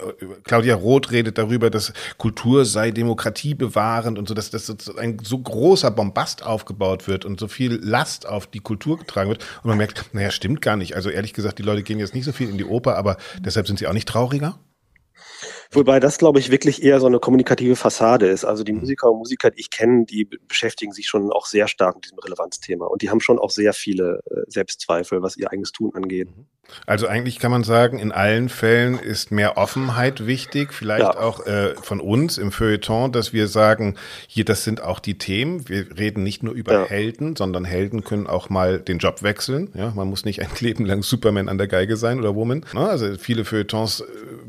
Claudia 0.44 0.74
Roth 0.74 1.10
redet 1.10 1.38
darüber, 1.38 1.70
dass 1.70 1.92
Kultur 2.16 2.64
sei 2.64 2.90
Demokratie 2.90 3.54
bewahrend 3.54 4.18
und 4.18 4.28
so, 4.28 4.34
dass 4.34 4.50
das 4.50 4.96
ein 4.96 5.18
so 5.22 5.38
großer 5.38 5.90
Bombast 5.90 6.44
aufgebaut 6.44 7.08
wird 7.08 7.24
und 7.24 7.40
so 7.40 7.48
viel 7.48 7.74
Last 7.82 8.26
auf 8.26 8.46
die 8.46 8.60
Kultur 8.60 8.98
getragen 8.98 9.30
wird. 9.30 9.44
Und 9.62 9.68
man 9.68 9.78
merkt, 9.78 10.04
naja, 10.12 10.30
stimmt 10.30 10.62
gar 10.62 10.76
nicht. 10.76 10.94
Also 10.96 11.10
ehrlich 11.10 11.32
gesagt, 11.32 11.58
die 11.58 11.64
Leute 11.64 11.82
gehen 11.82 11.98
jetzt 11.98 12.14
nicht 12.14 12.24
so 12.24 12.32
viel 12.32 12.48
in 12.48 12.58
die 12.58 12.64
Oper, 12.64 12.96
aber 12.96 13.16
deshalb 13.40 13.66
sind 13.66 13.78
sie 13.78 13.86
auch 13.86 13.92
nicht 13.92 14.08
trauriger? 14.08 14.58
Wobei 15.70 16.00
das, 16.00 16.18
glaube 16.18 16.38
ich, 16.38 16.50
wirklich 16.50 16.82
eher 16.82 16.98
so 16.98 17.06
eine 17.06 17.18
kommunikative 17.18 17.76
Fassade 17.76 18.26
ist. 18.26 18.44
Also 18.44 18.64
die 18.64 18.72
mhm. 18.72 18.80
Musiker 18.80 19.10
und 19.10 19.18
Musiker, 19.18 19.50
die 19.50 19.60
ich 19.60 19.70
kenne, 19.70 20.06
die 20.06 20.24
beschäftigen 20.24 20.92
sich 20.92 21.06
schon 21.06 21.30
auch 21.30 21.46
sehr 21.46 21.68
stark 21.68 21.96
mit 21.96 22.06
diesem 22.06 22.18
Relevanzthema. 22.18 22.86
Und 22.86 23.02
die 23.02 23.10
haben 23.10 23.20
schon 23.20 23.38
auch 23.38 23.50
sehr 23.50 23.72
viele 23.72 24.20
äh, 24.30 24.40
Selbstzweifel, 24.46 25.22
was 25.22 25.36
ihr 25.36 25.50
eigenes 25.50 25.72
Tun 25.72 25.94
angeht. 25.94 26.28
Also 26.86 27.06
eigentlich 27.06 27.38
kann 27.38 27.50
man 27.50 27.64
sagen, 27.64 27.98
in 27.98 28.12
allen 28.12 28.48
Fällen 28.48 28.98
ist 28.98 29.30
mehr 29.30 29.56
Offenheit 29.56 30.26
wichtig, 30.26 30.72
vielleicht 30.72 31.14
ja. 31.14 31.20
auch 31.20 31.46
äh, 31.46 31.74
von 31.76 32.00
uns 32.00 32.38
im 32.38 32.52
Feuilleton, 32.52 33.12
dass 33.12 33.32
wir 33.32 33.48
sagen, 33.48 33.96
hier, 34.26 34.44
das 34.44 34.64
sind 34.64 34.82
auch 34.82 35.00
die 35.00 35.18
Themen. 35.18 35.68
Wir 35.68 35.98
reden 35.98 36.22
nicht 36.22 36.42
nur 36.42 36.54
über 36.54 36.72
ja. 36.72 36.84
Helden, 36.84 37.36
sondern 37.36 37.64
Helden 37.64 38.04
können 38.04 38.26
auch 38.26 38.50
mal 38.50 38.80
den 38.80 38.98
Job 38.98 39.22
wechseln. 39.22 39.70
Ja, 39.74 39.92
man 39.94 40.08
muss 40.08 40.24
nicht 40.24 40.40
ein 40.42 40.50
Leben 40.60 40.84
lang 40.84 41.02
Superman 41.02 41.48
an 41.48 41.58
der 41.58 41.68
Geige 41.68 41.96
sein 41.96 42.18
oder 42.18 42.34
Woman. 42.34 42.64
Also 42.74 43.16
viele 43.18 43.44
Feuilletons 43.44 44.00
äh, 44.00 44.04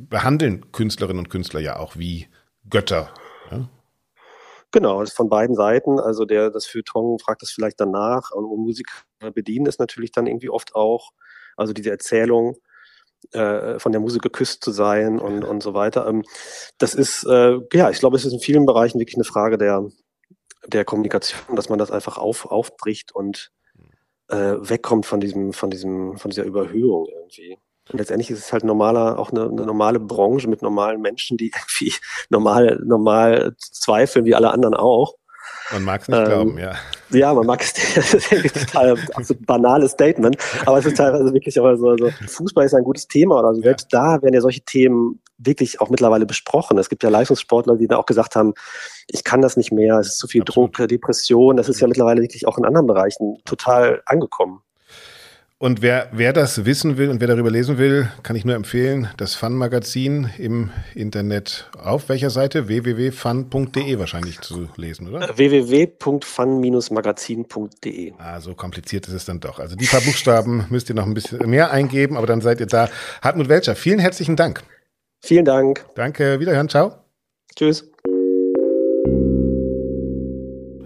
behandeln 0.09 0.71
Künstlerinnen 0.71 1.19
und 1.19 1.29
Künstler 1.29 1.59
ja 1.59 1.77
auch 1.77 1.97
wie 1.97 2.27
Götter. 2.69 3.09
Ja? 3.51 3.69
Genau, 4.71 4.99
das 4.99 5.09
ist 5.09 5.15
von 5.15 5.29
beiden 5.29 5.55
Seiten. 5.55 5.99
Also 5.99 6.25
der, 6.25 6.51
das 6.51 6.67
Feuilleton 6.67 7.17
fragt 7.19 7.41
das 7.41 7.51
vielleicht 7.51 7.79
danach 7.79 8.31
und 8.31 8.45
Musik 8.45 8.87
bedienen 9.33 9.65
ist 9.65 9.79
natürlich 9.79 10.11
dann 10.11 10.27
irgendwie 10.27 10.49
oft 10.49 10.75
auch, 10.75 11.11
also 11.59 11.73
diese 11.73 11.89
Erzählung, 11.89 12.55
äh, 13.31 13.79
von 13.79 13.91
der 13.91 14.01
Musik 14.01 14.21
geküsst 14.21 14.63
zu 14.63 14.71
sein 14.71 15.19
und, 15.19 15.43
und 15.43 15.61
so 15.61 15.73
weiter. 15.73 16.07
Ähm, 16.07 16.23
das 16.77 16.95
ist, 16.95 17.25
äh, 17.25 17.59
ja, 17.73 17.89
ich 17.89 17.99
glaube, 17.99 18.15
es 18.15 18.25
ist 18.25 18.33
in 18.33 18.39
vielen 18.39 18.65
Bereichen 18.65 18.99
wirklich 18.99 19.17
eine 19.17 19.25
Frage 19.25 19.57
der, 19.57 19.89
der 20.67 20.85
Kommunikation, 20.85 21.55
dass 21.55 21.69
man 21.69 21.79
das 21.79 21.91
einfach 21.91 22.17
auf, 22.17 22.45
aufbricht 22.45 23.13
und 23.13 23.51
äh, 24.29 24.55
wegkommt 24.59 25.05
von 25.05 25.19
diesem, 25.19 25.53
von 25.53 25.69
diesem, 25.69 26.17
von 26.17 26.31
dieser 26.31 26.43
Überhöhung 26.43 27.07
irgendwie. 27.07 27.57
Und 27.91 27.97
letztendlich 27.97 28.29
ist 28.29 28.39
es 28.39 28.53
halt 28.53 28.63
normaler, 28.63 29.17
auch 29.17 29.31
eine, 29.31 29.43
eine, 29.43 29.65
normale 29.65 29.99
Branche 29.99 30.47
mit 30.47 30.61
normalen 30.61 31.01
Menschen, 31.01 31.37
die 31.37 31.51
irgendwie 31.55 31.93
normal, 32.29 32.79
normal 32.85 33.55
zweifeln, 33.57 34.25
wie 34.25 34.35
alle 34.35 34.51
anderen 34.51 34.75
auch. 34.75 35.15
Man 35.71 35.83
mag 35.83 36.01
es 36.01 36.07
nicht 36.07 36.17
ähm, 36.17 36.25
glauben, 36.25 36.57
ja. 36.57 36.73
Ja, 37.11 37.33
man 37.33 37.45
mag 37.45 37.61
es 37.61 37.73
nicht. 37.75 37.97
Das 37.97 38.13
ist 38.13 38.31
ein 38.31 38.43
total 38.43 38.97
ein 39.15 39.45
banales 39.45 39.91
Statement. 39.91 40.37
Aber 40.65 40.79
es 40.79 40.85
ist 40.85 40.97
teilweise 40.97 41.33
wirklich 41.33 41.59
auch 41.59 41.75
so, 41.75 41.95
so, 41.97 42.09
Fußball 42.27 42.65
ist 42.65 42.73
ein 42.73 42.83
gutes 42.83 43.07
Thema 43.07 43.39
oder 43.39 43.53
so. 43.53 43.61
Selbst 43.61 43.91
ja. 43.91 44.15
da 44.15 44.21
werden 44.21 44.33
ja 44.33 44.41
solche 44.41 44.61
Themen 44.61 45.21
wirklich 45.37 45.79
auch 45.79 45.89
mittlerweile 45.89 46.25
besprochen. 46.25 46.77
Es 46.77 46.89
gibt 46.89 47.03
ja 47.03 47.09
Leistungssportler, 47.09 47.77
die 47.77 47.87
da 47.87 47.97
auch 47.97 48.05
gesagt 48.05 48.35
haben, 48.35 48.53
ich 49.07 49.23
kann 49.23 49.41
das 49.41 49.57
nicht 49.57 49.71
mehr, 49.71 49.99
es 49.99 50.09
ist 50.09 50.17
zu 50.17 50.27
viel 50.27 50.41
Absolut. 50.41 50.77
Druck, 50.77 50.87
Depression. 50.87 51.57
Das 51.57 51.69
ist 51.69 51.79
ja 51.79 51.87
mittlerweile 51.87 52.21
wirklich 52.21 52.47
auch 52.47 52.57
in 52.57 52.65
anderen 52.65 52.87
Bereichen 52.87 53.37
total 53.45 54.01
angekommen. 54.05 54.61
Und 55.61 55.81
wer, 55.81 56.07
wer 56.13 56.31
das 56.31 56.63
wissen 56.63 56.97
will 56.97 57.09
und 57.09 57.19
wer 57.19 57.27
darüber 57.27 57.51
lesen 57.51 57.77
will, 57.77 58.07
kann 58.23 58.37
ich 58.37 58.45
nur 58.45 58.55
empfehlen, 58.55 59.09
das 59.17 59.35
Fun-Magazin 59.35 60.29
im 60.37 60.69
Internet 60.95 61.69
auf 61.77 62.07
welcher 62.07 62.29
Seite? 62.29 62.69
www.fun.de 62.69 63.99
wahrscheinlich 63.99 64.39
zu 64.39 64.69
lesen, 64.77 65.09
oder? 65.09 65.37
www.fun-magazin.de. 65.37 68.13
Ah, 68.19 68.39
so 68.39 68.55
kompliziert 68.55 69.09
ist 69.09 69.13
es 69.13 69.25
dann 69.25 69.41
doch. 69.41 69.59
Also 69.59 69.75
die 69.75 69.85
paar 69.85 69.99
Buchstaben 69.99 70.65
müsst 70.69 70.87
ihr 70.87 70.95
noch 70.95 71.05
ein 71.05 71.13
bisschen 71.13 71.49
mehr 71.49 71.71
eingeben, 71.71 72.15
aber 72.15 72.27
dann 72.27 72.39
seid 72.39 72.61
ihr 72.61 72.67
da. 72.67 72.87
Hartmut 73.21 73.49
Welcher, 73.49 73.75
vielen 73.75 73.99
herzlichen 73.99 74.37
Dank. 74.37 74.63
Vielen 75.19 75.43
Dank. 75.43 75.83
Danke, 75.93 76.39
wiederhören, 76.39 76.69
ciao. 76.69 77.03
Tschüss. 77.53 77.91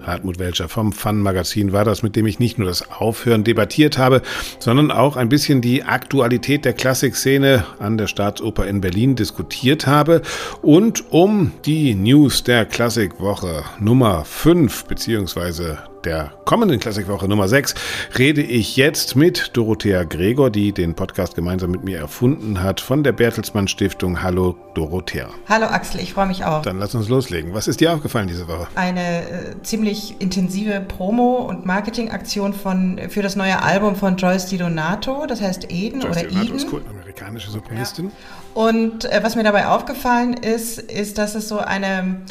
Hartmut 0.06 0.40
Welcher 0.40 0.70
vom 0.70 0.92
Fun-Magazin 0.92 1.72
war 1.72 1.86
das, 1.86 2.04
mit 2.04 2.16
dem 2.16 2.26
ich 2.26 2.40
nicht 2.40 2.58
nur 2.58 2.68
das 2.68 2.92
Aufhören 2.92 3.44
debattiert 3.44 3.98
habe, 3.98 4.22
sondern 4.60 4.92
auch 4.92 5.16
ein 5.16 5.30
bisschen 5.30 5.62
die 5.62 5.84
Aktualität 5.84 6.66
der 6.66 6.74
Klassikszene 6.74 7.66
an 7.80 7.98
der 7.98 8.08
Staatsoper 8.08 8.68
in 8.68 8.82
Berlin 8.82 9.16
diskutiert 9.16 9.88
habe 9.88 10.22
und 10.62 11.12
um 11.12 11.52
die 11.66 11.96
News 11.96 12.44
der 12.44 12.66
Klassikwoche 12.66 13.64
Nummer 13.80 14.26
5 14.26 14.86
beziehungsweise 14.86 15.93
der 16.06 16.32
kommenden 16.46 16.80
Klassikwoche 16.80 17.28
Nummer 17.28 17.48
6 17.48 17.76
rede 18.18 18.42
ich 18.42 18.76
jetzt 18.76 19.16
mit 19.16 19.52
Dorothea 19.54 20.04
Gregor, 20.04 20.50
die 20.50 20.72
den 20.72 20.96
Podcast 20.96 21.36
gemeinsam 21.36 21.72
mit 21.72 21.84
mir 21.84 21.98
erfunden 21.98 22.62
hat, 22.62 22.82
von 22.82 23.04
der 23.04 23.14
Bertelsmann 23.14 23.68
Stiftung. 23.68 24.22
Hallo 24.22 24.56
Dorothea. 24.74 25.30
Hallo 25.48 25.68
Axel, 25.68 26.02
ich 26.02 26.14
freue 26.14 26.28
mich 26.28 26.44
auch. 26.44 26.62
Dann 26.62 26.80
lass 26.80 26.94
uns 26.96 27.10
loslegen. 27.10 27.54
Was 27.54 27.68
ist 27.68 27.80
dir 27.80 27.94
aufgefallen 27.94 28.28
diese 28.28 28.48
Woche? 28.48 28.68
Eine 28.76 29.22
äh, 29.22 29.62
ziemlich 29.64 30.16
intensive 30.20 30.82
Promo- 30.82 31.48
und 31.48 31.66
Marketingaktion 31.66 32.54
von, 32.54 33.00
für 33.10 33.22
das 33.22 33.36
neue 33.36 33.62
Album 33.62 33.96
von 33.96 34.18
Joyce 34.18 34.48
Di 34.48 34.58
Donato, 34.58 35.26
das 35.26 35.42
heißt 35.42 35.72
Eden 35.72 36.02
Joyce 36.02 36.18
oder 36.18 36.24
Di 36.24 36.28
Donato 36.28 36.48
Eden. 36.48 36.56
Ist 36.58 36.74
cool, 36.74 36.82
amerikanische 36.90 37.50
Sopranistin. 37.50 38.06
Ja. 38.06 38.62
Und 38.62 39.06
äh, 39.06 39.20
was 39.24 39.36
mir 39.36 39.44
dabei 39.44 39.68
aufgefallen 39.68 40.34
ist, 40.34 40.80
ist, 40.80 41.18
dass 41.18 41.36
es 41.36 41.48
so 41.48 41.60
eine 41.60 42.22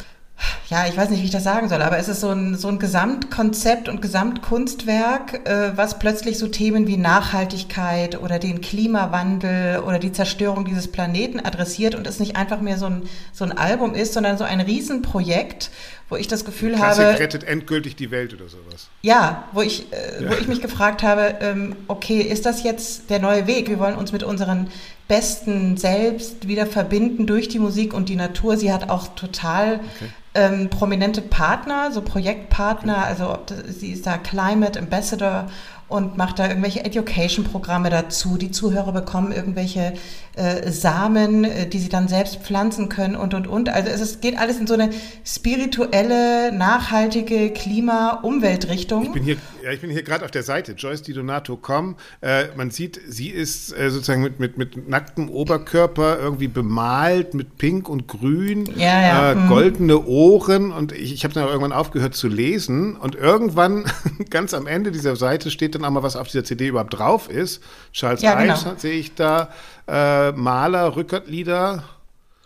ja, 0.69 0.87
ich 0.87 0.97
weiß 0.97 1.09
nicht, 1.09 1.21
wie 1.21 1.25
ich 1.25 1.31
das 1.31 1.43
sagen 1.43 1.69
soll, 1.69 1.81
aber 1.81 1.97
es 1.97 2.07
ist 2.07 2.21
so 2.21 2.29
ein, 2.29 2.55
so 2.55 2.67
ein 2.67 2.79
Gesamtkonzept 2.79 3.89
und 3.89 4.01
Gesamtkunstwerk, 4.01 5.47
äh, 5.47 5.77
was 5.77 5.99
plötzlich 5.99 6.39
so 6.39 6.47
Themen 6.47 6.87
wie 6.87 6.97
Nachhaltigkeit 6.97 8.19
oder 8.19 8.39
den 8.39 8.61
Klimawandel 8.61 9.79
oder 9.79 9.99
die 9.99 10.11
Zerstörung 10.11 10.65
dieses 10.65 10.91
Planeten 10.91 11.39
adressiert 11.39 11.95
und 11.95 12.07
es 12.07 12.19
nicht 12.19 12.35
einfach 12.35 12.59
mehr 12.59 12.77
so 12.77 12.87
ein, 12.87 13.03
so 13.31 13.45
ein 13.45 13.55
Album 13.55 13.93
ist, 13.93 14.13
sondern 14.13 14.37
so 14.37 14.43
ein 14.43 14.61
Riesenprojekt, 14.61 15.69
wo 16.13 16.17
ich 16.17 16.27
das 16.27 16.45
Gefühl 16.45 16.73
Klassik 16.75 17.05
habe. 17.05 17.19
rettet 17.19 17.43
endgültig 17.43 17.95
die 17.95 18.11
Welt 18.11 18.35
oder 18.35 18.47
sowas. 18.47 18.89
Ja, 19.01 19.45
wo 19.51 19.61
ich, 19.61 19.91
äh, 19.91 20.23
ja. 20.23 20.29
wo 20.29 20.35
ich 20.35 20.47
mich 20.47 20.61
gefragt 20.61 21.01
habe, 21.01 21.35
ähm, 21.41 21.75
okay, 21.87 22.21
ist 22.21 22.45
das 22.45 22.61
jetzt 22.61 23.09
der 23.09 23.17
neue 23.17 23.47
Weg? 23.47 23.67
Wir 23.67 23.79
wollen 23.79 23.95
uns 23.95 24.11
mit 24.11 24.21
unseren 24.21 24.67
besten 25.07 25.75
Selbst 25.75 26.47
wieder 26.47 26.67
verbinden 26.67 27.25
durch 27.25 27.47
die 27.47 27.57
Musik 27.57 27.95
und 27.95 28.09
die 28.09 28.15
Natur. 28.15 28.57
Sie 28.57 28.71
hat 28.71 28.91
auch 28.91 29.07
total 29.15 29.79
okay 29.97 30.09
ähm, 30.35 30.69
prominente 30.69 31.21
Partner, 31.21 31.91
so 31.91 32.01
Projektpartner, 32.01 33.05
also 33.05 33.37
sie 33.67 33.91
ist 33.91 34.07
da 34.07 34.17
Climate 34.17 34.79
Ambassador 34.79 35.49
und 35.93 36.17
macht 36.17 36.39
da 36.39 36.47
irgendwelche 36.47 36.83
Education-Programme 36.83 37.89
dazu. 37.89 38.37
Die 38.37 38.51
Zuhörer 38.51 38.91
bekommen 38.91 39.31
irgendwelche 39.31 39.93
äh, 40.35 40.71
Samen, 40.71 41.43
äh, 41.43 41.67
die 41.69 41.77
sie 41.77 41.89
dann 41.89 42.07
selbst 42.07 42.41
pflanzen 42.41 42.89
können 42.89 43.15
und, 43.15 43.35
und, 43.35 43.47
und. 43.47 43.69
Also 43.69 43.89
es, 43.89 44.01
es 44.01 44.19
geht 44.19 44.37
alles 44.39 44.59
in 44.59 44.65
so 44.65 44.73
eine 44.73 44.89
spirituelle, 45.23 46.51
nachhaltige 46.51 47.51
Klima-Umweltrichtung. 47.51 49.03
Ich 49.03 49.11
bin 49.11 49.23
hier, 49.23 49.37
ja, 49.63 49.71
ich 49.71 49.81
bin 49.81 49.91
hier 49.91 50.01
gerade 50.01 50.25
auf 50.25 50.31
der 50.31 50.41
Seite, 50.41 50.71
Joyce 50.71 51.03
Di 51.03 51.13
Donato.com. 51.13 51.95
Äh, 52.21 52.45
man 52.55 52.71
sieht, 52.71 52.99
sie 53.07 53.29
ist 53.29 53.77
äh, 53.77 53.91
sozusagen 53.91 54.23
mit, 54.23 54.39
mit, 54.39 54.57
mit 54.57 54.89
nacktem 54.89 55.29
Oberkörper 55.29 56.17
irgendwie 56.19 56.47
bemalt 56.47 57.35
mit 57.35 57.59
Pink 57.59 57.87
und 57.87 58.07
Grün, 58.07 58.67
ja, 58.75 59.01
ja. 59.01 59.31
Äh, 59.31 59.35
mhm. 59.35 59.47
goldene 59.47 60.03
Ohren 60.03 60.71
und 60.71 60.91
ich, 60.91 61.13
ich 61.13 61.23
habe 61.23 61.35
dann 61.35 61.47
irgendwann 61.47 61.73
aufgehört 61.73 62.15
zu 62.15 62.27
lesen 62.27 62.95
und 62.95 63.13
irgendwann 63.13 63.85
ganz 64.31 64.55
am 64.55 64.65
Ende 64.65 64.91
dieser 64.91 65.15
Seite 65.15 65.51
steht 65.51 65.75
dann 65.75 65.82
auch 65.85 65.91
mal, 65.91 66.03
was 66.03 66.15
auf 66.15 66.27
dieser 66.27 66.43
CD 66.43 66.67
überhaupt 66.67 66.97
drauf 66.97 67.29
ist. 67.29 67.61
Charles 67.91 68.21
ja, 68.21 68.35
genau. 68.35 68.57
sehe 68.77 68.93
ich 68.93 69.15
da 69.15 69.49
äh, 69.87 70.31
Maler, 70.31 70.95
Rückertlieder. 70.95 71.83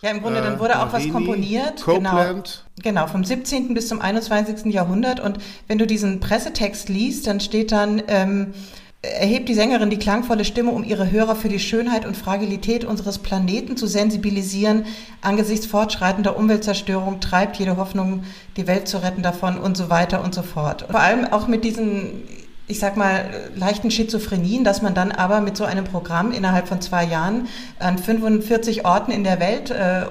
Ja, 0.01 0.11
im 0.11 0.21
Grunde, 0.21 0.41
dann 0.41 0.59
wurde 0.59 0.73
äh, 0.73 0.77
auch 0.77 0.93
was 0.93 1.09
komponiert. 1.09 1.81
Copeland. 1.81 2.65
Genau, 2.81 3.01
genau, 3.01 3.07
vom 3.11 3.23
17. 3.23 3.73
bis 3.73 3.87
zum 3.87 3.99
21. 3.99 4.71
Jahrhundert. 4.71 5.19
Und 5.19 5.39
wenn 5.67 5.79
du 5.79 5.87
diesen 5.87 6.19
Pressetext 6.19 6.87
liest, 6.89 7.25
dann 7.25 7.39
steht 7.39 7.71
dann, 7.71 8.03
ähm, 8.07 8.53
erhebt 9.01 9.49
die 9.49 9.55
Sängerin 9.55 9.89
die 9.89 9.97
klangvolle 9.97 10.45
Stimme, 10.45 10.71
um 10.71 10.83
ihre 10.83 11.09
Hörer 11.09 11.35
für 11.35 11.49
die 11.49 11.59
Schönheit 11.59 12.05
und 12.05 12.15
Fragilität 12.15 12.85
unseres 12.85 13.17
Planeten 13.17 13.75
zu 13.75 13.87
sensibilisieren. 13.87 14.85
Angesichts 15.21 15.65
fortschreitender 15.65 16.37
Umweltzerstörung 16.37 17.19
treibt 17.19 17.57
jede 17.57 17.77
Hoffnung, 17.77 18.23
die 18.55 18.67
Welt 18.67 18.87
zu 18.87 19.01
retten 19.01 19.23
davon 19.23 19.57
und 19.57 19.77
so 19.77 19.89
weiter 19.89 20.23
und 20.23 20.35
so 20.35 20.43
fort. 20.43 20.85
Vor 20.91 20.99
allem 20.99 21.25
auch 21.25 21.47
mit 21.47 21.63
diesen 21.63 22.23
ich 22.69 22.79
sag 22.79 22.97
mal, 22.97 23.49
leichten 23.55 23.91
Schizophrenien, 23.91 24.65
dass 24.65 24.81
man 24.81 24.93
dann 24.93 25.13
aber 25.13 25.39
mit 25.39 25.55
so 25.55 25.63
einem 25.63 25.85
Programm 25.85 26.33
innerhalb 26.33 26.67
von 26.67 26.81
zwei 26.81 27.05
Jahren 27.05 27.47
an 27.79 27.97
45 27.97 28.85
Orten 28.85 29.11
in 29.11 29.23
der 29.23 29.39
Welt 29.39 29.71
äh, 29.71 30.05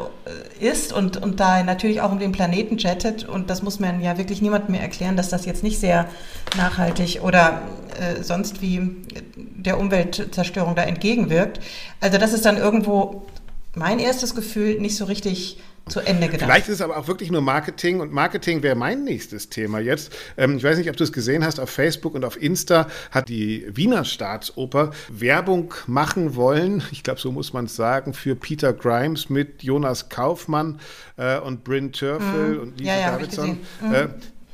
ist 0.59 0.95
und, 0.95 1.19
und 1.23 1.39
da 1.39 1.63
natürlich 1.63 2.01
auch 2.01 2.11
um 2.11 2.19
den 2.19 2.33
Planeten 2.33 2.79
jettet. 2.79 3.29
Und 3.29 3.51
das 3.51 3.63
muss 3.63 3.79
man 3.79 4.01
ja 4.01 4.17
wirklich 4.17 4.41
niemandem 4.41 4.73
mehr 4.73 4.81
erklären, 4.81 5.19
dass 5.19 5.29
das 5.29 5.45
jetzt 5.45 5.63
nicht 5.63 5.79
sehr 5.79 6.09
nachhaltig 6.57 7.21
oder 7.23 7.61
äh, 8.01 8.23
sonst 8.23 8.63
wie 8.63 8.97
der 9.37 9.79
Umweltzerstörung 9.79 10.75
da 10.75 10.83
entgegenwirkt. 10.83 11.61
Also 12.01 12.17
das 12.17 12.33
ist 12.33 12.47
dann 12.47 12.57
irgendwo 12.57 13.27
mein 13.75 13.99
erstes 13.99 14.35
Gefühl 14.35 14.81
nicht 14.81 14.97
so 14.97 15.05
richtig 15.05 15.59
zu 15.89 16.01
Ende 16.01 16.29
gedacht. 16.29 16.49
Vielleicht 16.49 16.69
ist 16.69 16.77
es 16.77 16.81
aber 16.81 16.97
auch 16.97 17.07
wirklich 17.07 17.31
nur 17.31 17.43
Marketing 17.43 18.01
und 18.01 18.13
Marketing 18.13 18.63
wäre 18.63 18.75
mein 18.75 19.05
nächstes 19.05 19.49
Thema 19.49 19.79
jetzt. 19.79 20.13
Ähm, 20.37 20.57
ich 20.57 20.65
weiß 20.65 20.79
nicht, 20.79 20.91
ob 20.91 20.97
du 20.97 21.05
es 21.05 21.13
gesehen 21.13 21.45
hast, 21.45 21.61
auf 21.61 21.71
Facebook 21.71 22.15
und 22.15 22.25
auf 22.25 22.41
Insta 22.41 22.89
hat 23.13 23.29
die 23.29 23.67
Wiener 23.69 24.05
Staatsoper 24.05 24.91
Werbung 25.09 25.73
machen 25.87 26.35
wollen, 26.35 26.83
ich 26.91 27.05
glaube, 27.05 27.21
so 27.21 27.31
muss 27.31 27.53
man 27.53 27.67
es 27.67 27.77
sagen, 27.77 28.15
für 28.15 28.35
Peter 28.35 28.73
Grimes 28.73 29.31
mit 29.31 29.63
Jonas 29.63 30.09
Kaufmann 30.09 30.81
äh, 31.17 31.39
und 31.39 31.63
Bryn 31.63 31.93
Törfel 31.93 32.57
mm, 32.57 32.61
und 32.61 32.81
Lisa 32.81 32.93
ja, 32.93 33.01
ja, 33.01 33.11
Davidson. 33.13 33.59
Mm. 33.81 33.95
Äh, 33.95 34.09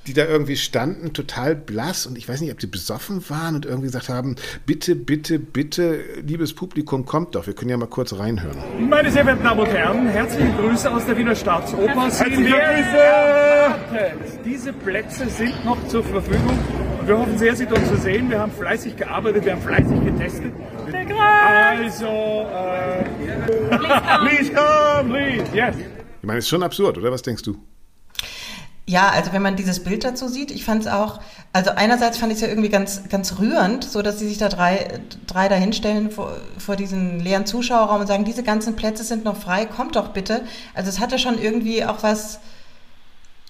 die 0.06 0.14
da 0.14 0.24
irgendwie 0.24 0.56
standen, 0.56 1.12
total 1.12 1.54
blass 1.54 2.06
und 2.06 2.18
ich 2.18 2.28
weiß 2.28 2.40
nicht, 2.40 2.52
ob 2.52 2.58
die 2.58 2.66
besoffen 2.66 3.28
waren 3.30 3.54
und 3.54 3.66
irgendwie 3.66 3.86
gesagt 3.86 4.08
haben, 4.08 4.36
bitte, 4.66 4.96
bitte, 4.96 5.38
bitte, 5.38 6.00
liebes 6.26 6.54
Publikum, 6.54 7.06
kommt 7.06 7.34
doch, 7.34 7.46
wir 7.46 7.54
können 7.54 7.70
ja 7.70 7.76
mal 7.76 7.86
kurz 7.86 8.12
reinhören. 8.12 8.58
Meine 8.88 9.10
sehr 9.10 9.22
verehrten 9.22 9.44
Damen 9.44 9.60
und 9.60 9.66
Herren, 9.66 10.08
herzliche 10.08 10.52
Grüße 10.52 10.90
aus 10.90 11.06
der 11.06 11.16
Wiener 11.16 11.34
Staatsoper. 11.34 12.02
Herzliche 12.02 12.42
Grüße! 12.42 13.02
Diese 14.44 14.72
Plätze 14.72 15.28
sind 15.28 15.64
noch 15.64 15.78
zur 15.86 16.02
Verfügung. 16.02 16.58
Wir 17.04 17.18
hoffen 17.18 17.36
sehr, 17.38 17.54
Sie 17.56 17.66
dort 17.66 17.86
zu 17.86 17.96
sehen. 17.96 18.30
Wir 18.30 18.38
haben 18.38 18.52
fleißig 18.52 18.96
gearbeitet, 18.96 19.44
wir 19.44 19.52
haben 19.52 19.62
fleißig 19.62 20.04
getestet. 20.04 20.52
Also, 20.92 22.06
äh, 22.06 23.04
please 24.18 24.52
come, 24.52 25.10
please, 25.10 25.44
yes. 25.54 25.76
Ich 26.20 26.26
meine, 26.26 26.38
ist 26.38 26.48
schon 26.48 26.62
absurd, 26.62 26.98
oder? 26.98 27.10
Was 27.10 27.22
denkst 27.22 27.42
du? 27.42 27.56
Ja, 28.84 29.10
also 29.10 29.32
wenn 29.32 29.42
man 29.42 29.54
dieses 29.54 29.84
Bild 29.84 30.02
dazu 30.02 30.26
sieht, 30.26 30.50
ich 30.50 30.64
fand 30.64 30.82
es 30.82 30.88
auch, 30.88 31.20
also 31.52 31.70
einerseits 31.70 32.18
fand 32.18 32.32
ich 32.32 32.36
es 32.36 32.42
ja 32.42 32.48
irgendwie 32.48 32.68
ganz, 32.68 33.08
ganz 33.08 33.38
rührend, 33.38 33.84
so 33.84 34.02
dass 34.02 34.18
sie 34.18 34.26
sich 34.28 34.38
da 34.38 34.48
drei, 34.48 35.00
drei 35.28 35.48
dahinstellen 35.48 36.10
vor, 36.10 36.36
vor 36.58 36.74
diesen 36.74 37.20
leeren 37.20 37.46
Zuschauerraum 37.46 38.00
und 38.00 38.06
sagen, 38.08 38.24
diese 38.24 38.42
ganzen 38.42 38.74
Plätze 38.74 39.04
sind 39.04 39.24
noch 39.24 39.36
frei, 39.36 39.66
kommt 39.66 39.94
doch 39.94 40.08
bitte. 40.08 40.42
Also 40.74 40.88
es 40.88 40.98
hatte 40.98 41.20
schon 41.20 41.40
irgendwie 41.40 41.84
auch 41.84 42.02
was, 42.02 42.40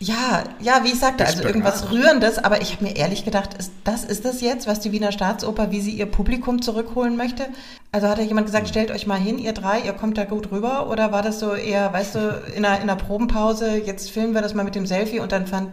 ja, 0.03 0.42
ja, 0.61 0.82
wie 0.82 0.88
ich 0.88 0.98
sagte, 0.98 1.24
also 1.24 1.44
irgendwas 1.44 1.90
Rührendes, 1.90 2.38
aber 2.38 2.61
ich 2.61 2.72
habe 2.72 2.84
mir 2.84 2.96
ehrlich 2.96 3.24
gedacht, 3.24 3.55
ist, 3.55 3.72
das 3.84 4.03
ist 4.05 4.24
das 4.24 4.40
jetzt, 4.40 4.66
was 4.66 4.80
die 4.80 4.90
Wiener 4.90 5.12
Staatsoper, 5.12 5.70
wie 5.70 5.80
sie 5.80 5.92
ihr 5.92 6.07
Publikum 6.07 6.61
zurückholen 6.61 7.16
möchte? 7.16 7.46
Also 7.92 8.09
hat 8.09 8.18
da 8.18 8.22
jemand 8.22 8.46
gesagt, 8.46 8.68
stellt 8.68 8.90
euch 8.90 9.07
mal 9.07 9.18
hin, 9.18 9.38
ihr 9.38 9.53
drei, 9.53 9.80
ihr 9.80 9.92
kommt 9.92 10.18
da 10.18 10.24
gut 10.24 10.50
rüber? 10.50 10.90
Oder 10.90 11.12
war 11.12 11.22
das 11.22 11.38
so 11.38 11.55
eher, 11.55 11.92
weißt 11.92 12.16
du, 12.16 12.42
in 12.57 12.64
einer, 12.64 12.82
in 12.82 12.90
einer 12.90 12.96
Probenpause, 12.96 13.76
jetzt 13.76 14.11
filmen 14.11 14.34
wir 14.34 14.42
das 14.42 14.55
mal 14.55 14.64
mit 14.64 14.74
dem 14.74 14.86
Selfie 14.86 15.20
und 15.20 15.30
dann 15.30 15.46
fand 15.46 15.70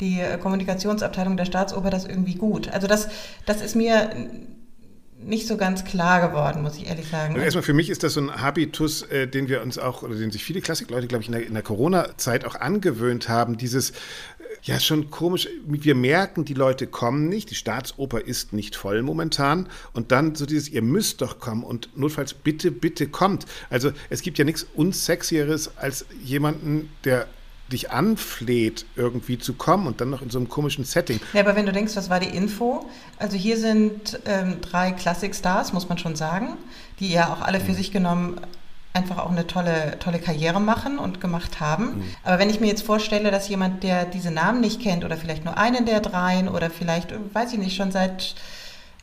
die 0.00 0.20
Kommunikationsabteilung 0.40 1.36
der 1.36 1.46
Staatsoper 1.46 1.90
das 1.90 2.04
irgendwie 2.04 2.34
gut? 2.34 2.72
Also 2.72 2.86
das, 2.86 3.08
das 3.46 3.62
ist 3.62 3.74
mir 3.74 4.10
nicht 5.24 5.46
so 5.46 5.56
ganz 5.56 5.84
klar 5.84 6.26
geworden, 6.26 6.62
muss 6.62 6.76
ich 6.76 6.86
ehrlich 6.86 7.08
sagen. 7.08 7.34
Und 7.34 7.40
erstmal 7.40 7.62
für 7.62 7.74
mich 7.74 7.90
ist 7.90 8.02
das 8.02 8.14
so 8.14 8.20
ein 8.20 8.40
Habitus, 8.40 9.02
äh, 9.02 9.26
den 9.26 9.48
wir 9.48 9.62
uns 9.62 9.78
auch, 9.78 10.02
oder 10.02 10.14
den 10.14 10.30
sich 10.30 10.44
viele 10.44 10.60
Klassikleute, 10.60 11.06
glaube 11.06 11.22
ich, 11.22 11.28
in 11.28 11.32
der, 11.32 11.46
in 11.46 11.54
der 11.54 11.62
Corona-Zeit 11.62 12.44
auch 12.44 12.54
angewöhnt 12.54 13.28
haben, 13.28 13.56
dieses, 13.56 13.90
äh, 13.90 13.94
ja, 14.62 14.80
schon 14.80 15.10
komisch. 15.10 15.48
Wir 15.66 15.94
merken, 15.94 16.44
die 16.44 16.54
Leute 16.54 16.86
kommen 16.86 17.28
nicht. 17.28 17.50
Die 17.50 17.54
Staatsoper 17.54 18.20
ist 18.20 18.52
nicht 18.52 18.76
voll 18.76 19.02
momentan. 19.02 19.68
Und 19.92 20.12
dann 20.12 20.34
so 20.34 20.46
dieses, 20.46 20.68
ihr 20.68 20.82
müsst 20.82 21.20
doch 21.20 21.38
kommen 21.38 21.64
und 21.64 21.96
notfalls 21.96 22.34
bitte, 22.34 22.70
bitte 22.70 23.08
kommt. 23.08 23.46
Also 23.70 23.92
es 24.10 24.22
gibt 24.22 24.38
ja 24.38 24.44
nichts 24.44 24.66
unsexieres 24.74 25.76
als 25.76 26.06
jemanden, 26.22 26.90
der 27.04 27.26
dich 27.72 27.90
anfleht, 27.90 28.86
irgendwie 28.96 29.38
zu 29.38 29.54
kommen 29.54 29.86
und 29.86 30.00
dann 30.00 30.10
noch 30.10 30.22
in 30.22 30.30
so 30.30 30.38
einem 30.38 30.48
komischen 30.48 30.84
Setting. 30.84 31.20
Ja, 31.32 31.40
aber 31.40 31.56
wenn 31.56 31.66
du 31.66 31.72
denkst, 31.72 31.96
was 31.96 32.10
war 32.10 32.20
die 32.20 32.34
Info? 32.34 32.86
Also 33.18 33.36
hier 33.36 33.56
sind 33.56 34.20
ähm, 34.26 34.60
drei 34.60 34.92
Classic-Stars, 34.92 35.72
muss 35.72 35.88
man 35.88 35.98
schon 35.98 36.16
sagen, 36.16 36.56
die 37.00 37.10
ja 37.10 37.32
auch 37.32 37.40
alle 37.40 37.60
für 37.60 37.72
mhm. 37.72 37.76
sich 37.76 37.92
genommen 37.92 38.40
einfach 38.94 39.18
auch 39.18 39.30
eine 39.30 39.46
tolle, 39.46 39.98
tolle 40.00 40.18
Karriere 40.18 40.60
machen 40.60 40.98
und 40.98 41.20
gemacht 41.20 41.60
haben. 41.60 41.84
Mhm. 41.96 42.04
Aber 42.24 42.38
wenn 42.38 42.50
ich 42.50 42.60
mir 42.60 42.66
jetzt 42.66 42.82
vorstelle, 42.82 43.30
dass 43.30 43.48
jemand, 43.48 43.82
der 43.82 44.04
diese 44.04 44.30
Namen 44.30 44.60
nicht 44.60 44.82
kennt 44.82 45.04
oder 45.04 45.16
vielleicht 45.16 45.44
nur 45.44 45.56
einen 45.56 45.86
der 45.86 46.00
dreien 46.00 46.48
oder 46.48 46.68
vielleicht, 46.68 47.14
weiß 47.34 47.54
ich 47.54 47.58
nicht, 47.58 47.76
schon 47.76 47.90
seit 47.90 48.34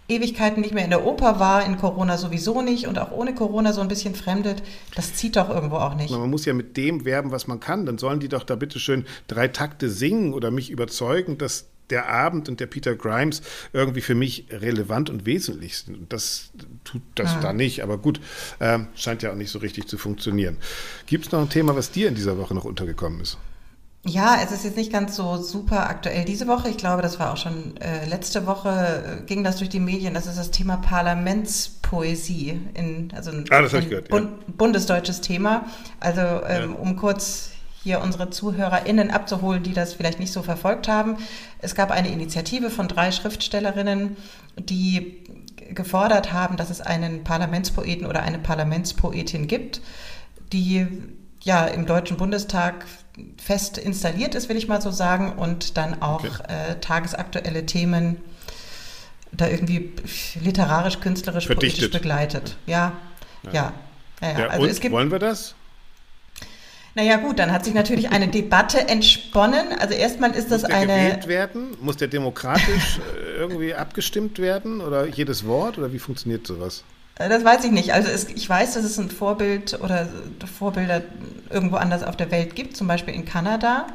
Ewigkeiten 0.10 0.62
nicht 0.62 0.74
mehr 0.74 0.84
in 0.84 0.90
der 0.90 1.06
Oper 1.06 1.40
war, 1.40 1.66
in 1.66 1.78
Corona 1.78 2.18
sowieso 2.18 2.62
nicht 2.62 2.88
und 2.88 2.98
auch 3.00 3.12
ohne 3.12 3.36
Corona 3.36 3.74
so 3.74 3.82
ein 3.82 3.88
bisschen 3.88 4.16
fremdet, 4.16 4.64
das 4.96 5.14
zieht 5.14 5.36
doch 5.36 5.50
irgendwo 5.50 5.78
auch 5.78 5.96
nicht. 5.96 6.12
Man 6.12 6.30
muss 6.30 6.46
ja 6.46 6.54
mit 6.54 6.78
dem 6.78 7.06
werben, 7.06 7.32
was 7.32 7.48
man 7.48 7.60
kann. 7.60 7.86
Dann 7.86 7.98
sollen 7.98 8.20
die 8.20 8.30
doch 8.30 8.44
da 8.44 8.56
bitte 8.56 8.80
schön 8.80 9.06
drei 9.28 9.48
Takte 9.48 9.90
singen 9.90 10.34
oder 10.34 10.52
mich 10.52 10.72
überzeugen, 10.72 11.38
dass 11.38 11.68
der 11.90 12.10
Abend 12.10 12.50
und 12.50 12.60
der 12.60 12.68
Peter 12.68 12.96
Grimes 12.96 13.42
irgendwie 13.74 14.02
für 14.02 14.16
mich 14.16 14.46
relevant 14.52 15.10
und 15.10 15.26
wesentlich 15.26 15.78
sind. 15.78 15.98
Und 15.98 16.14
das 16.14 16.52
tut 16.84 17.02
das 17.16 17.36
ah. 17.36 17.40
da 17.42 17.54
nicht. 17.54 17.84
Aber 17.84 17.98
gut, 17.98 18.20
äh, 18.60 18.80
scheint 18.96 19.24
ja 19.24 19.32
auch 19.32 19.36
nicht 19.36 19.52
so 19.52 19.60
richtig 19.60 19.88
zu 19.88 19.98
funktionieren. 19.98 20.58
Gibt 21.08 21.26
es 21.26 21.32
noch 21.32 21.42
ein 21.42 21.50
Thema, 21.50 21.76
was 21.76 21.92
dir 21.92 22.08
in 22.08 22.16
dieser 22.16 22.38
Woche 22.38 22.54
noch 22.54 22.66
untergekommen 22.66 23.22
ist? 23.22 23.38
Ja, 24.06 24.38
es 24.42 24.52
ist 24.52 24.64
jetzt 24.64 24.78
nicht 24.78 24.94
ganz 24.94 25.18
so 25.18 25.38
super 25.38 25.90
aktuell 25.90 26.24
diese 26.24 26.48
Woche. 26.48 26.70
Ich 26.70 26.78
glaube, 26.78 27.02
das 27.02 27.20
war 27.20 27.34
auch 27.34 27.38
schon 27.38 27.76
äh, 27.78 28.06
letzte 28.06 28.48
Woche, 28.48 29.20
äh, 29.20 29.26
ging 29.26 29.44
das 29.44 29.58
durch 29.58 29.70
die 29.70 29.82
Medien. 29.82 30.14
Das 30.14 30.26
ist 30.26 30.38
das 30.38 30.52
Thema 30.52 30.78
Parlamentspoesie. 30.78 32.62
In, 32.76 33.12
also 33.14 33.32
ein, 33.32 33.46
ah, 33.50 33.58
ein 33.58 33.90
gehört, 33.90 34.08
Bund, 34.08 34.30
ja. 34.48 34.54
bundesdeutsches 34.56 35.20
Thema. 35.20 35.66
Also 36.00 36.22
ähm, 36.22 36.72
ja. 36.72 36.80
um 36.80 36.96
kurz 36.96 37.52
hier 37.84 38.02
unsere 38.02 38.30
ZuhörerInnen 38.30 39.12
abzuholen, 39.12 39.64
die 39.64 39.74
das 39.74 39.94
vielleicht 39.94 40.20
nicht 40.20 40.32
so 40.32 40.44
verfolgt 40.44 40.88
haben. 40.88 41.18
Es 41.60 41.76
gab 41.76 41.92
eine 41.92 42.10
Initiative 42.10 42.70
von 42.70 42.88
drei 42.88 43.12
Schriftstellerinnen, 43.12 44.16
die 44.58 45.24
gefordert 45.74 46.32
haben, 46.32 46.56
dass 46.56 46.70
es 46.70 46.82
einen 46.82 47.24
Parlamentspoeten 47.24 48.06
oder 48.06 48.24
eine 48.24 48.40
Parlamentspoetin 48.40 49.48
gibt, 49.48 49.82
die 50.52 50.88
ja 51.42 51.66
im 51.66 51.86
Deutschen 51.86 52.18
Bundestag 52.18 52.86
fest 53.38 53.78
installiert 53.78 54.36
ist, 54.36 54.50
will 54.50 54.58
ich 54.58 54.68
mal 54.68 54.82
so 54.82 54.92
sagen, 54.92 55.34
und 55.34 55.78
dann 55.78 56.02
auch 56.02 56.24
okay. 56.24 56.72
äh, 56.72 56.76
tagesaktuelle 56.80 57.66
Themen 57.66 58.18
da 59.32 59.48
irgendwie 59.48 59.94
literarisch, 60.42 61.00
künstlerisch, 61.00 61.48
Verdichtet. 61.48 61.80
politisch 61.80 62.02
begleitet. 62.02 62.58
Ja, 62.66 62.94
ja. 63.44 63.52
ja. 63.52 63.74
ja, 64.22 64.40
ja. 64.40 64.48
Also 64.48 64.66
es 64.66 64.80
gibt, 64.80 64.94
wollen 64.94 65.12
wir 65.12 65.20
das? 65.20 65.56
Naja 66.96 67.18
gut, 67.18 67.40
dann 67.40 67.52
hat 67.52 67.64
sich 67.66 67.74
natürlich 67.74 68.10
eine 68.10 68.28
Debatte 68.28 68.88
entsponnen. 68.88 69.68
Also 69.80 69.94
erstmal 69.94 70.32
ist 70.32 70.52
das 70.52 70.64
Muss 70.64 70.70
der 70.70 70.78
eine... 70.78 70.94
gewählt 70.94 71.28
werden? 71.28 71.78
Muss 71.82 71.98
der 71.98 72.08
demokratisch 72.08 73.00
äh, 73.00 73.38
irgendwie 73.38 73.74
abgestimmt 73.74 74.40
werden? 74.40 74.82
Oder 74.82 75.06
jedes 75.06 75.46
Wort? 75.46 75.78
Oder 75.78 75.94
wie 75.94 76.00
funktioniert 76.00 76.48
sowas? 76.48 76.84
Äh, 77.20 77.30
das 77.30 77.44
weiß 77.44 77.64
ich 77.66 77.72
nicht. 77.72 77.94
Also 77.94 78.10
es, 78.10 78.28
ich 78.30 78.50
weiß, 78.50 78.74
dass 78.74 78.84
es 78.84 78.98
ein 78.98 79.12
Vorbild 79.12 79.80
oder 79.82 80.08
Vorbilder 80.58 81.04
irgendwo 81.52 81.76
anders 81.76 82.04
auf 82.04 82.18
der 82.18 82.32
Welt 82.32 82.56
gibt, 82.56 82.76
zum 82.76 82.88
Beispiel 82.88 83.14
in 83.14 83.26
Kanada. 83.26 83.86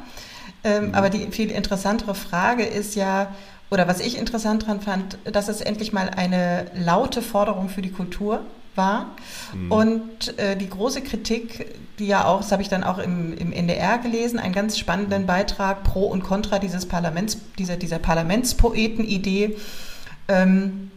Ähm, 0.63 0.89
mhm. 0.89 0.95
Aber 0.95 1.09
die 1.09 1.27
viel 1.31 1.51
interessantere 1.51 2.15
Frage 2.15 2.63
ist 2.63 2.95
ja, 2.95 3.35
oder 3.69 3.87
was 3.87 3.99
ich 3.99 4.17
interessant 4.17 4.67
dran 4.67 4.79
fand, 4.79 5.17
dass 5.25 5.49
es 5.49 5.59
endlich 5.59 5.91
mal 5.91 6.09
eine 6.09 6.67
laute 6.75 7.21
Forderung 7.21 7.67
für 7.67 7.81
die 7.81 7.91
Kultur 7.91 8.41
war. 8.75 9.15
Mhm. 9.53 9.71
Und 9.71 10.37
äh, 10.37 10.55
die 10.55 10.69
große 10.69 11.01
Kritik, 11.01 11.73
die 11.97 12.07
ja 12.07 12.25
auch, 12.25 12.41
das 12.41 12.51
habe 12.51 12.61
ich 12.61 12.69
dann 12.69 12.83
auch 12.83 12.99
im, 12.99 13.35
im 13.37 13.51
NDR 13.51 13.97
gelesen, 13.97 14.37
einen 14.37 14.53
ganz 14.53 14.77
spannenden 14.77 15.25
Beitrag 15.25 15.83
pro 15.83 16.05
und 16.05 16.23
contra 16.23 16.59
dieses 16.59 16.85
Parlaments, 16.85 17.37
dieser, 17.57 17.77
dieser 17.77 17.99
Parlamentspoeten-Idee. 17.99 19.55
Ähm, 20.27 20.91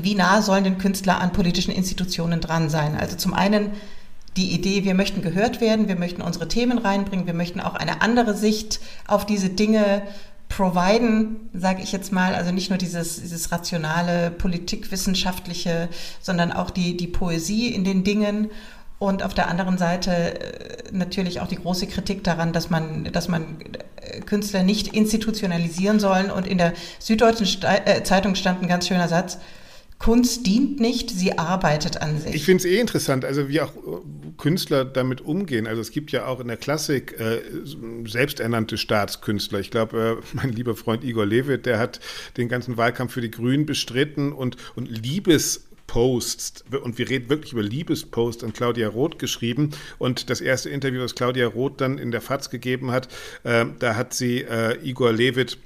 wie 0.00 0.14
nah 0.14 0.42
sollen 0.42 0.64
denn 0.64 0.78
Künstler 0.78 1.20
an 1.20 1.32
politischen 1.32 1.72
Institutionen 1.72 2.40
dran 2.40 2.68
sein? 2.68 2.96
Also 2.96 3.16
zum 3.16 3.34
einen 3.34 3.70
die 4.36 4.52
Idee, 4.52 4.84
wir 4.84 4.94
möchten 4.94 5.20
gehört 5.20 5.60
werden, 5.60 5.88
wir 5.88 5.96
möchten 5.96 6.22
unsere 6.22 6.48
Themen 6.48 6.78
reinbringen, 6.78 7.26
wir 7.26 7.34
möchten 7.34 7.60
auch 7.60 7.74
eine 7.74 8.00
andere 8.00 8.34
Sicht 8.34 8.80
auf 9.06 9.26
diese 9.26 9.50
Dinge 9.50 10.02
providen, 10.48 11.50
sage 11.54 11.82
ich 11.82 11.92
jetzt 11.92 12.12
mal, 12.12 12.34
also 12.34 12.52
nicht 12.52 12.70
nur 12.70 12.78
dieses, 12.78 13.20
dieses 13.20 13.52
rationale, 13.52 14.30
politikwissenschaftliche, 14.30 15.88
sondern 16.20 16.52
auch 16.52 16.70
die, 16.70 16.96
die 16.96 17.06
Poesie 17.06 17.68
in 17.68 17.84
den 17.84 18.04
Dingen 18.04 18.50
und 19.02 19.24
auf 19.24 19.34
der 19.34 19.48
anderen 19.48 19.78
Seite 19.78 20.12
äh, 20.12 20.82
natürlich 20.92 21.40
auch 21.40 21.48
die 21.48 21.56
große 21.56 21.88
Kritik 21.88 22.22
daran, 22.22 22.52
dass 22.52 22.70
man, 22.70 23.04
dass 23.12 23.26
man 23.26 23.56
äh, 23.96 24.20
Künstler 24.20 24.62
nicht 24.62 24.94
institutionalisieren 24.94 25.98
sollen. 25.98 26.30
Und 26.30 26.46
in 26.46 26.56
der 26.56 26.72
Süddeutschen 27.00 27.48
äh, 27.64 28.04
Zeitung 28.04 28.36
stand 28.36 28.62
ein 28.62 28.68
ganz 28.68 28.86
schöner 28.86 29.08
Satz, 29.08 29.38
Kunst 30.02 30.46
dient 30.46 30.80
nicht, 30.80 31.10
sie 31.10 31.38
arbeitet 31.38 32.02
an 32.02 32.18
sich. 32.18 32.34
Ich 32.34 32.44
finde 32.44 32.64
es 32.64 32.64
eh 32.64 32.80
interessant, 32.80 33.24
also 33.24 33.48
wie 33.48 33.60
auch 33.60 33.72
Künstler 34.36 34.84
damit 34.84 35.20
umgehen. 35.20 35.68
Also 35.68 35.80
es 35.80 35.92
gibt 35.92 36.10
ja 36.10 36.26
auch 36.26 36.40
in 36.40 36.48
der 36.48 36.56
Klassik 36.56 37.18
äh, 37.20 37.40
selbsternannte 38.06 38.78
Staatskünstler. 38.78 39.60
Ich 39.60 39.70
glaube, 39.70 40.20
äh, 40.20 40.26
mein 40.32 40.50
lieber 40.50 40.74
Freund 40.74 41.04
Igor 41.04 41.24
Levit, 41.24 41.66
der 41.66 41.78
hat 41.78 42.00
den 42.36 42.48
ganzen 42.48 42.76
Wahlkampf 42.76 43.12
für 43.12 43.20
die 43.20 43.30
Grünen 43.30 43.64
bestritten 43.64 44.32
und, 44.32 44.56
und 44.74 44.90
Liebes 44.90 45.68
Posts 45.86 46.64
und 46.82 46.96
wir 46.96 47.10
reden 47.10 47.28
wirklich 47.28 47.52
über 47.52 47.62
Liebespost 47.62 48.44
an 48.44 48.54
Claudia 48.54 48.88
Roth 48.88 49.18
geschrieben 49.18 49.72
und 49.98 50.30
das 50.30 50.40
erste 50.40 50.70
Interview, 50.70 51.02
was 51.02 51.14
Claudia 51.14 51.46
Roth 51.46 51.82
dann 51.82 51.98
in 51.98 52.10
der 52.10 52.22
FAZ 52.22 52.48
gegeben 52.48 52.92
hat, 52.92 53.08
äh, 53.44 53.66
da 53.78 53.94
hat 53.94 54.14
sie 54.14 54.40
äh, 54.40 54.78
Igor 54.82 55.12
Levit 55.12 55.58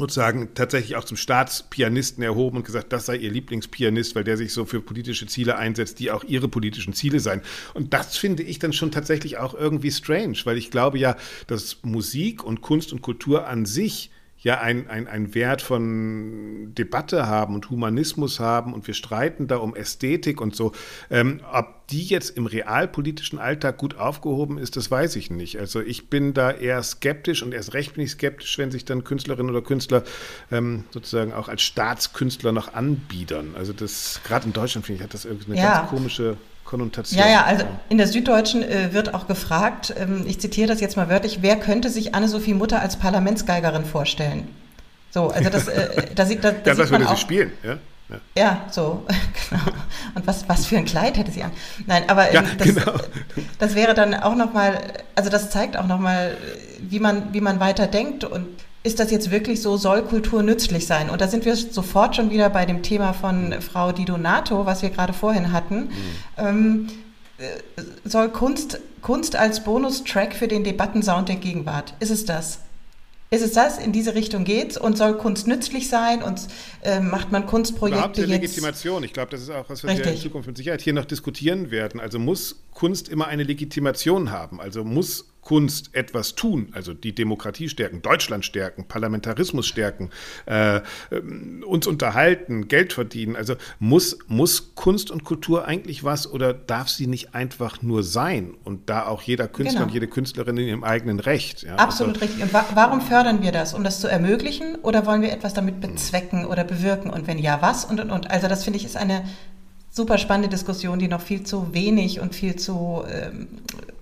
sozusagen 0.00 0.54
tatsächlich 0.54 0.96
auch 0.96 1.04
zum 1.04 1.16
Staatspianisten 1.16 2.22
erhoben 2.22 2.58
und 2.58 2.66
gesagt, 2.66 2.92
das 2.92 3.06
sei 3.06 3.16
ihr 3.16 3.30
Lieblingspianist, 3.30 4.14
weil 4.14 4.24
der 4.24 4.36
sich 4.36 4.52
so 4.52 4.64
für 4.64 4.80
politische 4.80 5.26
Ziele 5.26 5.56
einsetzt, 5.56 6.00
die 6.00 6.10
auch 6.10 6.24
ihre 6.24 6.48
politischen 6.48 6.94
Ziele 6.94 7.20
seien. 7.20 7.42
Und 7.74 7.94
das 7.94 8.16
finde 8.16 8.42
ich 8.42 8.58
dann 8.58 8.72
schon 8.72 8.90
tatsächlich 8.90 9.38
auch 9.38 9.54
irgendwie 9.54 9.90
strange, 9.90 10.38
weil 10.44 10.58
ich 10.58 10.70
glaube 10.70 10.98
ja, 10.98 11.16
dass 11.46 11.78
Musik 11.82 12.42
und 12.42 12.60
Kunst 12.60 12.92
und 12.92 13.02
Kultur 13.02 13.46
an 13.46 13.66
sich 13.66 14.10
ja 14.42 14.60
ein, 14.60 14.88
ein, 14.88 15.06
ein 15.06 15.34
Wert 15.34 15.60
von 15.62 16.74
Debatte 16.74 17.26
haben 17.26 17.54
und 17.54 17.70
Humanismus 17.70 18.40
haben 18.40 18.72
und 18.72 18.86
wir 18.86 18.94
streiten 18.94 19.48
da 19.48 19.56
um 19.56 19.74
Ästhetik 19.74 20.40
und 20.40 20.56
so. 20.56 20.72
Ähm, 21.10 21.40
ob 21.52 21.86
die 21.88 22.04
jetzt 22.04 22.36
im 22.36 22.46
realpolitischen 22.46 23.38
Alltag 23.38 23.76
gut 23.76 23.98
aufgehoben 23.98 24.58
ist, 24.58 24.76
das 24.76 24.90
weiß 24.90 25.16
ich 25.16 25.30
nicht. 25.30 25.58
Also 25.58 25.80
ich 25.80 26.08
bin 26.08 26.32
da 26.32 26.50
eher 26.52 26.82
skeptisch 26.82 27.42
und 27.42 27.52
erst 27.52 27.74
recht 27.74 27.94
bin 27.94 28.04
ich 28.04 28.12
skeptisch, 28.12 28.56
wenn 28.58 28.70
sich 28.70 28.84
dann 28.84 29.04
Künstlerinnen 29.04 29.50
oder 29.50 29.62
Künstler 29.62 30.04
ähm, 30.50 30.84
sozusagen 30.90 31.32
auch 31.32 31.48
als 31.48 31.62
Staatskünstler 31.62 32.52
noch 32.52 32.72
anbiedern. 32.72 33.54
Also 33.56 33.72
das, 33.72 34.20
gerade 34.24 34.46
in 34.46 34.52
Deutschland 34.52 34.86
finde 34.86 34.98
ich, 34.98 35.04
hat 35.04 35.14
das 35.14 35.24
irgendwie 35.24 35.52
eine 35.52 35.60
ja. 35.60 35.78
ganz 35.80 35.90
komische 35.90 36.36
Konnotation. 36.70 37.20
Ja, 37.20 37.28
ja, 37.28 37.44
also 37.44 37.64
in 37.88 37.98
der 37.98 38.06
Süddeutschen 38.06 38.62
äh, 38.62 38.92
wird 38.92 39.12
auch 39.12 39.26
gefragt, 39.26 39.92
ähm, 39.98 40.24
ich 40.26 40.40
zitiere 40.40 40.68
das 40.68 40.80
jetzt 40.80 40.96
mal 40.96 41.08
wörtlich, 41.08 41.42
wer 41.42 41.56
könnte 41.56 41.90
sich 41.90 42.14
Anne-Sophie 42.14 42.54
Mutter 42.54 42.80
als 42.80 42.96
Parlamentsgeigerin 42.96 43.84
vorstellen? 43.84 44.46
So, 45.10 45.28
also 45.28 45.50
das, 45.50 45.66
äh, 45.66 46.06
da 46.14 46.24
sieht, 46.24 46.44
da, 46.44 46.52
da 46.52 46.70
ja, 46.70 46.74
das 46.76 46.90
würde 46.90 47.08
sie 47.08 47.16
spielen, 47.16 47.52
ja? 47.64 47.78
Ja. 48.08 48.20
ja, 48.36 48.66
so, 48.70 49.04
genau. 49.50 49.62
Und 50.14 50.26
was, 50.26 50.48
was 50.48 50.66
für 50.66 50.76
ein 50.76 50.84
Kleid 50.84 51.16
hätte 51.16 51.32
sie 51.32 51.42
an? 51.42 51.50
Nein, 51.86 52.04
aber 52.08 52.32
ja, 52.32 52.40
ähm, 52.40 52.46
das, 52.58 52.66
genau. 52.68 52.92
das 53.58 53.74
wäre 53.74 53.94
dann 53.94 54.14
auch 54.14 54.36
nochmal, 54.36 54.80
also 55.16 55.28
das 55.28 55.50
zeigt 55.50 55.76
auch 55.76 55.86
nochmal, 55.86 56.36
wie 56.80 57.00
man, 57.00 57.32
wie 57.34 57.40
man 57.40 57.58
weiter 57.58 57.88
denkt 57.88 58.22
und 58.22 58.46
ist 58.82 58.98
das 58.98 59.10
jetzt 59.10 59.30
wirklich 59.30 59.60
so, 59.60 59.76
soll 59.76 60.02
Kultur 60.02 60.42
nützlich 60.42 60.86
sein? 60.86 61.10
Und 61.10 61.20
da 61.20 61.28
sind 61.28 61.44
wir 61.44 61.54
sofort 61.54 62.16
schon 62.16 62.30
wieder 62.30 62.48
bei 62.48 62.64
dem 62.64 62.82
Thema 62.82 63.12
von 63.12 63.60
Frau 63.60 63.92
Di 63.92 64.04
Donato, 64.04 64.64
was 64.64 64.82
wir 64.82 64.90
gerade 64.90 65.12
vorhin 65.12 65.52
hatten. 65.52 65.80
Mhm. 65.80 65.90
Ähm, 66.38 66.88
äh, 67.38 67.82
soll 68.04 68.30
Kunst, 68.30 68.80
Kunst 69.02 69.36
als 69.36 69.64
Bonustrack 69.64 70.34
für 70.34 70.48
den 70.48 70.64
Debattensound 70.64 71.28
der 71.28 71.36
Gegenwart, 71.36 71.94
ist 72.00 72.10
es 72.10 72.24
das? 72.24 72.60
Ist 73.32 73.42
es 73.42 73.52
das? 73.52 73.78
In 73.78 73.92
diese 73.92 74.16
Richtung 74.16 74.42
geht's 74.42 74.76
und 74.76 74.98
soll 74.98 75.16
Kunst 75.16 75.46
nützlich 75.46 75.88
sein 75.88 76.20
und 76.20 76.48
äh, 76.82 76.98
macht 76.98 77.30
man 77.30 77.46
Kunstprojekte 77.46 77.98
Überhaupt 77.98 78.18
jetzt? 78.18 78.28
Legitimation. 78.28 79.04
Ich 79.04 79.12
glaube, 79.12 79.30
das 79.30 79.42
ist 79.42 79.50
auch 79.50 79.70
was, 79.70 79.84
was 79.84 79.90
Richtig. 79.90 80.06
wir 80.06 80.12
in 80.14 80.18
Zukunft 80.18 80.48
mit 80.48 80.56
Sicherheit 80.56 80.80
hier 80.80 80.94
noch 80.94 81.04
diskutieren 81.04 81.70
werden. 81.70 82.00
Also 82.00 82.18
muss 82.18 82.56
Kunst 82.74 83.08
immer 83.08 83.28
eine 83.28 83.44
Legitimation 83.44 84.32
haben? 84.32 84.60
Also 84.60 84.84
muss 84.84 85.29
Kunst 85.42 85.94
etwas 85.94 86.34
tun, 86.34 86.68
also 86.72 86.94
die 86.94 87.14
Demokratie 87.14 87.68
stärken, 87.68 88.02
Deutschland 88.02 88.44
stärken, 88.44 88.84
Parlamentarismus 88.86 89.66
stärken, 89.66 90.10
äh, 90.46 90.80
ähm, 91.10 91.64
uns 91.66 91.86
unterhalten, 91.86 92.68
Geld 92.68 92.92
verdienen. 92.92 93.36
Also 93.36 93.54
muss, 93.78 94.18
muss 94.26 94.74
Kunst 94.74 95.10
und 95.10 95.24
Kultur 95.24 95.66
eigentlich 95.66 96.04
was 96.04 96.30
oder 96.30 96.52
darf 96.52 96.88
sie 96.88 97.06
nicht 97.06 97.34
einfach 97.34 97.82
nur 97.82 98.02
sein 98.02 98.54
und 98.64 98.90
da 98.90 99.06
auch 99.06 99.22
jeder 99.22 99.48
Künstler 99.48 99.80
genau. 99.80 99.86
und 99.88 99.94
jede 99.94 100.08
Künstlerin 100.08 100.56
in 100.58 100.68
ihrem 100.68 100.84
eigenen 100.84 101.20
Recht? 101.20 101.62
Ja? 101.62 101.76
Absolut 101.76 102.16
also, 102.16 102.26
richtig. 102.26 102.42
Und 102.42 102.52
wa 102.52 102.66
warum 102.74 103.00
fördern 103.00 103.42
wir 103.42 103.52
das? 103.52 103.74
Um 103.74 103.82
das 103.82 104.00
zu 104.00 104.08
ermöglichen 104.08 104.76
oder 104.76 105.06
wollen 105.06 105.22
wir 105.22 105.32
etwas 105.32 105.54
damit 105.54 105.80
bezwecken 105.80 106.44
oder 106.44 106.64
bewirken? 106.64 107.10
Und 107.10 107.26
wenn 107.26 107.38
ja, 107.38 107.62
was? 107.62 107.84
Und, 107.84 108.00
und, 108.00 108.10
und. 108.10 108.30
Also 108.30 108.48
das 108.48 108.64
finde 108.64 108.78
ich 108.78 108.84
ist 108.84 108.96
eine 108.96 109.24
super 109.90 110.18
spannende 110.18 110.48
Diskussion, 110.48 110.98
die 110.98 111.08
noch 111.08 111.20
viel 111.20 111.42
zu 111.42 111.74
wenig 111.74 112.20
und 112.20 112.34
viel 112.34 112.56
zu 112.56 113.04
ähm, 113.10 113.48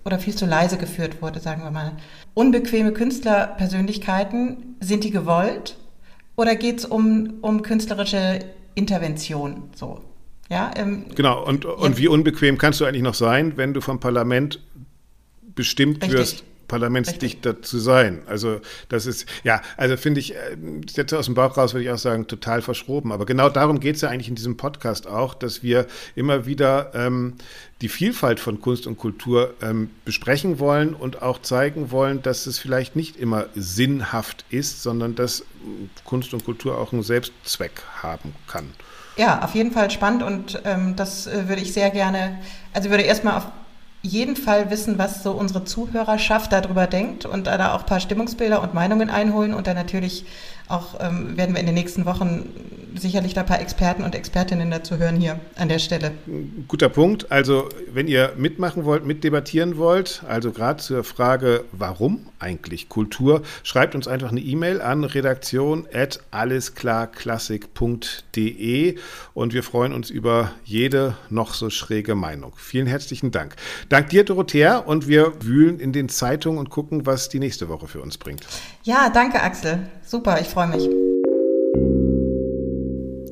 oder 0.05 0.19
viel 0.19 0.35
zu 0.35 0.47
leise 0.47 0.79
geführt 0.79 1.21
wurde, 1.21 1.41
sagen 1.41 1.63
wir 1.63 1.71
mal. 1.71 1.93
Unbequeme 2.35 2.93
Künstlerpersönlichkeiten, 2.93 4.77
sind 4.81 5.05
die 5.05 5.11
gewollt 5.11 5.77
oder 6.37 6.55
geht 6.55 6.79
es 6.79 6.85
um, 6.85 7.35
um 7.41 7.63
künstlerische 7.63 8.41
Intervention? 8.75 9.65
So. 9.75 10.01
Ja, 10.51 10.71
ähm, 10.77 11.07
genau, 11.15 11.45
und, 11.45 11.65
und 11.65 11.99
wie 11.99 12.09
unbequem 12.09 12.57
kannst 12.57 12.81
du 12.81 12.85
eigentlich 12.85 13.03
noch 13.03 13.15
sein, 13.15 13.57
wenn 13.57 13.75
du 13.75 13.81
vom 13.81 14.01
Parlament 14.01 14.61
bestimmt 15.55 16.03
Richtig. 16.03 16.19
wirst, 16.19 16.45
Parlamentsdichter 16.69 17.63
zu 17.63 17.79
sein. 17.79 18.23
Also 18.27 18.61
das 18.89 19.07
ist, 19.07 19.27
ja, 19.43 19.61
also 19.77 19.97
finde 19.97 20.21
ich, 20.21 20.35
äh, 20.35 20.57
jetzt 20.95 21.13
aus 21.13 21.25
dem 21.25 21.35
Bauch 21.35 21.57
raus 21.57 21.75
würde 21.75 21.85
ich 21.85 21.91
auch 21.91 21.99
sagen, 21.99 22.27
total 22.27 22.63
verschroben. 22.63 23.11
Aber 23.11 23.27
genau 23.27 23.49
darum 23.49 23.81
geht 23.81 23.97
es 23.97 24.03
ja 24.03 24.11
eigentlich 24.11 24.29
in 24.29 24.35
diesem 24.35 24.57
Podcast 24.57 25.07
auch, 25.07 25.35
dass 25.35 25.63
wir 25.63 25.87
immer 26.15 26.47
wieder 26.47 26.93
ähm, 26.95 27.35
die 27.81 27.89
Vielfalt 27.89 28.39
von 28.39 28.61
Kunst 28.61 28.87
und 28.87 28.99
Kultur 28.99 29.55
ähm, 29.63 29.91
besprechen 30.05 30.59
wollen 30.59 30.95
und 30.95 31.23
auch 31.23 31.41
zeigen 31.43 31.91
wollen, 31.91 32.23
dass 32.23 32.47
es 32.47 32.59
vielleicht 32.59 32.97
nicht 32.97 33.17
immer 33.17 33.47
sinnhaft 33.55 34.45
ist, 34.51 34.83
sondern 34.83 35.15
dass 35.15 35.45
Kunst 36.05 36.35
und 36.35 36.45
Kultur 36.45 36.79
auch 36.79 36.93
einen 36.93 37.03
Selbstzweck 37.03 37.83
haben 38.03 38.35
kann. 38.47 38.71
Ja, 39.17 39.43
auf 39.43 39.55
jeden 39.55 39.73
Fall 39.73 39.91
spannend 39.91 40.23
und 40.23 40.63
ähm, 40.65 40.95
das 40.95 41.27
äh, 41.27 41.49
würde 41.49 41.61
ich 41.61 41.73
sehr 41.73 41.91
gerne, 41.91 42.39
also 42.73 42.91
würde 42.91 43.03
erstmal 43.03 43.37
auf 43.39 43.47
jeden 44.03 44.37
Fall 44.37 44.71
wissen, 44.71 44.99
was 44.99 45.23
so 45.23 45.33
unsere 45.33 45.65
Zuhörerschaft 45.65 46.53
darüber 46.53 46.87
denkt 46.87 47.27
und 47.27 47.47
da 47.47 47.75
auch 47.75 47.81
ein 47.81 47.87
paar 47.87 48.01
Stimmungsbilder 48.01 48.63
und 48.63 48.75
Meinungen 48.75 49.11
einholen 49.11 49.55
und 49.55 49.67
dann 49.67 49.77
natürlich 49.77 50.25
auch 50.69 51.01
ähm, 51.01 51.37
werden 51.37 51.55
wir 51.55 51.61
in 51.61 51.67
den 51.67 51.75
nächsten 51.75 52.07
Wochen 52.07 52.47
sicherlich 53.01 53.35
da 53.35 53.43
ein 53.43 53.47
paar 53.47 53.61
Experten 53.61 54.03
und 54.03 54.15
Expertinnen 54.15 54.71
dazu 54.71 54.97
hören 54.99 55.17
hier 55.17 55.39
an 55.57 55.69
der 55.69 55.79
Stelle. 55.79 56.13
Guter 56.67 56.89
Punkt. 56.89 57.31
Also 57.31 57.69
wenn 57.93 58.09
ihr 58.09 58.33
mitmachen 58.37 58.85
wollt, 58.85 59.05
mitdebattieren 59.05 59.77
wollt, 59.77 60.23
also 60.27 60.53
gerade 60.53 60.83
zur 60.83 61.05
Frage, 61.05 61.65
warum 61.73 62.27
eigentlich 62.39 62.89
Kultur, 62.89 63.43
schreibt 63.63 63.95
uns 63.95 64.09
einfach 64.09 64.31
eine 64.31 64.41
E-Mail 64.41 64.81
an 64.81 65.05
redaktion 65.05 65.87
at 65.93 66.21
allesklarklassik.de 66.31 68.97
und 69.35 69.53
wir 69.55 69.63
freuen 69.63 69.93
uns 69.93 70.11
über 70.11 70.53
jede 70.65 71.17
noch 71.31 71.55
so 71.55 71.71
schräge 71.71 72.15
Meinung. 72.15 72.53
Vielen 72.57 72.87
herzlichen 72.87 73.31
Dank. 73.31 73.57
Dank 73.89 74.11
dir, 74.11 74.25
Dorothea, 74.25 74.79
und 74.79 75.09
wir 75.09 75.33
wühlen 75.43 75.81
in 75.81 75.93
den 75.93 76.09
Zeitungen 76.09 76.59
und 76.59 76.71
gucken, 76.71 77.07
was 77.07 77.29
die 77.29 77.39
nächste 77.39 77.69
Woche 77.69 77.87
für 77.89 78.01
uns 78.01 78.19
bringt. 78.19 78.47
Ja, 78.89 79.11
danke, 79.11 79.43
Axel. 79.43 79.81
Super, 80.03 80.41
ich 80.41 80.47
freue 80.47 80.67
mich. 80.67 80.89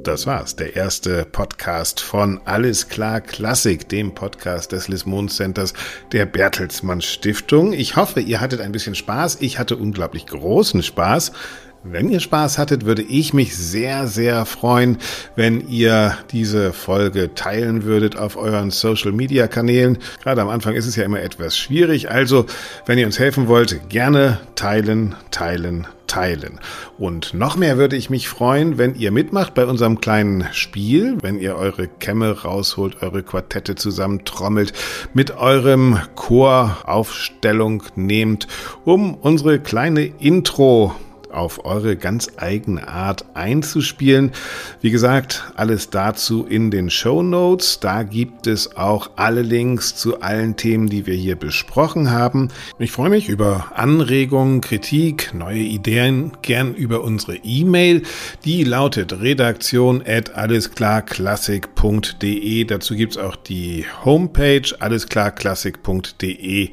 Das 0.02 0.26
war's, 0.26 0.54
der 0.54 0.76
erste 0.76 1.24
Podcast 1.24 1.98
von 2.00 2.42
Alles 2.44 2.90
klar 2.90 3.22
Klassik, 3.22 3.88
dem 3.88 4.14
Podcast 4.14 4.72
des 4.72 4.88
Lismon 4.88 5.30
Centers 5.30 5.72
der 6.12 6.26
Bertelsmann 6.26 7.00
Stiftung. 7.00 7.72
Ich 7.72 7.96
hoffe, 7.96 8.20
ihr 8.20 8.42
hattet 8.42 8.60
ein 8.60 8.70
bisschen 8.70 8.94
Spaß. 8.94 9.38
Ich 9.40 9.58
hatte 9.58 9.78
unglaublich 9.78 10.26
großen 10.26 10.82
Spaß. 10.82 11.32
Wenn 11.82 12.10
ihr 12.10 12.20
Spaß 12.20 12.58
hattet, 12.58 12.84
würde 12.84 13.02
ich 13.02 13.32
mich 13.32 13.56
sehr, 13.56 14.08
sehr 14.08 14.44
freuen, 14.44 14.98
wenn 15.36 15.68
ihr 15.68 16.16
diese 16.32 16.72
Folge 16.72 17.34
teilen 17.34 17.84
würdet 17.84 18.16
auf 18.16 18.36
euren 18.36 18.70
Social-Media-Kanälen. 18.70 19.98
Gerade 20.22 20.42
am 20.42 20.48
Anfang 20.48 20.74
ist 20.74 20.86
es 20.86 20.96
ja 20.96 21.04
immer 21.04 21.20
etwas 21.20 21.56
schwierig. 21.56 22.10
Also, 22.10 22.46
wenn 22.86 22.98
ihr 22.98 23.06
uns 23.06 23.18
helfen 23.18 23.46
wollt, 23.46 23.88
gerne 23.88 24.40
teilen, 24.56 25.14
teilen, 25.30 25.86
teilen. 26.08 26.60
Und 26.98 27.34
noch 27.34 27.56
mehr 27.56 27.78
würde 27.78 27.96
ich 27.96 28.10
mich 28.10 28.28
freuen, 28.28 28.78
wenn 28.78 28.94
ihr 28.96 29.12
mitmacht 29.12 29.54
bei 29.54 29.64
unserem 29.64 30.00
kleinen 30.00 30.46
Spiel, 30.52 31.18
wenn 31.22 31.38
ihr 31.38 31.56
eure 31.56 31.86
Kämme 31.86 32.42
rausholt, 32.42 33.02
eure 33.02 33.22
Quartette 33.22 33.76
zusammentrommelt, 33.76 34.72
mit 35.14 35.36
eurem 35.36 35.98
Chor 36.16 36.78
Aufstellung 36.84 37.84
nehmt, 37.94 38.48
um 38.84 39.14
unsere 39.14 39.60
kleine 39.60 40.04
Intro 40.04 40.94
auf 41.36 41.64
eure 41.64 41.96
ganz 41.96 42.28
eigene 42.38 42.88
Art 42.88 43.24
einzuspielen. 43.34 44.32
Wie 44.80 44.90
gesagt, 44.90 45.44
alles 45.54 45.90
dazu 45.90 46.44
in 46.44 46.70
den 46.70 46.90
Show 46.90 47.22
Notes. 47.22 47.78
Da 47.80 48.02
gibt 48.02 48.46
es 48.46 48.76
auch 48.76 49.10
alle 49.16 49.42
Links 49.42 49.94
zu 49.94 50.20
allen 50.20 50.56
Themen, 50.56 50.88
die 50.88 51.06
wir 51.06 51.14
hier 51.14 51.36
besprochen 51.36 52.10
haben. 52.10 52.48
Ich 52.78 52.92
freue 52.92 53.10
mich 53.10 53.28
über 53.28 53.72
Anregungen, 53.74 54.60
Kritik, 54.60 55.34
neue 55.34 55.58
Ideen, 55.58 56.32
gern 56.42 56.74
über 56.74 57.02
unsere 57.02 57.36
E-Mail. 57.36 58.02
Die 58.44 58.64
lautet 58.64 59.20
redaktion 59.20 60.02
at 60.06 60.34
allesklarklassik.de. 60.34 62.64
Dazu 62.64 62.94
gibt 62.94 63.12
es 63.12 63.18
auch 63.18 63.36
die 63.36 63.84
Homepage 64.04 64.62
allesklarklassik.de. 64.78 66.70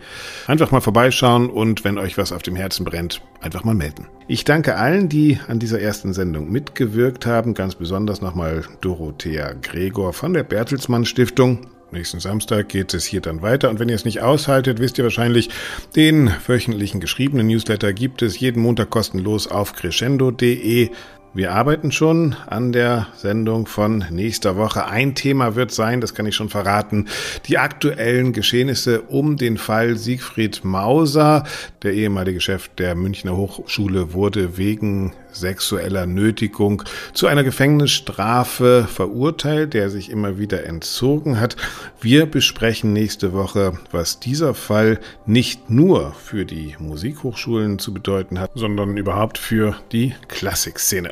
Einfach 0.47 0.72
mal 0.72 0.82
vorbeischauen 0.82 1.49
und 1.49 1.84
wenn 1.84 1.97
euch 1.97 2.18
was 2.18 2.32
auf 2.32 2.43
dem 2.43 2.55
Herzen 2.55 2.86
brennt, 2.86 3.22
einfach 3.44 3.64
mal 3.64 3.76
melden. 3.76 4.08
Ich 4.28 4.46
danke 4.46 4.76
allen, 4.76 5.10
die 5.10 5.39
an 5.48 5.60
dieser 5.60 5.80
ersten 5.80 6.14
Sendung 6.14 6.52
mitgewirkt 6.52 7.26
haben, 7.26 7.54
ganz 7.54 7.76
besonders 7.76 8.22
nochmal 8.22 8.64
Dorothea 8.82 9.54
Gregor 9.62 10.14
von 10.14 10.34
der 10.34 10.44
Bertelsmann 10.44 11.06
Stiftung. 11.06 11.68
Nächsten 11.91 12.20
Samstag 12.20 12.70
geht 12.70 12.94
es 12.96 13.06
hier 13.06 13.22
dann 13.22 13.44
weiter. 13.44 13.70
Und 13.70 13.80
wenn 13.80 13.88
ihr 13.88 13.96
es 13.96 14.06
nicht 14.06 14.22
aushaltet, 14.22 14.80
wisst 14.80 14.98
ihr 14.98 15.04
wahrscheinlich, 15.04 15.50
den 15.96 16.32
wöchentlichen 16.48 17.00
geschriebenen 17.00 17.46
Newsletter 17.46 17.94
gibt 17.94 18.24
es 18.24 18.39
jeden 18.39 18.64
Montag 18.64 18.89
kostenlos 18.89 19.48
auf 19.48 19.74
crescendo.de. 19.74 20.89
Wir 21.36 21.51
arbeiten 21.51 21.91
schon 21.91 22.36
an 22.45 22.73
der 22.73 23.07
Sendung 23.15 23.65
von 23.65 24.05
nächster 24.11 24.55
Woche. 24.55 24.86
Ein 24.86 25.15
Thema 25.15 25.55
wird 25.55 25.71
sein, 25.71 25.99
das 25.99 26.13
kann 26.13 26.27
ich 26.27 26.36
schon 26.36 26.49
verraten, 26.49 27.07
die 27.47 27.57
aktuellen 27.57 28.34
Geschehnisse 28.34 29.01
um 29.01 29.36
den 29.36 29.57
Fall 29.57 29.97
Siegfried 29.97 30.63
Mauser. 30.63 31.45
Der 31.81 31.93
ehemalige 31.93 32.39
Chef 32.39 32.67
der 32.77 32.93
Münchner 32.93 33.36
Hochschule 33.36 34.13
wurde 34.13 34.57
wegen 34.57 35.13
sexueller 35.34 36.05
Nötigung 36.05 36.84
zu 37.13 37.27
einer 37.27 37.43
Gefängnisstrafe 37.43 38.88
verurteilt, 38.89 39.73
der 39.73 39.89
sich 39.89 40.09
immer 40.09 40.38
wieder 40.38 40.65
entzogen 40.65 41.39
hat. 41.39 41.55
Wir 41.99 42.25
besprechen 42.25 42.93
nächste 42.93 43.34
Woche, 43.34 43.73
was 43.91 44.19
dieser 44.19 44.53
Fall 44.53 44.99
nicht 45.25 45.69
nur 45.69 46.13
für 46.13 46.45
die 46.45 46.75
Musikhochschulen 46.79 47.79
zu 47.79 47.93
bedeuten 47.93 48.39
hat, 48.39 48.51
sondern 48.55 48.97
überhaupt 48.97 49.38
für 49.38 49.75
die 49.91 50.13
Klassikszene. 50.27 51.11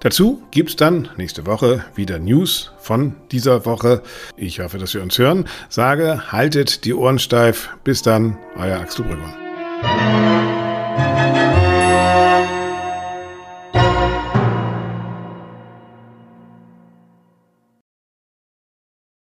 Dazu 0.00 0.42
gibt's 0.50 0.76
dann 0.76 1.10
nächste 1.18 1.44
Woche 1.44 1.84
wieder 1.94 2.18
News 2.18 2.72
von 2.78 3.16
dieser 3.32 3.66
Woche. 3.66 4.02
Ich 4.36 4.60
hoffe, 4.60 4.78
dass 4.78 4.94
wir 4.94 5.02
uns 5.02 5.18
hören. 5.18 5.44
Sage, 5.68 6.32
haltet 6.32 6.86
die 6.86 6.94
Ohren 6.94 7.18
steif. 7.18 7.68
Bis 7.84 8.00
dann, 8.00 8.38
euer 8.56 8.80
Axel 8.80 9.04
Brügger. 9.04 9.34